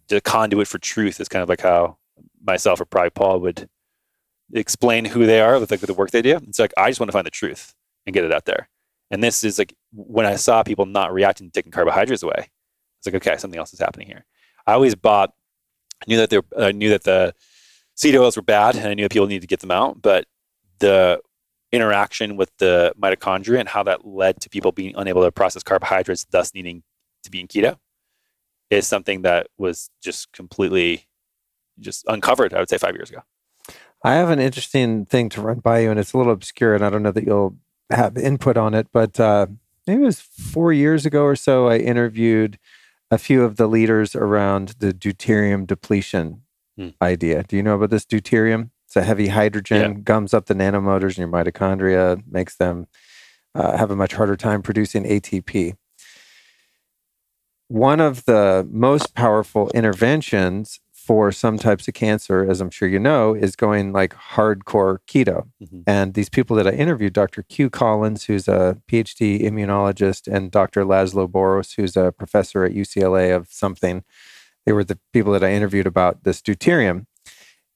[0.08, 1.96] the conduit for truth is kind of like how
[2.42, 3.68] myself or probably paul would
[4.52, 6.36] explain who they are with like the work they do.
[6.48, 7.74] It's like i just want to find the truth
[8.06, 8.68] and get it out there.
[9.12, 12.50] And this is like when i saw people not reacting to taking carbohydrates away
[12.98, 14.24] it's like okay something else is happening here.
[14.66, 15.32] I always bought
[16.02, 17.34] i knew that they were, i knew that the
[17.94, 20.26] seed oils were bad and i knew that people needed to get them out but
[20.80, 21.20] the
[21.72, 26.26] interaction with the mitochondria and how that led to people being unable to process carbohydrates,
[26.30, 26.82] thus needing
[27.22, 27.78] to be in keto,
[28.70, 31.06] is something that was just completely
[31.78, 33.22] just uncovered, I would say, five years ago.
[34.02, 36.84] I have an interesting thing to run by you, and it's a little obscure, and
[36.84, 37.56] I don't know that you'll
[37.90, 39.46] have input on it, but uh,
[39.86, 42.58] maybe it was four years ago or so, I interviewed
[43.10, 46.42] a few of the leaders around the deuterium depletion
[46.76, 46.90] hmm.
[47.02, 47.42] idea.
[47.42, 48.70] Do you know about this deuterium?
[48.90, 49.98] It's a heavy hydrogen, yeah.
[50.02, 52.88] gums up the nanomotors in your mitochondria, makes them
[53.54, 55.76] uh, have a much harder time producing ATP.
[57.68, 62.98] One of the most powerful interventions for some types of cancer, as I'm sure you
[62.98, 65.46] know, is going like hardcore keto.
[65.62, 65.82] Mm-hmm.
[65.86, 67.44] And these people that I interviewed, Dr.
[67.44, 70.84] Q Collins, who's a PhD immunologist, and Dr.
[70.84, 74.02] Laszlo Boros, who's a professor at UCLA of something,
[74.66, 77.06] they were the people that I interviewed about this deuterium.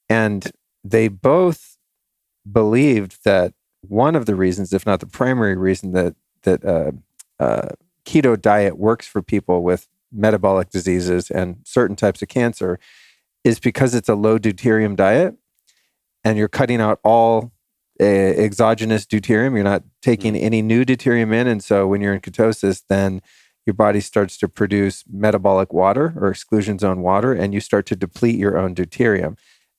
[0.09, 0.51] And
[0.85, 1.78] they both
[2.51, 6.93] believed that one of the reasons, if not the primary reason, that that uh,
[7.40, 7.69] uh,
[8.05, 12.78] keto diet works for people with metabolic diseases and certain types of cancer
[13.43, 15.35] is because it's a low deuterium diet,
[16.23, 17.52] and you're cutting out all
[18.01, 19.55] uh, exogenous deuterium.
[19.55, 20.44] You're not taking mm-hmm.
[20.44, 23.23] any new deuterium in, and so when you're in ketosis, then
[23.66, 27.97] your body starts to produce metabolic water or exclusion zone water, and you start to
[27.97, 29.36] deplete your own deuterium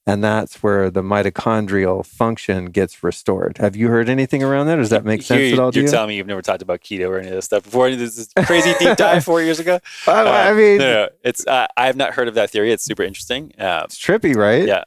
[0.08, 3.58] and that's where the mitochondrial function gets restored.
[3.58, 4.76] Have you heard anything around that?
[4.76, 5.84] Does that make sense at all to you?
[5.84, 7.90] You're telling me you've never talked about keto or any of this stuff before.
[7.90, 9.80] This is crazy deep dive four years ago.
[10.08, 12.72] Uh, I mean, no, no, it's uh, I have not heard of that theory.
[12.72, 13.52] It's super interesting.
[13.58, 14.68] Uh, it's trippy, right?
[14.68, 14.84] Yeah.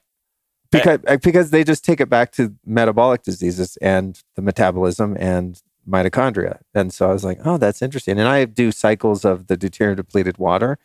[0.71, 5.61] Because I, because they just take it back to metabolic diseases and the metabolism and
[5.89, 8.19] mitochondria, and so I was like, oh, that's interesting.
[8.19, 10.79] And I do cycles of the deuterium depleted water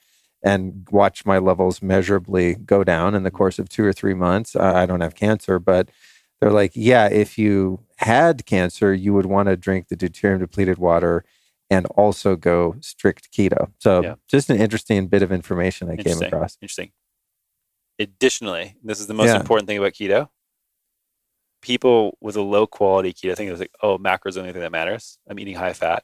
[0.44, 4.56] and watch my levels measurably go down in the course of two or three months.
[4.56, 5.90] Uh, I don't have cancer, but
[6.42, 10.78] they're like, yeah, if you had cancer, you would want to drink the deuterium depleted
[10.78, 11.24] water
[11.70, 13.72] and also go strict keto.
[13.80, 14.16] So yeah.
[14.28, 16.58] just an interesting bit of information I came across.
[16.62, 16.92] Interesting.
[17.98, 19.40] Additionally, this is the most yeah.
[19.40, 20.28] important thing about keto.
[21.62, 24.62] People with a low quality keto think it's like, oh, macros are the only thing
[24.62, 25.18] that matters.
[25.30, 26.04] I'm eating high fat.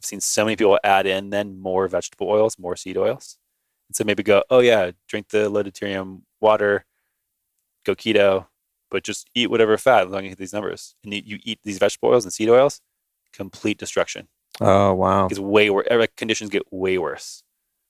[0.00, 3.38] I've seen so many people add in then more vegetable oils, more seed oils
[3.88, 6.84] And so maybe go, oh yeah, drink the low deuterium water,
[7.84, 8.46] go keto,
[8.90, 10.94] but just eat whatever fat as long as you hit these numbers.
[11.04, 12.80] And you, you eat these vegetable oils and seed oils,
[13.32, 14.28] complete destruction.
[14.60, 15.86] Oh wow, It's way worse.
[16.16, 17.42] Conditions get way worse.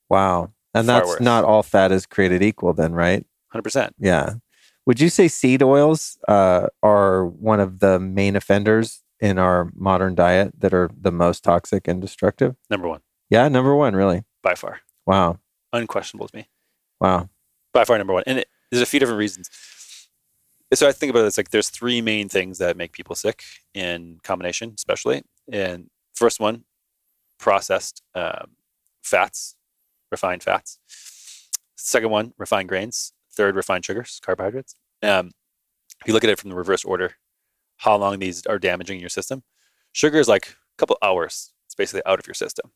[0.09, 0.51] wow.
[0.75, 1.19] And Far that's worse.
[1.21, 3.25] not all fat is created equal, then, right?
[3.47, 3.95] Hundred percent.
[3.97, 4.33] Yeah.
[4.85, 10.13] Would you say seed oils uh, are one of the main offenders in our modern
[10.13, 12.55] diet that are the most toxic and destructive?
[12.69, 13.01] Number one,
[13.31, 14.23] Yeah, number one, really.
[14.43, 15.39] by far, Wow,
[15.73, 16.49] unquestionable to me.
[16.99, 17.29] wow.
[17.73, 18.23] by far number one.
[18.25, 19.49] And it, there's a few different reasons.
[20.73, 23.41] So I think about it, it's like there's three main things that make people sick
[23.73, 25.23] in combination, especially.
[25.51, 26.65] And first one,
[27.39, 28.51] processed um,
[29.03, 29.55] fats,
[30.11, 30.79] refined fats.
[31.75, 33.13] Second one, refined grains.
[33.31, 34.75] Third, refined sugars, carbohydrates.
[35.01, 35.31] Um,
[36.01, 37.15] if you look at it from the reverse order,
[37.77, 39.43] how long these are damaging your system,
[39.93, 41.53] sugar is like a couple hours.
[41.65, 42.71] It's basically out of your system,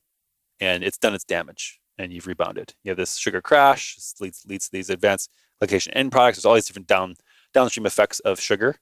[0.60, 2.74] and it's done its damage, and you've rebounded.
[2.84, 6.38] You have this sugar crash, this leads leads to these advanced glycation end products.
[6.38, 7.16] There's all these different down
[7.54, 8.78] downstream effects of sugar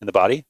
[0.00, 0.44] in the body.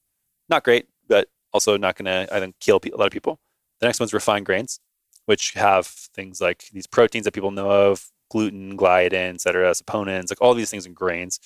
[0.49, 3.39] Not great, but also not going to I think kill a lot of people.
[3.79, 4.79] The next one's refined grains,
[5.25, 10.29] which have things like these proteins that people know of, gluten, gliadin, et cetera, saponins,
[10.29, 11.39] like all these things in grains.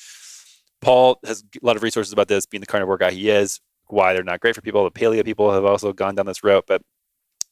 [0.82, 4.14] Paul has a lot of resources about this, being the carnivore guy he is, why
[4.14, 4.84] they're not great for people.
[4.84, 6.82] The paleo people have also gone down this route, but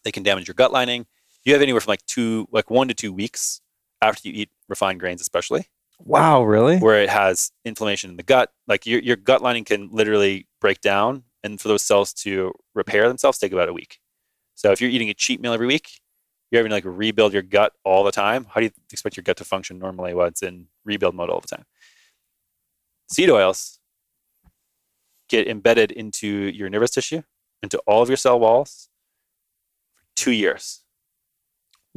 [0.04, 1.08] they can damage your gut lining.
[1.48, 3.62] You have anywhere from like two, like one to two weeks
[4.02, 6.78] after you eat refined grains, especially Wow, really?
[6.78, 8.52] where it has inflammation in the gut.
[8.68, 13.08] Like your, your gut lining can literally break down, and for those cells to repair
[13.08, 14.00] themselves, take about a week.
[14.56, 16.02] So if you're eating a cheat meal every week,
[16.52, 18.48] you're having to like rebuild your gut all the time.
[18.50, 21.40] How do you expect your gut to function normally while it's in rebuild mode all
[21.40, 21.64] the time?
[23.10, 23.80] Seed oils
[25.30, 27.22] get embedded into your nervous tissue,
[27.64, 28.90] into all of your cell walls
[29.96, 30.84] for two years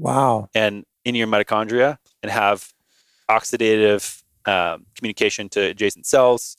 [0.01, 0.49] Wow.
[0.55, 2.73] and in your mitochondria and have
[3.31, 6.57] oxidative um, communication to adjacent cells,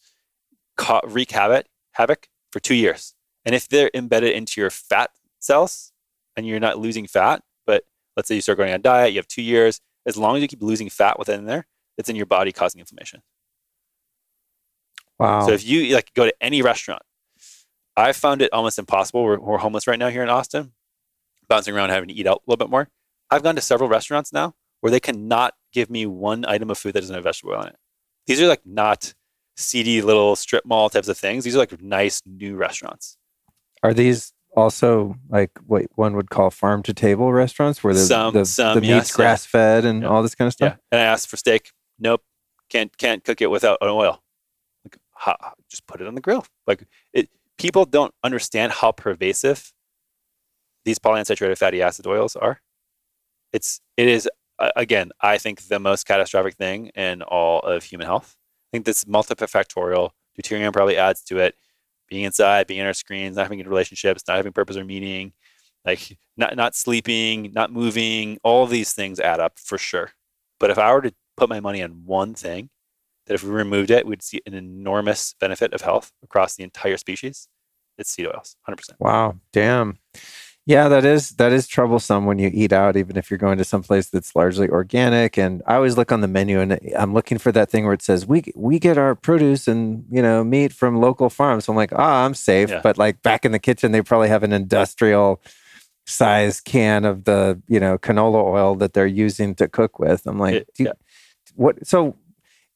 [0.77, 3.13] ca- wreak havoc, havoc for two years.
[3.45, 5.91] And if they're embedded into your fat cells
[6.35, 7.83] and you're not losing fat, but
[8.15, 10.41] let's say you start going on a diet, you have two years, as long as
[10.41, 13.21] you keep losing fat within there, it's in your body causing inflammation.
[15.19, 15.45] Wow.
[15.45, 17.03] So if you like go to any restaurant,
[17.95, 19.23] I found it almost impossible.
[19.23, 20.71] We're, we're homeless right now here in Austin,
[21.47, 22.87] bouncing around having to eat out a little bit more.
[23.31, 26.93] I've gone to several restaurants now where they cannot give me one item of food
[26.93, 27.75] that doesn't have vegetable oil in it.
[28.27, 29.13] These are like not
[29.57, 31.43] seedy little strip mall types of things.
[31.43, 33.17] These are like nice new restaurants.
[33.83, 38.33] Are these also like what one would call farm to table restaurants where the, Some-
[38.33, 40.09] the, some, the meat's yes, grass fed and Yeah.
[40.09, 40.73] all this kind of stuff?
[40.73, 40.77] Yeah.
[40.91, 41.71] And I asked for steak.
[41.99, 42.21] Nope.
[42.69, 44.21] Can't can't cook it without an oil.
[44.83, 46.45] Like how- just put it on the grill.
[46.67, 49.71] Like it people don't understand how pervasive
[50.83, 52.59] these polyunsaturated fatty acid oils are.
[53.53, 54.29] It's it is
[54.75, 58.35] again, I think the most catastrophic thing in all of human health.
[58.71, 61.55] I think this multifactorial deuterium probably adds to it.
[62.09, 65.31] Being inside, being in our screens, not having good relationships, not having purpose or meaning,
[65.85, 70.11] like not not sleeping, not moving, all these things add up for sure.
[70.59, 72.69] But if I were to put my money on one thing,
[73.25, 76.97] that if we removed it, we'd see an enormous benefit of health across the entire
[76.97, 77.47] species,
[77.97, 78.75] it's seed oils, 100%.
[78.99, 79.37] Wow.
[79.53, 79.99] Damn.
[80.67, 83.63] Yeah, that is that is troublesome when you eat out, even if you're going to
[83.63, 85.35] some place that's largely organic.
[85.37, 88.03] And I always look on the menu and I'm looking for that thing where it
[88.03, 91.65] says we we get our produce and you know meat from local farms.
[91.65, 92.69] So I'm like, ah, I'm safe.
[92.69, 92.81] Yeah.
[92.83, 95.41] But like back in the kitchen, they probably have an industrial
[96.05, 100.27] size can of the you know canola oil that they're using to cook with.
[100.27, 100.91] I'm like, It- you- yeah.
[101.55, 101.87] what?
[101.87, 102.15] So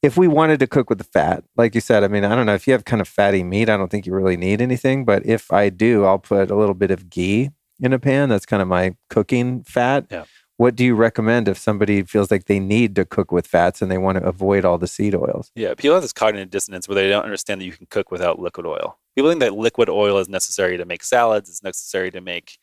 [0.02, 2.48] if we wanted to cook with the fat, like you said, I mean, I don't
[2.48, 5.06] know if you have kind of fatty meat, I don't think you really need anything.
[5.06, 8.30] But if I do, I'll put a little bit of ghee in a pan.
[8.30, 10.08] That's kind of my cooking fat.
[10.10, 10.26] Yeah.
[10.58, 13.92] What do you recommend if somebody feels like they need to cook with fats and
[13.92, 15.52] they want to avoid all the seed oils?
[15.54, 18.40] Yeah, people have this cognitive dissonance where they don't understand that you can cook without
[18.40, 18.98] liquid oil.
[19.16, 22.58] People think that liquid oil is necessary to make salads, it's necessary to make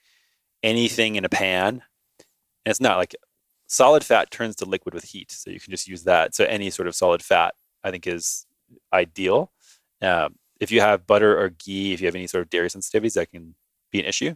[0.62, 1.82] anything in a pan.
[2.64, 3.14] And it's not like
[3.66, 5.30] solid fat turns to liquid with heat.
[5.30, 6.34] So you can just use that.
[6.34, 8.47] So any sort of solid fat, I think, is
[8.93, 9.52] ideal.
[10.01, 13.14] Um, if you have butter or ghee, if you have any sort of dairy sensitivities,
[13.14, 13.55] that can
[13.90, 14.34] be an issue.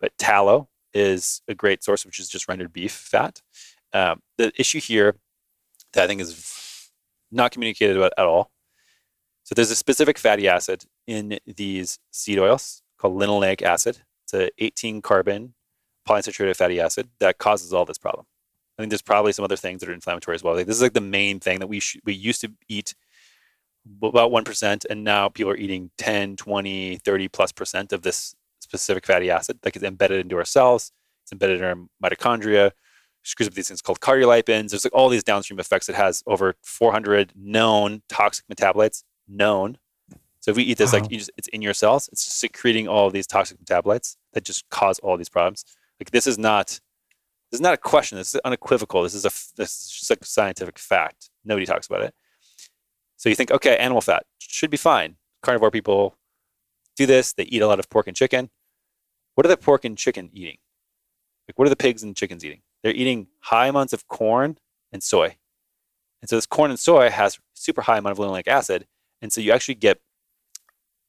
[0.00, 3.42] But tallow is a great source, which is just rendered beef fat.
[3.92, 5.16] Um, the issue here
[5.92, 6.90] that I think is
[7.30, 8.50] not communicated about at all.
[9.44, 14.02] So there's a specific fatty acid in these seed oils called linoleic acid.
[14.24, 15.54] It's a 18 carbon
[16.08, 18.26] polyunsaturated fatty acid that causes all this problem.
[18.78, 20.54] I think there's probably some other things that are inflammatory as well.
[20.54, 22.94] Like this is like the main thing that we sh- we used to eat
[24.02, 28.34] about 1% and now people are eating 10, 20, 30 plus percent of this
[28.64, 30.90] specific fatty acid that gets embedded into our cells.
[31.22, 32.72] It's embedded in our mitochondria.
[33.22, 34.70] screws up these things called cardiolipins.
[34.70, 35.88] There's like all these downstream effects.
[35.88, 39.04] It has over 400 known toxic metabolites.
[39.26, 39.78] Known.
[40.40, 41.00] So if we eat this, Wow.
[41.00, 42.08] like you just, it's in your cells.
[42.12, 45.64] It's secreting all these toxic metabolites that just cause all these problems.
[45.98, 46.66] Like this is not,
[47.50, 48.18] this is not a question.
[48.18, 49.02] This is unequivocal.
[49.04, 51.30] This is a this is just like scientific fact.
[51.46, 52.12] Nobody talks about it.
[53.16, 55.16] So you think, okay, animal fat should be fine.
[55.42, 56.14] Carnivore people
[56.96, 57.32] do this.
[57.32, 58.50] They eat a lot of pork and chicken.
[59.34, 60.58] What are the pork and chicken eating?
[61.48, 62.62] Like, what are the pigs and chickens eating?
[62.82, 64.58] They're eating high amounts of corn
[64.92, 65.36] and soy.
[66.22, 68.86] And so this corn and soy has super high amount of linoleic acid.
[69.20, 70.00] And so you actually get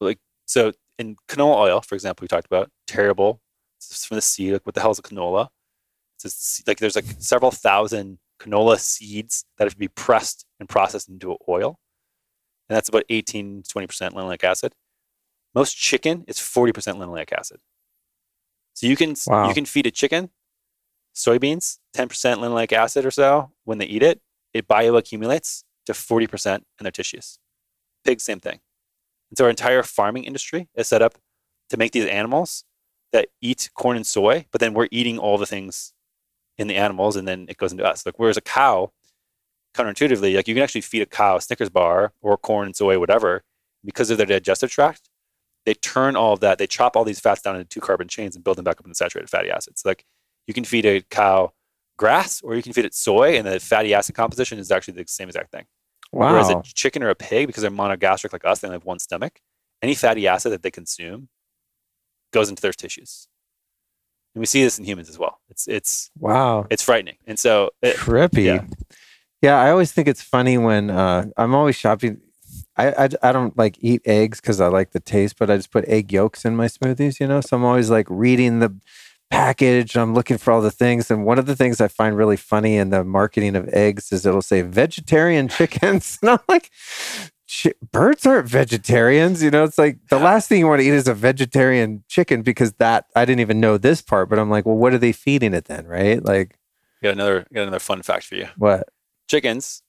[0.02, 3.42] like so in canola oil, for example, we talked about terrible.
[3.78, 4.54] It's from the seed.
[4.54, 5.50] Like, what the hell is a canola?
[6.24, 11.10] It's like there's like several thousand canola seeds that have to be pressed and processed
[11.10, 11.78] into oil,
[12.70, 14.74] and that's about 18 to 20 percent linoleic acid.
[15.56, 17.60] Most chicken is 40 percent linoleic acid.
[18.74, 19.48] So you can Wow.
[19.48, 20.30] you can feed a chicken
[21.16, 24.22] soybeans 10 percent linoleic acid or so when they eat it,
[24.54, 27.40] it bioaccumulates to 40 percent in their tissues.
[28.04, 28.60] Pigs, same thing.
[29.32, 31.16] And so our entire farming industry is set up
[31.70, 32.66] to make these animals
[33.12, 35.94] that eat corn and soy, but then we're eating all the things
[36.58, 38.06] in the animals and then it goes into us.
[38.06, 38.92] Like whereas a cow,
[39.74, 43.00] counterintuitively, like you can actually feed a cow a Snickers bar or corn and soy,
[43.00, 43.44] whatever,
[43.84, 45.10] because of their digestive tract,
[45.66, 48.36] they turn all of that, they chop all these fats down into two carbon chains
[48.36, 49.84] and build them back up into saturated fatty acids.
[49.86, 50.06] Like
[50.48, 51.54] you can feed a cow
[51.98, 55.06] grass or you can feed it soy and the fatty acid composition is actually the
[55.08, 55.66] same exact thing.
[56.12, 59.00] Whereas a chicken or a pig, because they're monogastric like us, they only have one
[59.00, 59.40] stomach,
[59.82, 61.28] any fatty acid that they consume
[62.32, 63.28] goes into their tissues.
[64.34, 65.40] And we see this in humans as well.
[65.50, 66.68] It's it's Wow.
[66.70, 67.16] it's frightening.
[67.26, 68.46] And so it, Trippy.
[68.46, 68.66] yeah.
[69.42, 69.60] Yeah.
[69.62, 72.22] I always think it's funny when uh, I'm always shopping.
[72.78, 75.72] I, I, I don't like eat eggs because I like the taste, but I just
[75.72, 77.42] put egg yolks in my smoothies, you know?
[77.42, 78.76] So I'm always like reading the
[79.32, 79.96] package.
[79.96, 81.10] I'm looking for all the things.
[81.10, 84.26] And one of the things I find really funny in the marketing of eggs is
[84.26, 86.20] it'll say vegetarian chickens.
[86.22, 86.70] And I'm like,
[87.50, 89.42] "Chi- birds aren't vegetarians.
[89.42, 92.42] You know, it's like the last thing you want to eat is a vegetarian chicken
[92.42, 95.12] because that I didn't even know this part, but I'm like, well, what are they
[95.12, 95.88] feeding it then?
[95.88, 96.24] Right?
[96.24, 96.58] Like,
[97.02, 98.48] got another got another fun fact for you.
[98.58, 98.90] what?
[99.28, 99.82] Chickens,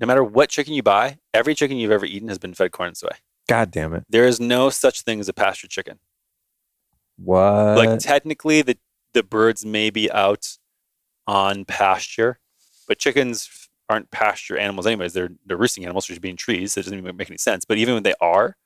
[0.00, 2.88] no matter what chicken you buy, every chicken you've ever eaten has been fed corn
[2.88, 3.10] and soy.
[3.48, 4.04] God damn it.
[4.08, 5.98] There is no such thing as a pasture chicken.
[7.22, 7.76] What?
[7.76, 8.78] like technically the
[9.12, 10.56] the birds may be out
[11.26, 12.38] on pasture,
[12.88, 15.12] but chickens aren't pasture animals anyways.
[15.12, 16.72] They're they're roosting animals, so they should be in trees.
[16.72, 17.64] So it doesn't even make any sense.
[17.64, 18.56] But even when they are,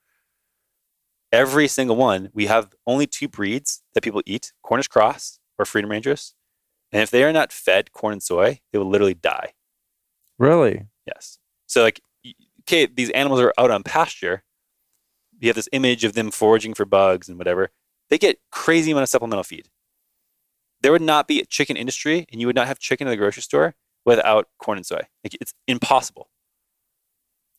[1.31, 5.91] every single one, we have only two breeds that people eat: Cornish cross or Freedom
[5.91, 6.33] Rangers.
[6.91, 9.53] And if they are not fed corn and soy, they will literally die.
[10.37, 10.85] really?
[11.05, 11.37] Yes.
[11.67, 12.01] So like,
[12.61, 14.43] okay, these animals are out on pasture.
[15.39, 17.69] You have this image of them foraging for bugs and whatever.
[18.09, 19.69] They get crazy amount of supplemental feed.
[20.81, 23.17] There would not be a chicken industry, and you would not have chicken in the
[23.17, 23.75] grocery store
[24.05, 25.01] without corn and soy.
[25.23, 26.29] Like it's impossible.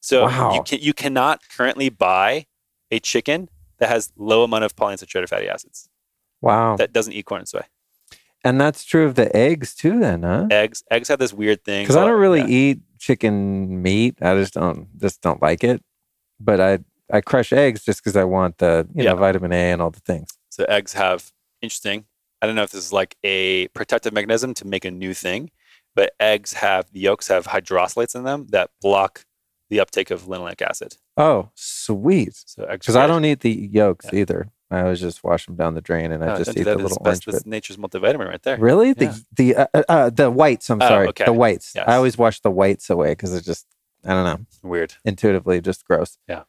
[0.01, 0.55] So Wow.
[0.55, 2.47] you can you cannot currently buy
[2.90, 3.48] a chicken
[3.78, 5.89] that has low amount of polyunsaturated fatty acids
[6.40, 6.77] Wow.
[6.77, 7.62] that doesn't eat corn and soy.
[8.44, 10.47] and that's true of the eggs too, then, huh?
[10.51, 11.82] Eggs eggs have this weird thing.
[11.85, 12.47] Because I don't really yeah.
[12.47, 14.15] eat chicken meat.
[14.20, 15.83] I just don't just don't like it.
[16.41, 16.78] But I
[17.16, 19.11] I crush eggs just because I want the you Yeah.
[19.12, 20.28] know vitamin A and all the things.
[20.51, 22.07] So eggs have interesting.
[22.43, 25.51] I don't know if this is like a protective mechanism to make a new thing,
[25.95, 29.24] but eggs have the yolks have hydrosylates in them that block
[29.70, 30.97] the uptake of linoleic acid.
[31.16, 32.35] Oh, sweet.
[32.47, 34.20] So Because I don't eat the yolks Yeah.
[34.20, 34.49] either.
[34.70, 36.74] I always just wash them down the drain and I No, just do eat the
[36.74, 38.56] little best- orange That's nature's multivitamin right there.
[38.59, 38.88] Really?
[38.88, 38.94] Yeah.
[38.94, 40.68] The the uh, uh, uh, the whites.
[40.70, 41.24] I'm Oh, sorry, okay.
[41.24, 41.72] the whites.
[41.76, 41.84] Yes.
[41.86, 43.66] I always wash the whites away because it just
[44.05, 44.94] I don't know Weird.
[45.05, 46.18] intuitively just gross.
[46.28, 46.43] Yeah.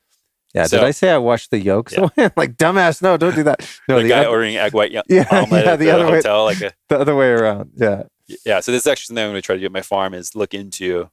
[0.56, 0.66] Yeah.
[0.66, 2.08] So- did I say I washed the yolks Yeah.
[2.18, 2.32] away?
[2.38, 3.02] like dumbass.
[3.04, 3.60] No, don't do that.
[3.88, 5.92] No, the, the, guy oth- ordering egg white y- Yeah, omelet yeah, at the the,
[5.92, 6.44] other way- hotel.
[6.46, 7.72] Like a, the other way around.
[7.76, 8.04] Yeah.
[8.46, 8.62] yeah.
[8.62, 10.36] So this is actually something I'm going to try to do at my farm is
[10.36, 11.10] look into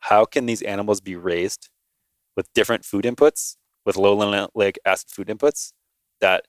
[0.00, 1.68] how can these animals be raised
[2.34, 5.72] with different food inputs, with low linoleic acid food inputs
[6.20, 6.46] that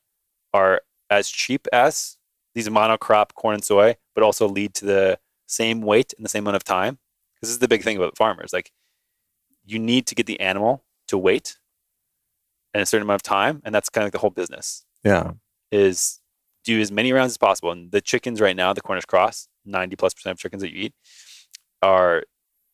[0.53, 2.17] are as cheap as
[2.55, 6.43] these monocrop corn and soy, but also lead to the same weight in the same
[6.43, 6.97] amount of time.
[7.35, 8.51] Because this is the big thing about farmers.
[8.53, 8.71] Like
[9.65, 11.57] you need to get the animal to weight
[12.73, 15.31] in a certain amount of time, and that's kind of like the whole business Yeah.
[15.71, 16.19] is
[16.63, 17.71] do as many rounds as possible.
[17.71, 20.83] And the chickens right now, the Cornish cross, 90 plus percent of chickens that you
[20.85, 20.93] eat
[21.81, 22.23] are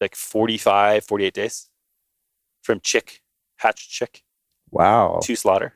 [0.02, 1.70] like 45, 48 days
[2.64, 3.22] from chick,
[3.58, 4.24] hatched chick
[4.72, 5.20] Wow.
[5.24, 5.74] to slaughter,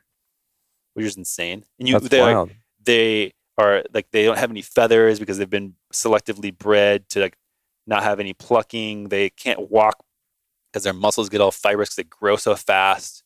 [0.98, 1.64] which is insane.
[1.78, 5.74] And you, they like, they are like, they don't have any feathers because they've been
[5.92, 7.36] selectively bred to like
[7.86, 9.08] not have any plucking.
[9.08, 10.02] They can't walk
[10.72, 13.22] because their muscles get all fibrous because they grow so fast.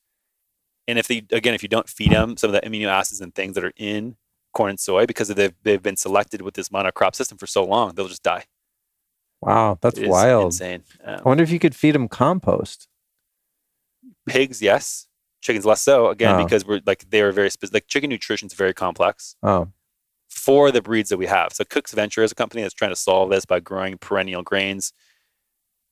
[0.86, 3.34] And if they, again, if you don't feed them some of the amino acids and
[3.34, 4.16] things that are in
[4.52, 7.94] corn and soy because they've they've been selected with this monocrop system for so long,
[7.94, 8.44] they'll just die.
[9.40, 10.52] Wow, that's wild.
[10.52, 10.82] insane.
[11.02, 12.86] Um, I wonder if you could feed them compost.
[14.28, 15.06] pigs, yes.
[15.42, 16.08] Chickens less so.
[16.08, 16.44] Again, Oh.
[16.44, 17.74] because we're like they are very specific.
[17.74, 19.68] Like chicken nutrition is very complex Oh,
[20.30, 21.52] for the breeds that we have.
[21.52, 24.92] So Cook's Venture is a company that's trying to solve this by growing perennial grains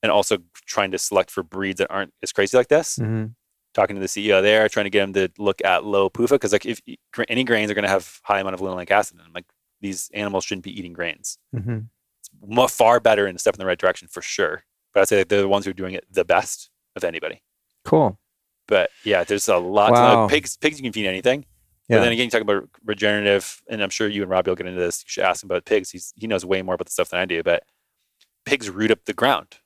[0.02, 2.96] and also trying to select for breeds that aren't as crazy like this.
[2.96, 3.26] hmm
[3.72, 6.52] Talking to the CEO there, trying to get him to look at low PUFA because
[6.52, 6.80] like if
[7.28, 9.44] any grains are going to have high amount of linoleic acid in them, like
[9.80, 11.38] these animals shouldn't be eating grains.
[11.54, 11.78] hmm
[12.22, 14.64] It's far better and a step in the right direction for sure.
[14.92, 17.42] But I'd say they're the ones who are doing it the best of anybody.
[17.84, 18.18] cool.
[18.70, 19.88] But yeah, there's a lot.
[19.88, 20.28] to Wow.
[20.28, 21.44] Pigs, pigs, you can feed anything.
[21.88, 21.96] Yeah.
[21.96, 24.66] But then again, you talk about regenerative, and I'm sure you and Robbie will get
[24.66, 25.02] into this.
[25.04, 25.90] You should ask him about pigs.
[25.90, 27.42] He's he knows way more about the stuff than I do.
[27.42, 27.64] But
[28.46, 29.58] pigs root up the ground.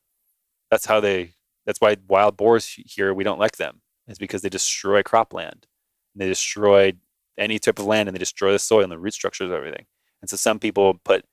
[0.71, 1.35] That's how they.
[1.67, 3.83] That's why wild boars here we don't like them.
[4.09, 5.53] Is because they destroy cropland.
[5.53, 6.95] and They destroy
[7.39, 9.87] any type of land, and they destroy the soil and the root structures of everything.
[10.23, 11.25] And so some people put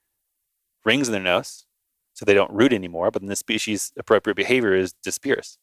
[0.83, 1.65] rings in their nose
[2.13, 3.11] so they don't root anymore.
[3.11, 5.57] But then the species appropriate behavior is disappears,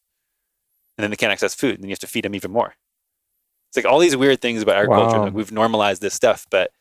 [0.99, 1.75] and then they can't access food.
[1.75, 2.75] And then you have to feed them even more.
[3.69, 5.17] It's like all these weird things about agriculture.
[5.17, 5.23] Wow.
[5.25, 6.71] Like we've normalized this stuff, but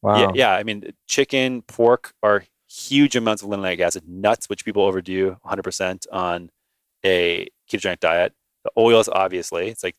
[0.00, 0.18] Wow.
[0.18, 0.52] yeah, yeah.
[0.52, 4.08] I mean, chicken, pork are huge amounts of linoleic acid.
[4.08, 6.48] Nuts, which people overdo 100% on
[7.04, 8.32] a ketogenic diet.
[8.64, 9.96] The oils, obviously, it's like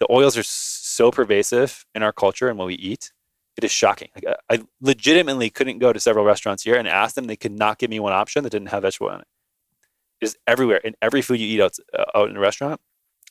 [0.00, 3.12] the oils are so pervasive in our culture and what we eat.
[3.56, 4.08] It is shocking.
[4.16, 7.26] Like, I- legitimately couldn't go to several restaurants here and ask them.
[7.26, 9.26] They could not give me one option that didn't have vegetable in it.
[10.20, 12.80] It's everywhere in every food you eat out, uh, out in a restaurant,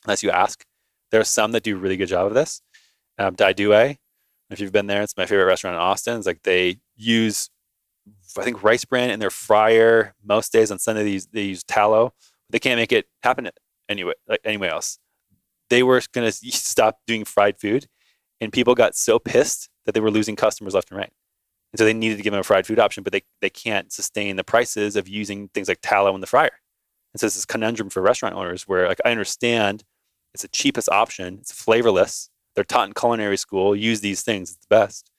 [0.05, 0.63] unless you ask.
[1.11, 2.61] There are some that do a really good job of this.
[3.17, 3.73] Um, Dai Due,
[4.49, 6.17] if you've been there, it's my favorite restaurant in Austin.
[6.17, 7.49] It's like they use,
[8.37, 10.71] I think, rice bran in their fryer most days.
[10.71, 12.13] On Sunday, they use, they use tallow.
[12.49, 13.49] They can't make it happen
[13.89, 14.99] anyway, like anywhere else.
[15.69, 17.87] They were going to stop doing fried food,
[18.39, 21.11] and people got so pissed that they were losing customers left and right.
[21.73, 23.91] And so they needed to give them a fried food option, but they, they can't
[23.91, 26.51] sustain the prices of using things like tallow in the fryer.
[27.23, 29.83] And it's this conundrum for restaurant owners where like I understand
[30.33, 34.59] it's the cheapest option, it's flavorless, they're taught in culinary school, use these things, it's
[34.59, 35.11] the best.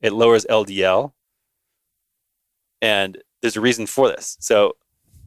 [0.00, 1.12] It lowers LDL.
[2.80, 4.36] And there's a reason for this.
[4.40, 4.76] So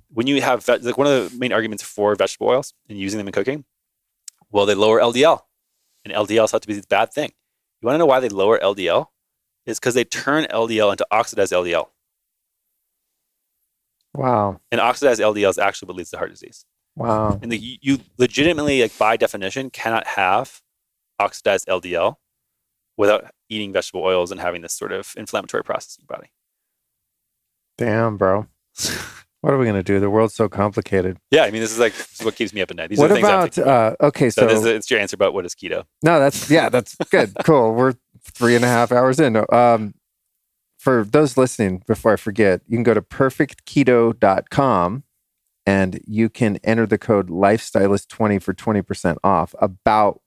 [0.09, 3.17] when you have ve- like one of the main arguments for vegetable oils and using
[3.17, 3.65] them in cooking,
[4.51, 5.41] well, they lower LDL.
[6.05, 7.31] And LDL is thought to be this bad thing.
[7.81, 9.07] You want to know why they lower LDL?
[9.65, 11.87] It's because they turn LDL into oxidized LDL.
[14.15, 14.59] Wow.
[14.71, 16.65] And oxidized LDL is actually what leads to heart disease.
[16.95, 17.39] Wow.
[17.41, 20.61] And the, you- legitimately, like by definition, cannot have
[21.19, 22.15] oxidized LDL
[22.97, 26.31] without eating vegetable oils and having this sort of inflammatory process in your body.
[27.77, 28.47] Damn, bro.
[29.41, 29.99] What are we gonna do?
[29.99, 31.17] The world's so complicated.
[31.29, 32.89] Yeah, I mean, this is like this is what keeps me up at night.
[32.89, 33.51] These what are the things I have about?
[33.51, 33.65] to-
[34.03, 35.83] Uh, okay, so, so, this is, it's your answer about what is keto.
[36.01, 37.33] no, that's yeah, that's good.
[37.43, 37.73] cool.
[37.73, 39.35] We're three and a half hours in.
[39.51, 39.95] Um,
[40.83, 45.03] for those listening, before I forget, you can go to perfectketo.com
[45.65, 50.19] and you can enter the code lifestylist20 for 20% off about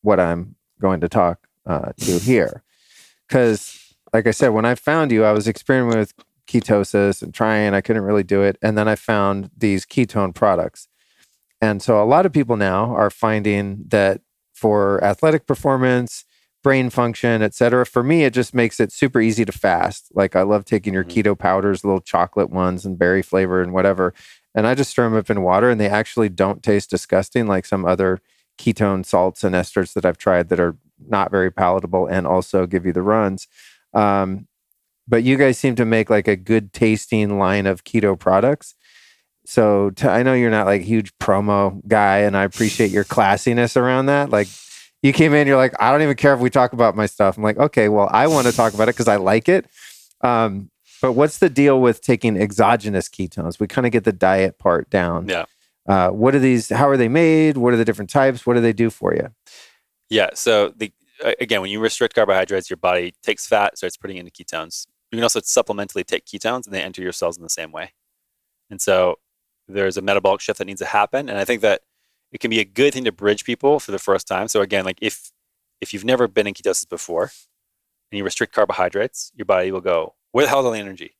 [0.00, 2.62] what I'm going to talk uh, to here.
[3.28, 6.14] Because, like I said, when I found you, I was experimenting with
[6.46, 8.56] ketosis and trying, I couldn't really do it.
[8.62, 10.88] And then I found these ketone products.
[11.60, 14.22] And so a lot of people now are finding that
[14.54, 16.24] for athletic performance,
[16.62, 20.08] brain function, et cetera, for me, it just makes it super easy to fast.
[20.14, 21.10] Like I love taking your Mhm.
[21.22, 24.12] keto powders, little chocolate ones and berry flavor and whatever.
[24.54, 27.64] And I just stir them up in water and they actually don't taste disgusting like
[27.64, 28.18] some other
[28.58, 30.76] ketone salts and esters that I've tried that are
[31.08, 33.46] not very palatable and also give you the runs.
[33.94, 34.48] Um,
[35.06, 38.74] but you guys seem to make like a good tasting line of keto products.
[39.46, 43.76] So to, I know you're not like huge promo guy, and I appreciate your classiness
[43.76, 44.28] around that.
[44.28, 44.48] Like
[45.02, 47.36] you came in, you're like, I don't even care if we talk about my stuff.
[47.36, 49.66] I'm like, okay, well, I want to talk about it because I like it.
[50.22, 50.70] Um,
[51.00, 53.60] but what's the deal with taking exogenous ketones?
[53.60, 55.28] We kind of get the diet part down.
[55.28, 55.44] Yeah.
[55.88, 56.68] Uh, what are these?
[56.68, 57.56] How are they made?
[57.56, 58.44] What are the different types?
[58.44, 59.30] What do they do for you?
[60.10, 60.30] Yeah.
[60.34, 60.92] So the
[61.40, 64.86] again, when you restrict carbohydrates, your body takes fat, starts putting into ketones.
[65.10, 67.92] You can also supplementally take ketones, and they enter your cells in the same way.
[68.70, 69.16] And so
[69.66, 71.82] there's a metabolic shift that needs to happen, and I think that
[72.32, 74.48] it can be a good thing to bridge people for the first time.
[74.48, 75.30] So again, like if
[75.80, 77.30] if you've never been in ketosis before,
[78.10, 81.16] and you restrict carbohydrates, your body will go, "Where the hell is all the energy?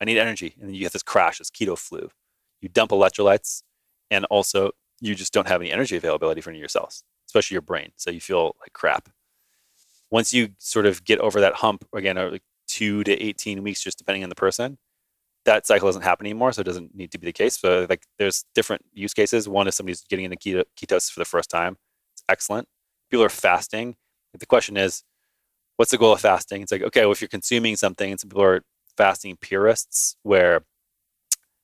[0.00, 2.10] I need energy," and then you have this crash, this keto flu.
[2.60, 3.62] You dump electrolytes,
[4.10, 7.54] and also you just don't have any energy availability for any of your cells especially
[7.54, 7.92] your brain.
[7.96, 9.08] So you feel like crap.
[10.10, 13.82] Once you sort of get over that hump, again, uh, like two to 18 weeks,
[13.82, 14.78] just depending on the person,
[15.44, 16.52] that cycle doesn't happen anymore.
[16.52, 17.58] So it doesn't need to be the case.
[17.58, 19.48] So like there's different use cases.
[19.48, 21.76] One is somebody's getting into keto, ketosis for the first time.
[22.14, 22.68] It's excellent.
[23.10, 23.96] People are fasting.
[24.38, 25.02] The question is,
[25.76, 26.62] what's the goal of fasting?
[26.62, 28.60] It's like, okay, well, if you're consuming something, and some people are
[28.96, 30.64] fasting purists where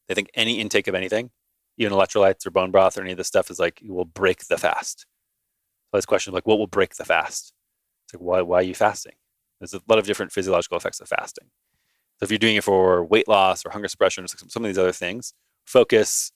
[0.09, 1.31] they think any intake of anything,
[1.77, 4.57] even electrolytes or bone broth or any of this stuff is like, will break the
[4.57, 5.01] fast.
[5.90, 7.53] So this question of like, what will break the fast?
[8.07, 9.12] It's like, why, why are you fasting?
[9.61, 11.48] There's a lot of different physiological effects of fasting.
[12.18, 14.78] So if you're doing it for weight loss or hunger suppression or some of these
[14.78, 15.34] other things,
[15.64, 16.32] focus,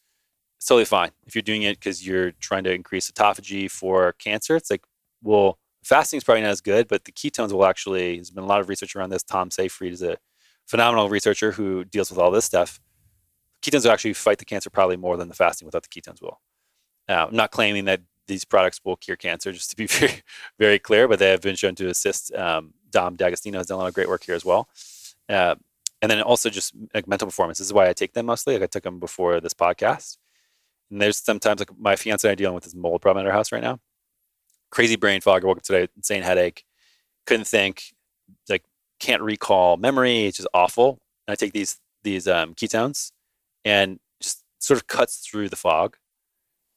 [0.58, 1.10] it's totally fine.
[1.26, 4.84] If you're doing it because you're trying to increase autophagy for cancer, it's like,
[5.22, 8.46] well, fasting is probably not as good, but the ketones will actually, there's been a
[8.46, 9.22] lot of research around this.
[9.22, 10.18] Tom Seyfried is a
[10.66, 12.78] phenomenal researcher who deals with all this stuff.
[13.62, 16.40] Ketones will actually fight the cancer probably more than the fasting without the ketones will.
[17.08, 20.22] Now, I'm not claiming that these products will cure cancer, just to be very,
[20.58, 22.32] very clear, but they have been shown to assist.
[22.34, 24.68] Um, Dom D'Agostino has done a lot of great work here as well.
[25.28, 25.56] Uh,
[26.02, 27.58] and then also just like mental performance.
[27.58, 28.54] This is why I take them mostly.
[28.54, 30.16] Like I took them before this podcast.
[30.90, 33.36] And there's sometimes like my fiance and I dealing with this mold problem at our
[33.36, 33.78] house right now.
[34.70, 35.44] Crazy brain fog.
[35.44, 36.64] I woke up today, insane headache,
[37.26, 37.92] couldn't think,
[38.48, 38.64] like
[38.98, 40.26] can't recall memory.
[40.26, 41.00] It's just awful.
[41.26, 43.12] And I take these these um, ketones,
[43.64, 45.96] and just sort of cuts through the fog.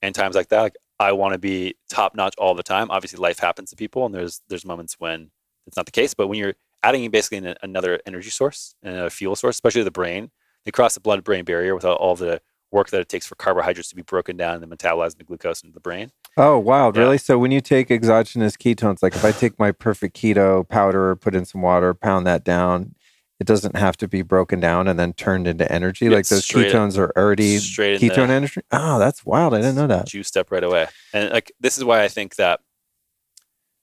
[0.01, 2.91] And times like that, like I want to be top notch all the time.
[2.91, 5.31] Obviously, life happens to people, and there's there's moments when
[5.67, 6.13] it's not the case.
[6.13, 9.91] But when you're adding basically an, another energy source and a fuel source, especially the
[9.91, 10.29] brain,
[10.65, 12.41] they cross the blood-brain barrier without all the
[12.71, 15.61] work that it takes for carbohydrates to be broken down and then metabolized into glucose
[15.61, 16.11] into the brain.
[16.37, 16.91] Oh, wow.
[16.93, 17.01] Yeah.
[17.01, 17.17] Really?
[17.17, 21.35] So when you take exogenous ketones, like if I take my perfect keto powder, put
[21.35, 22.95] in some water, pound that down,
[23.39, 26.09] it doesn't have to be broken down and then turned into energy.
[26.09, 28.61] like those ketones are already ketone energy.
[28.71, 29.53] Oh, that's wild.
[29.53, 30.07] I didn't know that.
[30.07, 30.87] Juiced up right away.
[31.13, 32.61] And like this is why I think that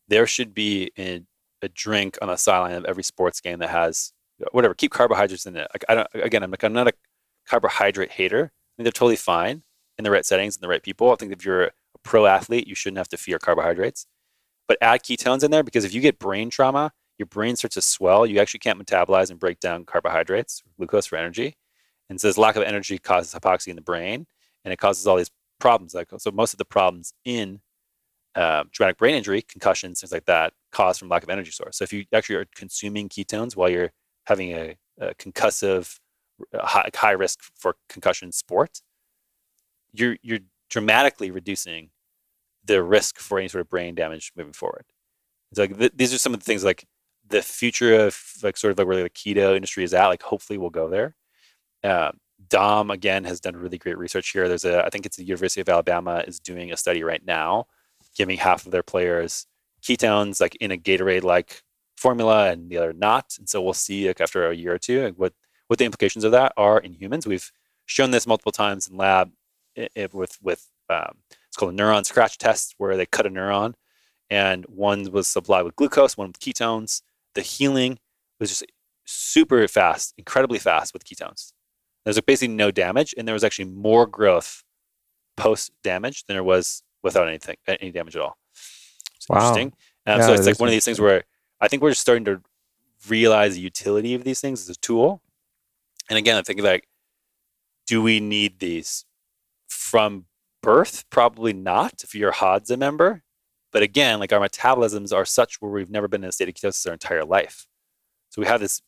[0.09, 1.23] there should be a,
[1.63, 4.13] a drink on the sideline of every sports game that has
[4.43, 5.69] uh, whatever, keep carbohydrates in it.
[5.73, 6.93] Like I don't again, I'm like I'm not a
[7.49, 8.45] carbohydrate hater.
[8.45, 9.63] I think they're totally fine
[9.99, 11.13] in the right settings and the right people.
[11.13, 11.71] I think if you're a
[12.03, 14.07] pro athlete, you shouldn't have to fear carbohydrates.
[14.69, 17.83] But add ketones in there because if you get brain trauma, your brain starts to
[17.83, 18.25] swell.
[18.25, 21.57] You actually can't metabolize and break down carbohydrates, glucose for energy.
[22.09, 24.27] And so this lack of energy causes hypoxia in the brain
[24.65, 25.95] and it causes all these problems.
[25.95, 27.61] Like so most of the problems in
[28.35, 31.79] uh, traumatic brain injury, concussions, things like that, caused from lack of energy source.
[31.79, 33.93] So if you actually are consuming ketones while you're
[34.25, 35.99] having a, a concussive,
[36.55, 38.83] high, high risk for concussion sport,
[39.93, 41.91] you're you're dramatically reducing
[42.65, 44.85] the risk for any sort of brain damage moving forward.
[45.51, 46.87] It's like th- these are some of the things like
[47.29, 50.07] the future of like sort of like where the keto industry is at.
[50.07, 51.17] Like hopefully we'll go there.
[51.83, 52.13] Uh,
[52.49, 54.49] Dom again has done really great research here.
[54.49, 57.67] There's a I think it's the University of Alabama is doing a study right now,
[58.21, 59.47] giving half of their players
[59.83, 61.63] ketones like in a Gatorade like
[61.97, 63.35] formula and the other not.
[63.39, 65.33] And so we'll see like after a year or two like, what
[65.69, 67.27] what the implications of that are in humans.
[67.27, 67.51] We've
[67.87, 69.31] shown this multiple times in lab
[69.75, 71.15] it, with with um,
[71.49, 73.73] it's called a neuron scratch test where they cut a neuron
[74.29, 77.01] and one was supplied with glucose, one with ketones.
[77.35, 77.99] The healing
[78.39, 78.67] was just
[79.07, 81.53] super fast, incredibly fast with ketones.
[82.05, 84.63] There's basically no damage, and there was actually more growth
[85.39, 88.37] post damage than there was without anything, any damage at all.
[89.17, 89.37] It's wow.
[89.37, 89.73] interesting.
[90.07, 91.25] Um, yeah, so it's like one of these things where
[91.61, 92.41] I think we're just starting to
[93.09, 95.23] realize the utility of these things as a tool.
[96.09, 96.87] And again, I'm thinking like,
[97.87, 99.05] do we need these
[99.69, 100.27] from
[100.63, 101.05] birth?
[101.11, 102.03] Probably not.
[102.03, 103.23] If you're a Hadza member,
[103.73, 106.55] but again, like our metabolisms are such where we've never been in a state of
[106.55, 107.67] ketosis our entire life.
[108.31, 108.83] So we have this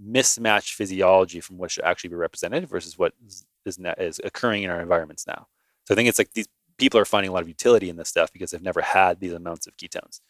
[0.00, 4.70] mismatched physiology from what should actually be represented versus what is, is, is occurring in
[4.70, 5.46] our environments now.
[5.84, 6.48] So I think it's like these
[6.82, 9.32] people are finding a lot of utility in this stuff because they've never had these
[9.32, 10.20] amounts of ketones.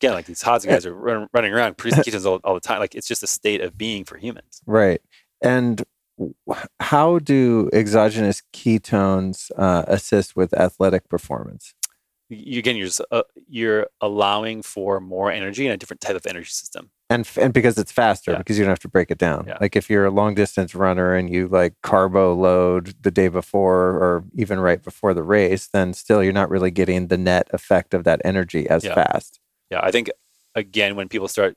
[0.00, 2.80] Again, like these Hadza guys are run, running around producing ketones all, all the time.
[2.80, 4.62] Like it's just a state of being for humans.
[4.66, 5.00] Right.
[5.40, 5.84] And
[6.80, 11.72] how do exogenous ketones uh, assist with athletic performance?
[12.28, 16.26] You, again you're just, uh, you're allowing for more energy and a different type of
[16.26, 18.38] energy system and and because it's faster yeah.
[18.38, 19.58] because you don't have to break it down yeah.
[19.60, 23.90] like if you're a long distance runner and you like carbo load the day before
[23.90, 27.94] or even right before the race then still you're not really getting the net effect
[27.94, 28.94] of that energy as yeah.
[28.94, 29.40] fast
[29.70, 30.10] yeah i think
[30.54, 31.56] again when people start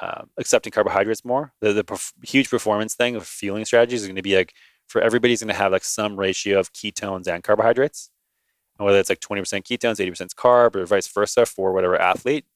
[0.00, 4.14] uh, accepting carbohydrates more the, the perf- huge performance thing of fueling strategies is going
[4.14, 4.54] to be like
[4.86, 8.10] for everybody's going to have like some ratio of ketones and carbohydrates
[8.80, 12.46] and whether it's like 20% ketones, 80% carb, or vice versa for whatever athlete,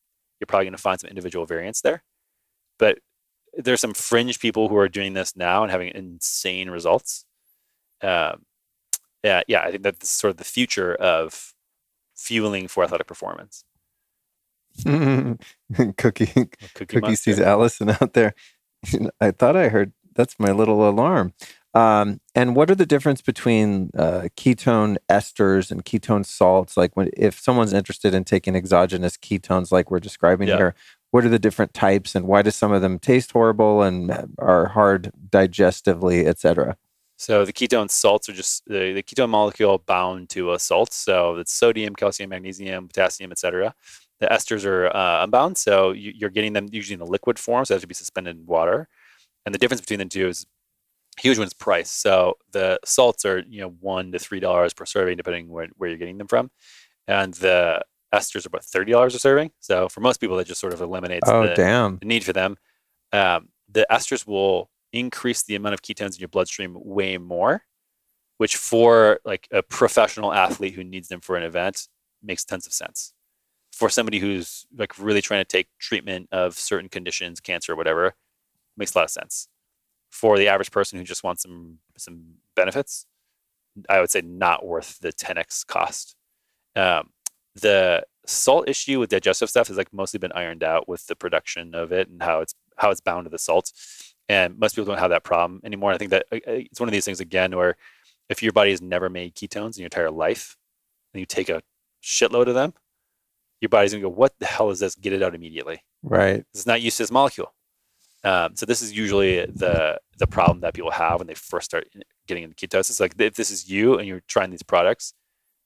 [0.40, 2.02] you're probably going to find some individual variance there.
[2.78, 3.01] But
[3.52, 7.26] there's some fringe people who are doing this now and having insane results.
[8.01, 8.36] Uh,
[9.22, 11.52] yeah, yeah, I think that's sort of the future of
[12.16, 13.66] fueling for athletic performance.
[14.86, 15.36] Cookie,
[15.98, 18.34] Cookie, Cookie sees Allison out there.
[19.20, 21.34] I thought I heard that's my little alarm.
[21.74, 26.76] Um, and what are the difference between uh, ketone esters and ketone salts?
[26.76, 30.56] Like, when if someone's interested in taking exogenous ketones, like we're describing yeah.
[30.56, 30.74] here,
[31.10, 34.66] what are the different types and why do some of them taste horrible and are
[34.66, 36.76] hard digestively, et cetera?
[37.16, 40.92] So the ketone salts are just the, the ketone molecule bound to a salt.
[40.92, 43.74] So it's sodium, calcium, magnesium, potassium, etc.
[44.20, 47.64] The esters are uh, unbound, so you, are getting them usually in a liquid form,
[47.64, 48.88] so they have to be suspended in water.
[49.44, 50.46] And the difference between the two is
[51.19, 51.91] huge it's price.
[51.91, 55.89] So the salts are you know one to three dollars per serving, depending where, where
[55.89, 56.51] you're getting them from,
[57.07, 57.82] and the
[58.15, 59.51] esters are about thirty dollars a serving.
[59.61, 61.99] So for most people, that just sort of eliminates oh, the, damn.
[61.99, 62.57] the need for them.
[63.12, 67.62] Um, the esters will increase the amount of ketones in your bloodstream way more,
[68.39, 71.89] which for like a professional athlete who needs them for an event
[72.23, 73.12] makes tons of sense.
[73.73, 78.15] For somebody who's like really trying to take treatment of certain conditions, cancer or whatever,
[78.77, 79.49] makes a lot of sense.
[80.15, 83.07] For the average person who just wants some some benefits,
[83.89, 86.15] I would say not worth the 10x cost.
[86.77, 87.11] Um,
[87.55, 91.74] the salt issue with digestive stuff has like mostly been ironed out with the production
[91.74, 95.01] of it and how it's how it's bound to the salts and most people don't
[95.01, 95.93] have that problem anymore.
[95.93, 97.77] I think that uh, uh, it's one of these things again where
[98.28, 100.57] if your body has never made ketones in your entire life,
[101.12, 101.62] and you take a
[102.03, 102.73] shitload of them,
[103.61, 104.95] your body's gonna go, "What the hell is this?
[104.95, 106.45] Get it out immediately." Right.
[106.55, 107.53] It's not used to this molecule.
[108.24, 111.88] Um, so this is usually the the problem that people have when they first start
[112.26, 113.01] getting into ketosis.
[113.01, 115.12] Like if this is you and you're trying these products,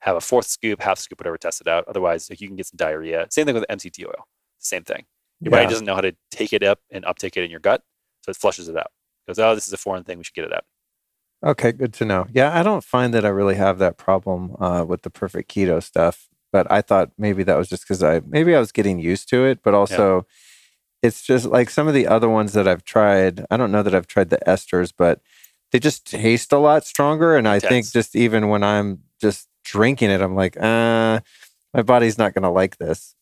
[0.00, 1.84] have a fourth scoop, half scoop, whatever, test it out.
[1.86, 3.26] Otherwise, like, you can get some diarrhea.
[3.30, 4.26] Same thing with MCT oil.
[4.58, 5.04] Same thing.
[5.40, 5.58] Your yeah.
[5.58, 7.82] body doesn't know how to take it up and uptake it in your gut.
[8.22, 8.90] So it flushes it out.
[9.26, 10.18] It goes, oh, this is a foreign thing.
[10.18, 10.64] We should get it out.
[11.44, 12.26] Okay, good to know.
[12.32, 15.80] Yeah, I don't find that I really have that problem uh, with the perfect keto
[15.80, 19.28] stuff, but I thought maybe that was just because I maybe I was getting used
[19.28, 20.22] to it, but also yeah.
[21.02, 23.44] It's just like some of the other ones that I've tried.
[23.50, 25.20] I don't know that I've tried the esters, but
[25.72, 27.36] they just taste a lot stronger.
[27.36, 27.46] And.
[27.46, 31.20] I think just even when I'm just drinking it, I'm like, uh,
[31.74, 33.14] my body's not going to like this.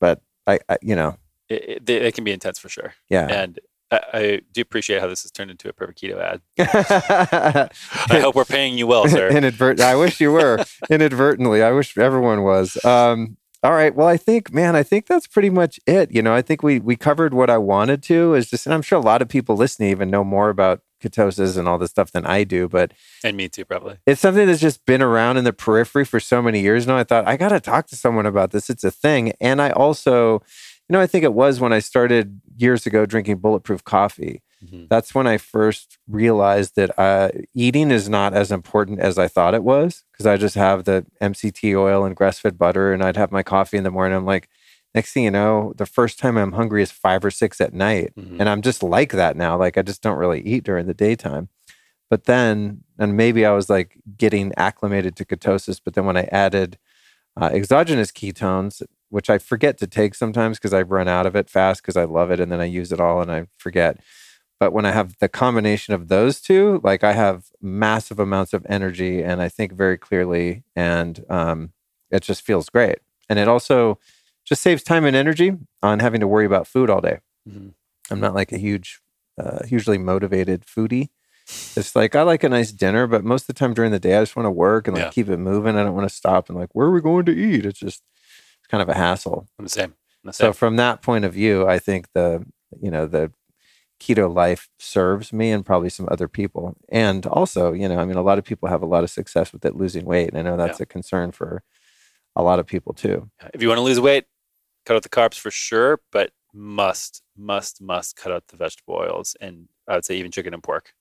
[0.00, 1.16] But I, I you know,
[1.48, 2.94] it, it, they, can be intense for sure.
[3.08, 3.26] Yeah.
[3.26, 3.60] And
[3.90, 6.40] I, I, do appreciate how this has turned into a perfect keto ad.
[8.10, 9.28] I hope we're paying you well, sir.
[9.30, 11.62] Inadvert- I wish you were inadvertently.
[11.62, 12.82] I wish everyone was.
[12.84, 13.94] Um, all right.
[13.94, 16.12] Well, I think, man, I think that's pretty much it.
[16.12, 18.34] You know, I think we we covered what I wanted to.
[18.34, 21.56] Is just, and I'm sure a lot of people listening even know more about ketosis
[21.56, 22.68] and all this stuff than I do.
[22.68, 22.92] But
[23.24, 23.96] and me too, probably.
[24.06, 26.98] It's something that's just been around in the periphery for so many years now.
[26.98, 28.68] I thought I got to talk to someone about this.
[28.68, 30.42] It's a thing, and I also
[30.88, 34.42] you know, I think it was when I started years ago drinking bulletproof coffee.
[34.64, 34.84] Mm-hmm.
[34.88, 39.54] That's when I first realized that uh, eating is not as important as I thought
[39.54, 43.16] it was because I just have the MCT oil and grass fed butter, and I'd
[43.16, 44.16] have my coffee in the morning.
[44.16, 44.48] I'm like,
[44.94, 48.12] next thing you know, the first time I'm hungry is five or six at night.
[48.16, 48.40] Mm-hmm.
[48.40, 49.58] And I'm just like that now.
[49.58, 51.48] Like, I just don't really eat during the daytime.
[52.10, 56.28] But then, and maybe I was like getting acclimated to ketosis, but then when I
[56.30, 56.78] added
[57.40, 61.50] uh, exogenous ketones, which I forget to take sometimes because I run out of it
[61.50, 64.00] fast because I love it and then I use it all and I forget.
[64.64, 68.64] But when I have the combination of those two, like I have massive amounts of
[68.66, 71.74] energy and I think very clearly, and um,
[72.10, 73.00] it just feels great.
[73.28, 73.98] And it also
[74.42, 77.18] just saves time and energy on having to worry about food all day.
[77.46, 77.68] Mm-hmm.
[78.10, 79.02] I'm not like a huge,
[79.38, 81.10] uh, hugely motivated foodie.
[81.76, 84.16] It's like I like a nice dinner, but most of the time during the day,
[84.16, 85.10] I just want to work and like yeah.
[85.10, 85.76] keep it moving.
[85.76, 87.66] I don't want to stop and like, where are we going to eat?
[87.66, 88.02] It's just
[88.60, 89.46] it's kind of a hassle.
[89.58, 89.92] I'm the same.
[90.24, 90.46] I'm the same.
[90.46, 92.46] So from that point of view, I think the
[92.80, 93.30] you know the
[94.04, 96.76] keto life serves me and probably some other people.
[96.90, 99.52] And also, you know, I mean, a lot of people have a lot of success
[99.52, 100.84] with it losing weight, and I know that's yeah.
[100.84, 101.62] a concern for
[102.36, 103.30] a lot of people too.
[103.54, 104.24] If you want to lose weight,
[104.84, 109.36] cut out the carbs for sure, but must, must, must cut out the vegetable oils,
[109.40, 110.92] and I would say even chicken and pork.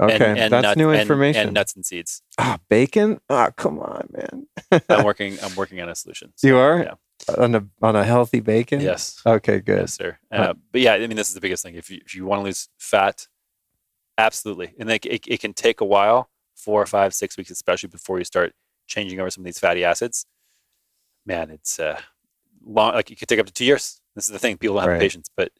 [0.00, 1.40] Okay, and, and that's new information.
[1.40, 2.22] And, and, nuts and seeds.
[2.38, 3.20] Ah, bacon.
[3.28, 4.82] Ah, come on, man.
[4.88, 5.36] I'm working.
[5.42, 6.32] I'm working on a solution.
[6.36, 6.80] So, you are.
[6.80, 6.94] Yeah.
[7.36, 8.80] On a on a healthy bacon.
[8.80, 9.20] Yes.
[9.26, 9.58] Okay.
[9.58, 9.80] Good.
[9.80, 10.18] Yes, sir.
[10.30, 11.74] Uh, but yeah, I mean, this is the biggest thing.
[11.74, 13.26] If you if you want to lose fat,
[14.16, 17.88] absolutely, and like it, it can take a while, four or five, six weeks, especially
[17.88, 18.52] before you start
[18.86, 20.26] changing over some of these fatty acids.
[21.26, 22.00] Man, it's uh,
[22.64, 22.94] long.
[22.94, 24.00] Like it could take up to two years.
[24.14, 24.56] This is the thing.
[24.56, 25.00] People don't have right.
[25.00, 25.50] patience, but.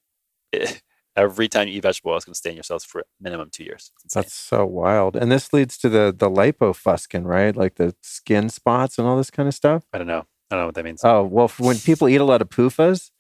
[0.52, 0.80] It,
[1.18, 3.50] every time you eat vegetable oil, it's going to stay in your cells for minimum
[3.50, 3.90] two years.
[4.14, 5.16] That's so wild.
[5.16, 7.54] And this leads to the the lipofuscin, right?
[7.54, 9.84] Like the skin spots and all this kind of stuff.
[9.92, 10.24] I don't know.
[10.50, 11.00] I don't know what that means.
[11.04, 13.10] Oh well, when people eat a lot of PUFAs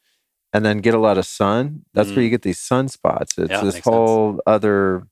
[0.52, 2.16] and then get a lot of sun, that's mm.
[2.16, 2.32] where you mm.
[2.32, 3.38] get these sunspots.
[3.38, 4.42] It's yeah, this whole sense.
[4.46, 5.06] other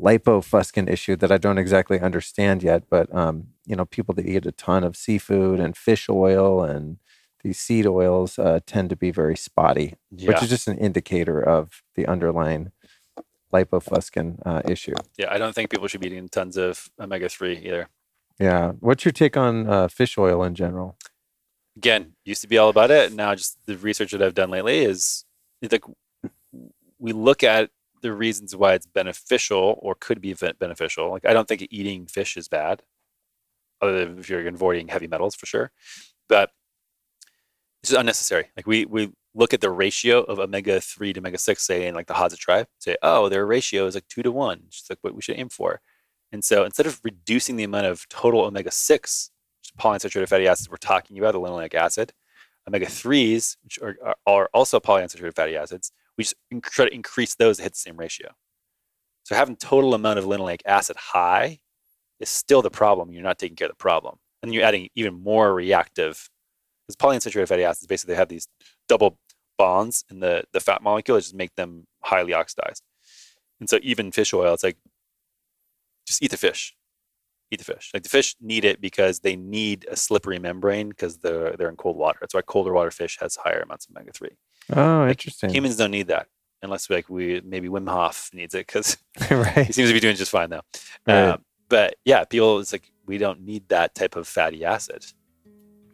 [0.00, 2.84] lipofuscin issue that I don't exactly understand yet.
[2.90, 6.98] But um, you know, people that eat a ton of seafood and fish oil and
[7.46, 10.28] these seed oils uh, tend to be very spotty, yeah.
[10.28, 12.72] which is just an indicator of the underlying
[13.52, 14.94] lipofuscin uh, issue.
[15.16, 17.88] Yeah, I don't think people should be eating tons of omega three either.
[18.38, 20.96] Yeah, what's your take on uh, fish oil in general?
[21.76, 23.12] again, used to be all about it.
[23.12, 25.24] Now, just the research that I've done lately is
[25.70, 25.84] like
[26.98, 27.70] we look at
[28.02, 31.10] the reasons why it's beneficial or could be beneficial.
[31.10, 32.82] Like I don't think eating fish is bad,
[33.80, 35.70] other than if you're avoiding heavy metals for sure.
[36.28, 36.50] But
[37.82, 38.50] it's just unnecessary.
[38.56, 41.94] Like we we look at the ratio of omega three to omega six, say in
[41.94, 44.98] like the Hadza tribe, say, oh, their ratio is like two to one, just like
[45.02, 45.80] what we should aim for.
[46.32, 49.30] And so instead of reducing the amount of total omega six
[49.78, 52.12] polyunsaturated fatty acids we're talking about, the linoleic acid,
[52.66, 53.96] omega threes, which are,
[54.26, 57.96] are also polyunsaturated fatty acids, we just try to increase those to hit the same
[57.96, 58.30] ratio.
[59.24, 61.58] So having total amount of linoleic acid high
[62.20, 63.12] is still the problem.
[63.12, 64.16] You're not taking care of the problem.
[64.42, 66.30] And you're adding even more reactive,
[66.86, 68.48] because polyunsaturated fatty acids basically have these
[68.88, 69.18] double
[69.58, 72.82] bonds in the, the fat molecule just make them highly oxidized.
[73.60, 74.76] And so even fish oil, it's like,
[76.06, 76.74] just eat the fish.
[77.50, 77.90] Eat the fish.
[77.94, 81.76] Like the fish need it because they need a slippery membrane because they're, they're in
[81.76, 82.18] cold water.
[82.20, 84.28] That's why colder water fish has higher amounts of omega 3.
[84.74, 85.50] Oh, like, interesting.
[85.50, 86.28] Humans don't need that
[86.62, 88.98] unless like we maybe Wim Hof needs it because
[89.30, 89.66] right.
[89.66, 90.62] he seems to be doing just fine though.
[91.06, 91.14] Right.
[91.14, 91.36] Uh,
[91.68, 95.04] but yeah, people it's like we don't need that type of fatty acid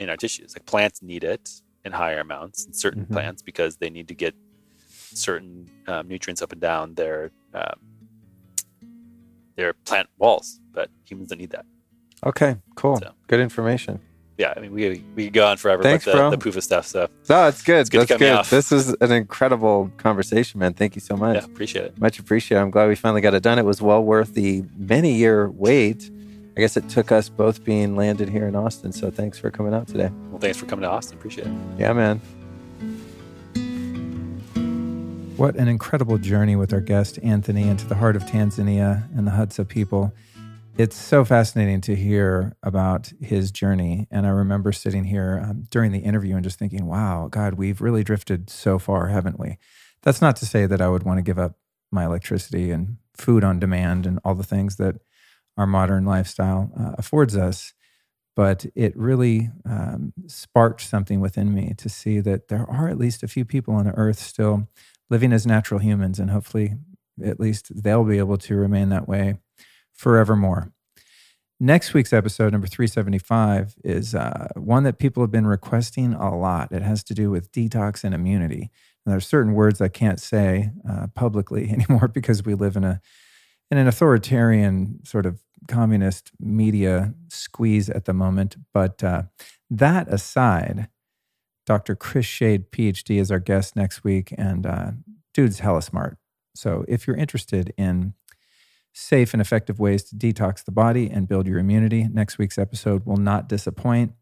[0.02, 0.54] in our tissues.
[0.54, 1.50] Like plants need it
[1.84, 3.12] in higher amounts in certain Mhm.
[3.12, 4.34] plants because they need to get
[5.14, 7.78] certain um, nutrients up and down their um,
[9.56, 10.60] their plant walls.
[10.72, 11.66] But humans don't need that.
[12.24, 12.96] Okay, cool.
[12.96, 13.12] So.
[13.26, 14.00] Good information.
[14.38, 16.30] Yeah, I mean we we could go on forever Thanks, the, bro.
[16.30, 16.86] the PUFA stuff.
[16.86, 17.90] So No, it's good.
[17.90, 18.44] good That's good.
[18.46, 20.72] This is an incredible conversation, man.
[20.72, 21.36] Thank you so much.
[21.36, 22.00] yeah, appreciate it.
[22.00, 22.60] Much appreciated.
[22.62, 23.58] I'm glad we finally got it done.
[23.58, 26.10] It was well worth the many year wait.
[26.56, 28.92] I guess it took us both being landed here in Austin.
[28.92, 30.10] So thanks for coming out today.
[30.30, 31.16] Well, thanks for coming to Austin.
[31.16, 31.52] Appreciate it.
[31.78, 32.20] Yeah, man.
[35.36, 39.30] What an incredible journey with our guest, Anthony, into the heart of Tanzania and the
[39.30, 40.12] Hadza people.
[40.76, 44.06] It's so fascinating to hear about his journey.
[44.10, 47.80] And I remember sitting here um, during the interview and just thinking, wow, God, we've
[47.80, 49.56] really drifted so far, haven't we?
[50.02, 51.56] That's not to say that I would want to give up
[51.90, 54.96] my electricity and food on demand and all the things that
[55.56, 57.74] our modern lifestyle uh, affords us.
[58.34, 63.22] But it really um, sparked something within me to see that there are at least
[63.22, 64.68] a few people on the earth still
[65.10, 66.76] living as natural humans, and hopefully,
[67.22, 69.36] at least they'll be able to remain that way
[69.92, 70.72] forevermore.
[71.60, 76.72] Next week's episode, number 375, is uh, one that people have been requesting a lot.
[76.72, 78.70] It has to do with detox and immunity.
[79.04, 83.00] And there's certain words I can't say uh, publicly anymore because we live in a
[83.72, 88.54] in an authoritarian sort of communist media squeeze at the moment.
[88.74, 89.22] But uh,
[89.70, 90.88] that aside,
[91.64, 91.96] Dr.
[91.96, 94.90] Chris Shade, PhD, is our guest next week, and uh,
[95.32, 96.18] dude's hella smart.
[96.54, 98.12] So if you're interested in
[98.92, 103.06] safe and effective ways to detox the body and build your immunity, next week's episode
[103.06, 104.12] will not disappoint.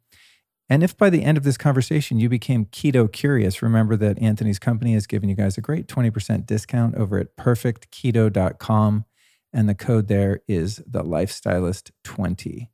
[0.69, 4.61] And if by the end of this conversation you became keto curious, remember that Anthony's
[4.61, 9.07] company has given you guys a great 20% discount over at perfectketo.com.
[9.53, 12.71] And the code there is the lifestylist 20.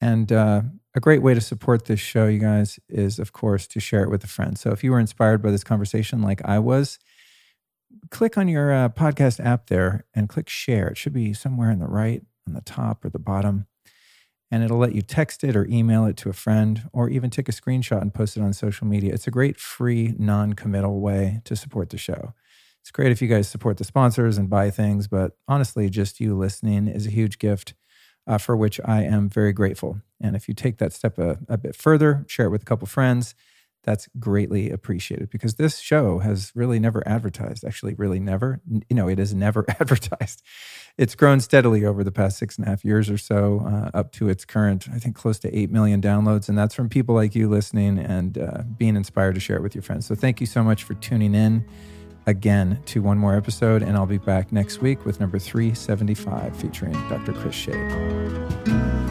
[0.00, 0.62] And uh,
[0.94, 4.10] a great way to support this show, you guys, is of course to share it
[4.10, 4.58] with a friend.
[4.58, 6.98] So if you were inspired by this conversation like I was,
[8.10, 10.88] click on your uh, podcast app there and click share.
[10.88, 13.66] It should be somewhere in the right, on the top or the bottom.
[14.50, 17.48] And it'll let you text it or email it to a friend or even take
[17.48, 19.12] a screenshot and post it on social media.
[19.12, 22.34] It's a great free, non committal way to support the show.
[22.84, 26.36] It's great if you guys support the sponsors and buy things, but honestly, just you
[26.36, 27.72] listening is a huge gift
[28.26, 30.02] uh, for which I am very grateful.
[30.20, 32.86] And if you take that step a, a bit further, share it with a couple
[32.86, 33.34] friends,
[33.84, 37.64] that's greatly appreciated because this show has really never advertised.
[37.64, 38.60] Actually, really never.
[38.68, 40.42] You know, it is never advertised.
[40.98, 44.12] It's grown steadily over the past six and a half years or so, uh, up
[44.12, 46.50] to its current, I think, close to 8 million downloads.
[46.50, 49.74] And that's from people like you listening and uh, being inspired to share it with
[49.74, 50.04] your friends.
[50.04, 51.64] So thank you so much for tuning in
[52.26, 53.82] again to one more episode.
[53.82, 57.32] And I'll be back next week with number 375 featuring Dr.
[57.32, 59.03] Chris Shade.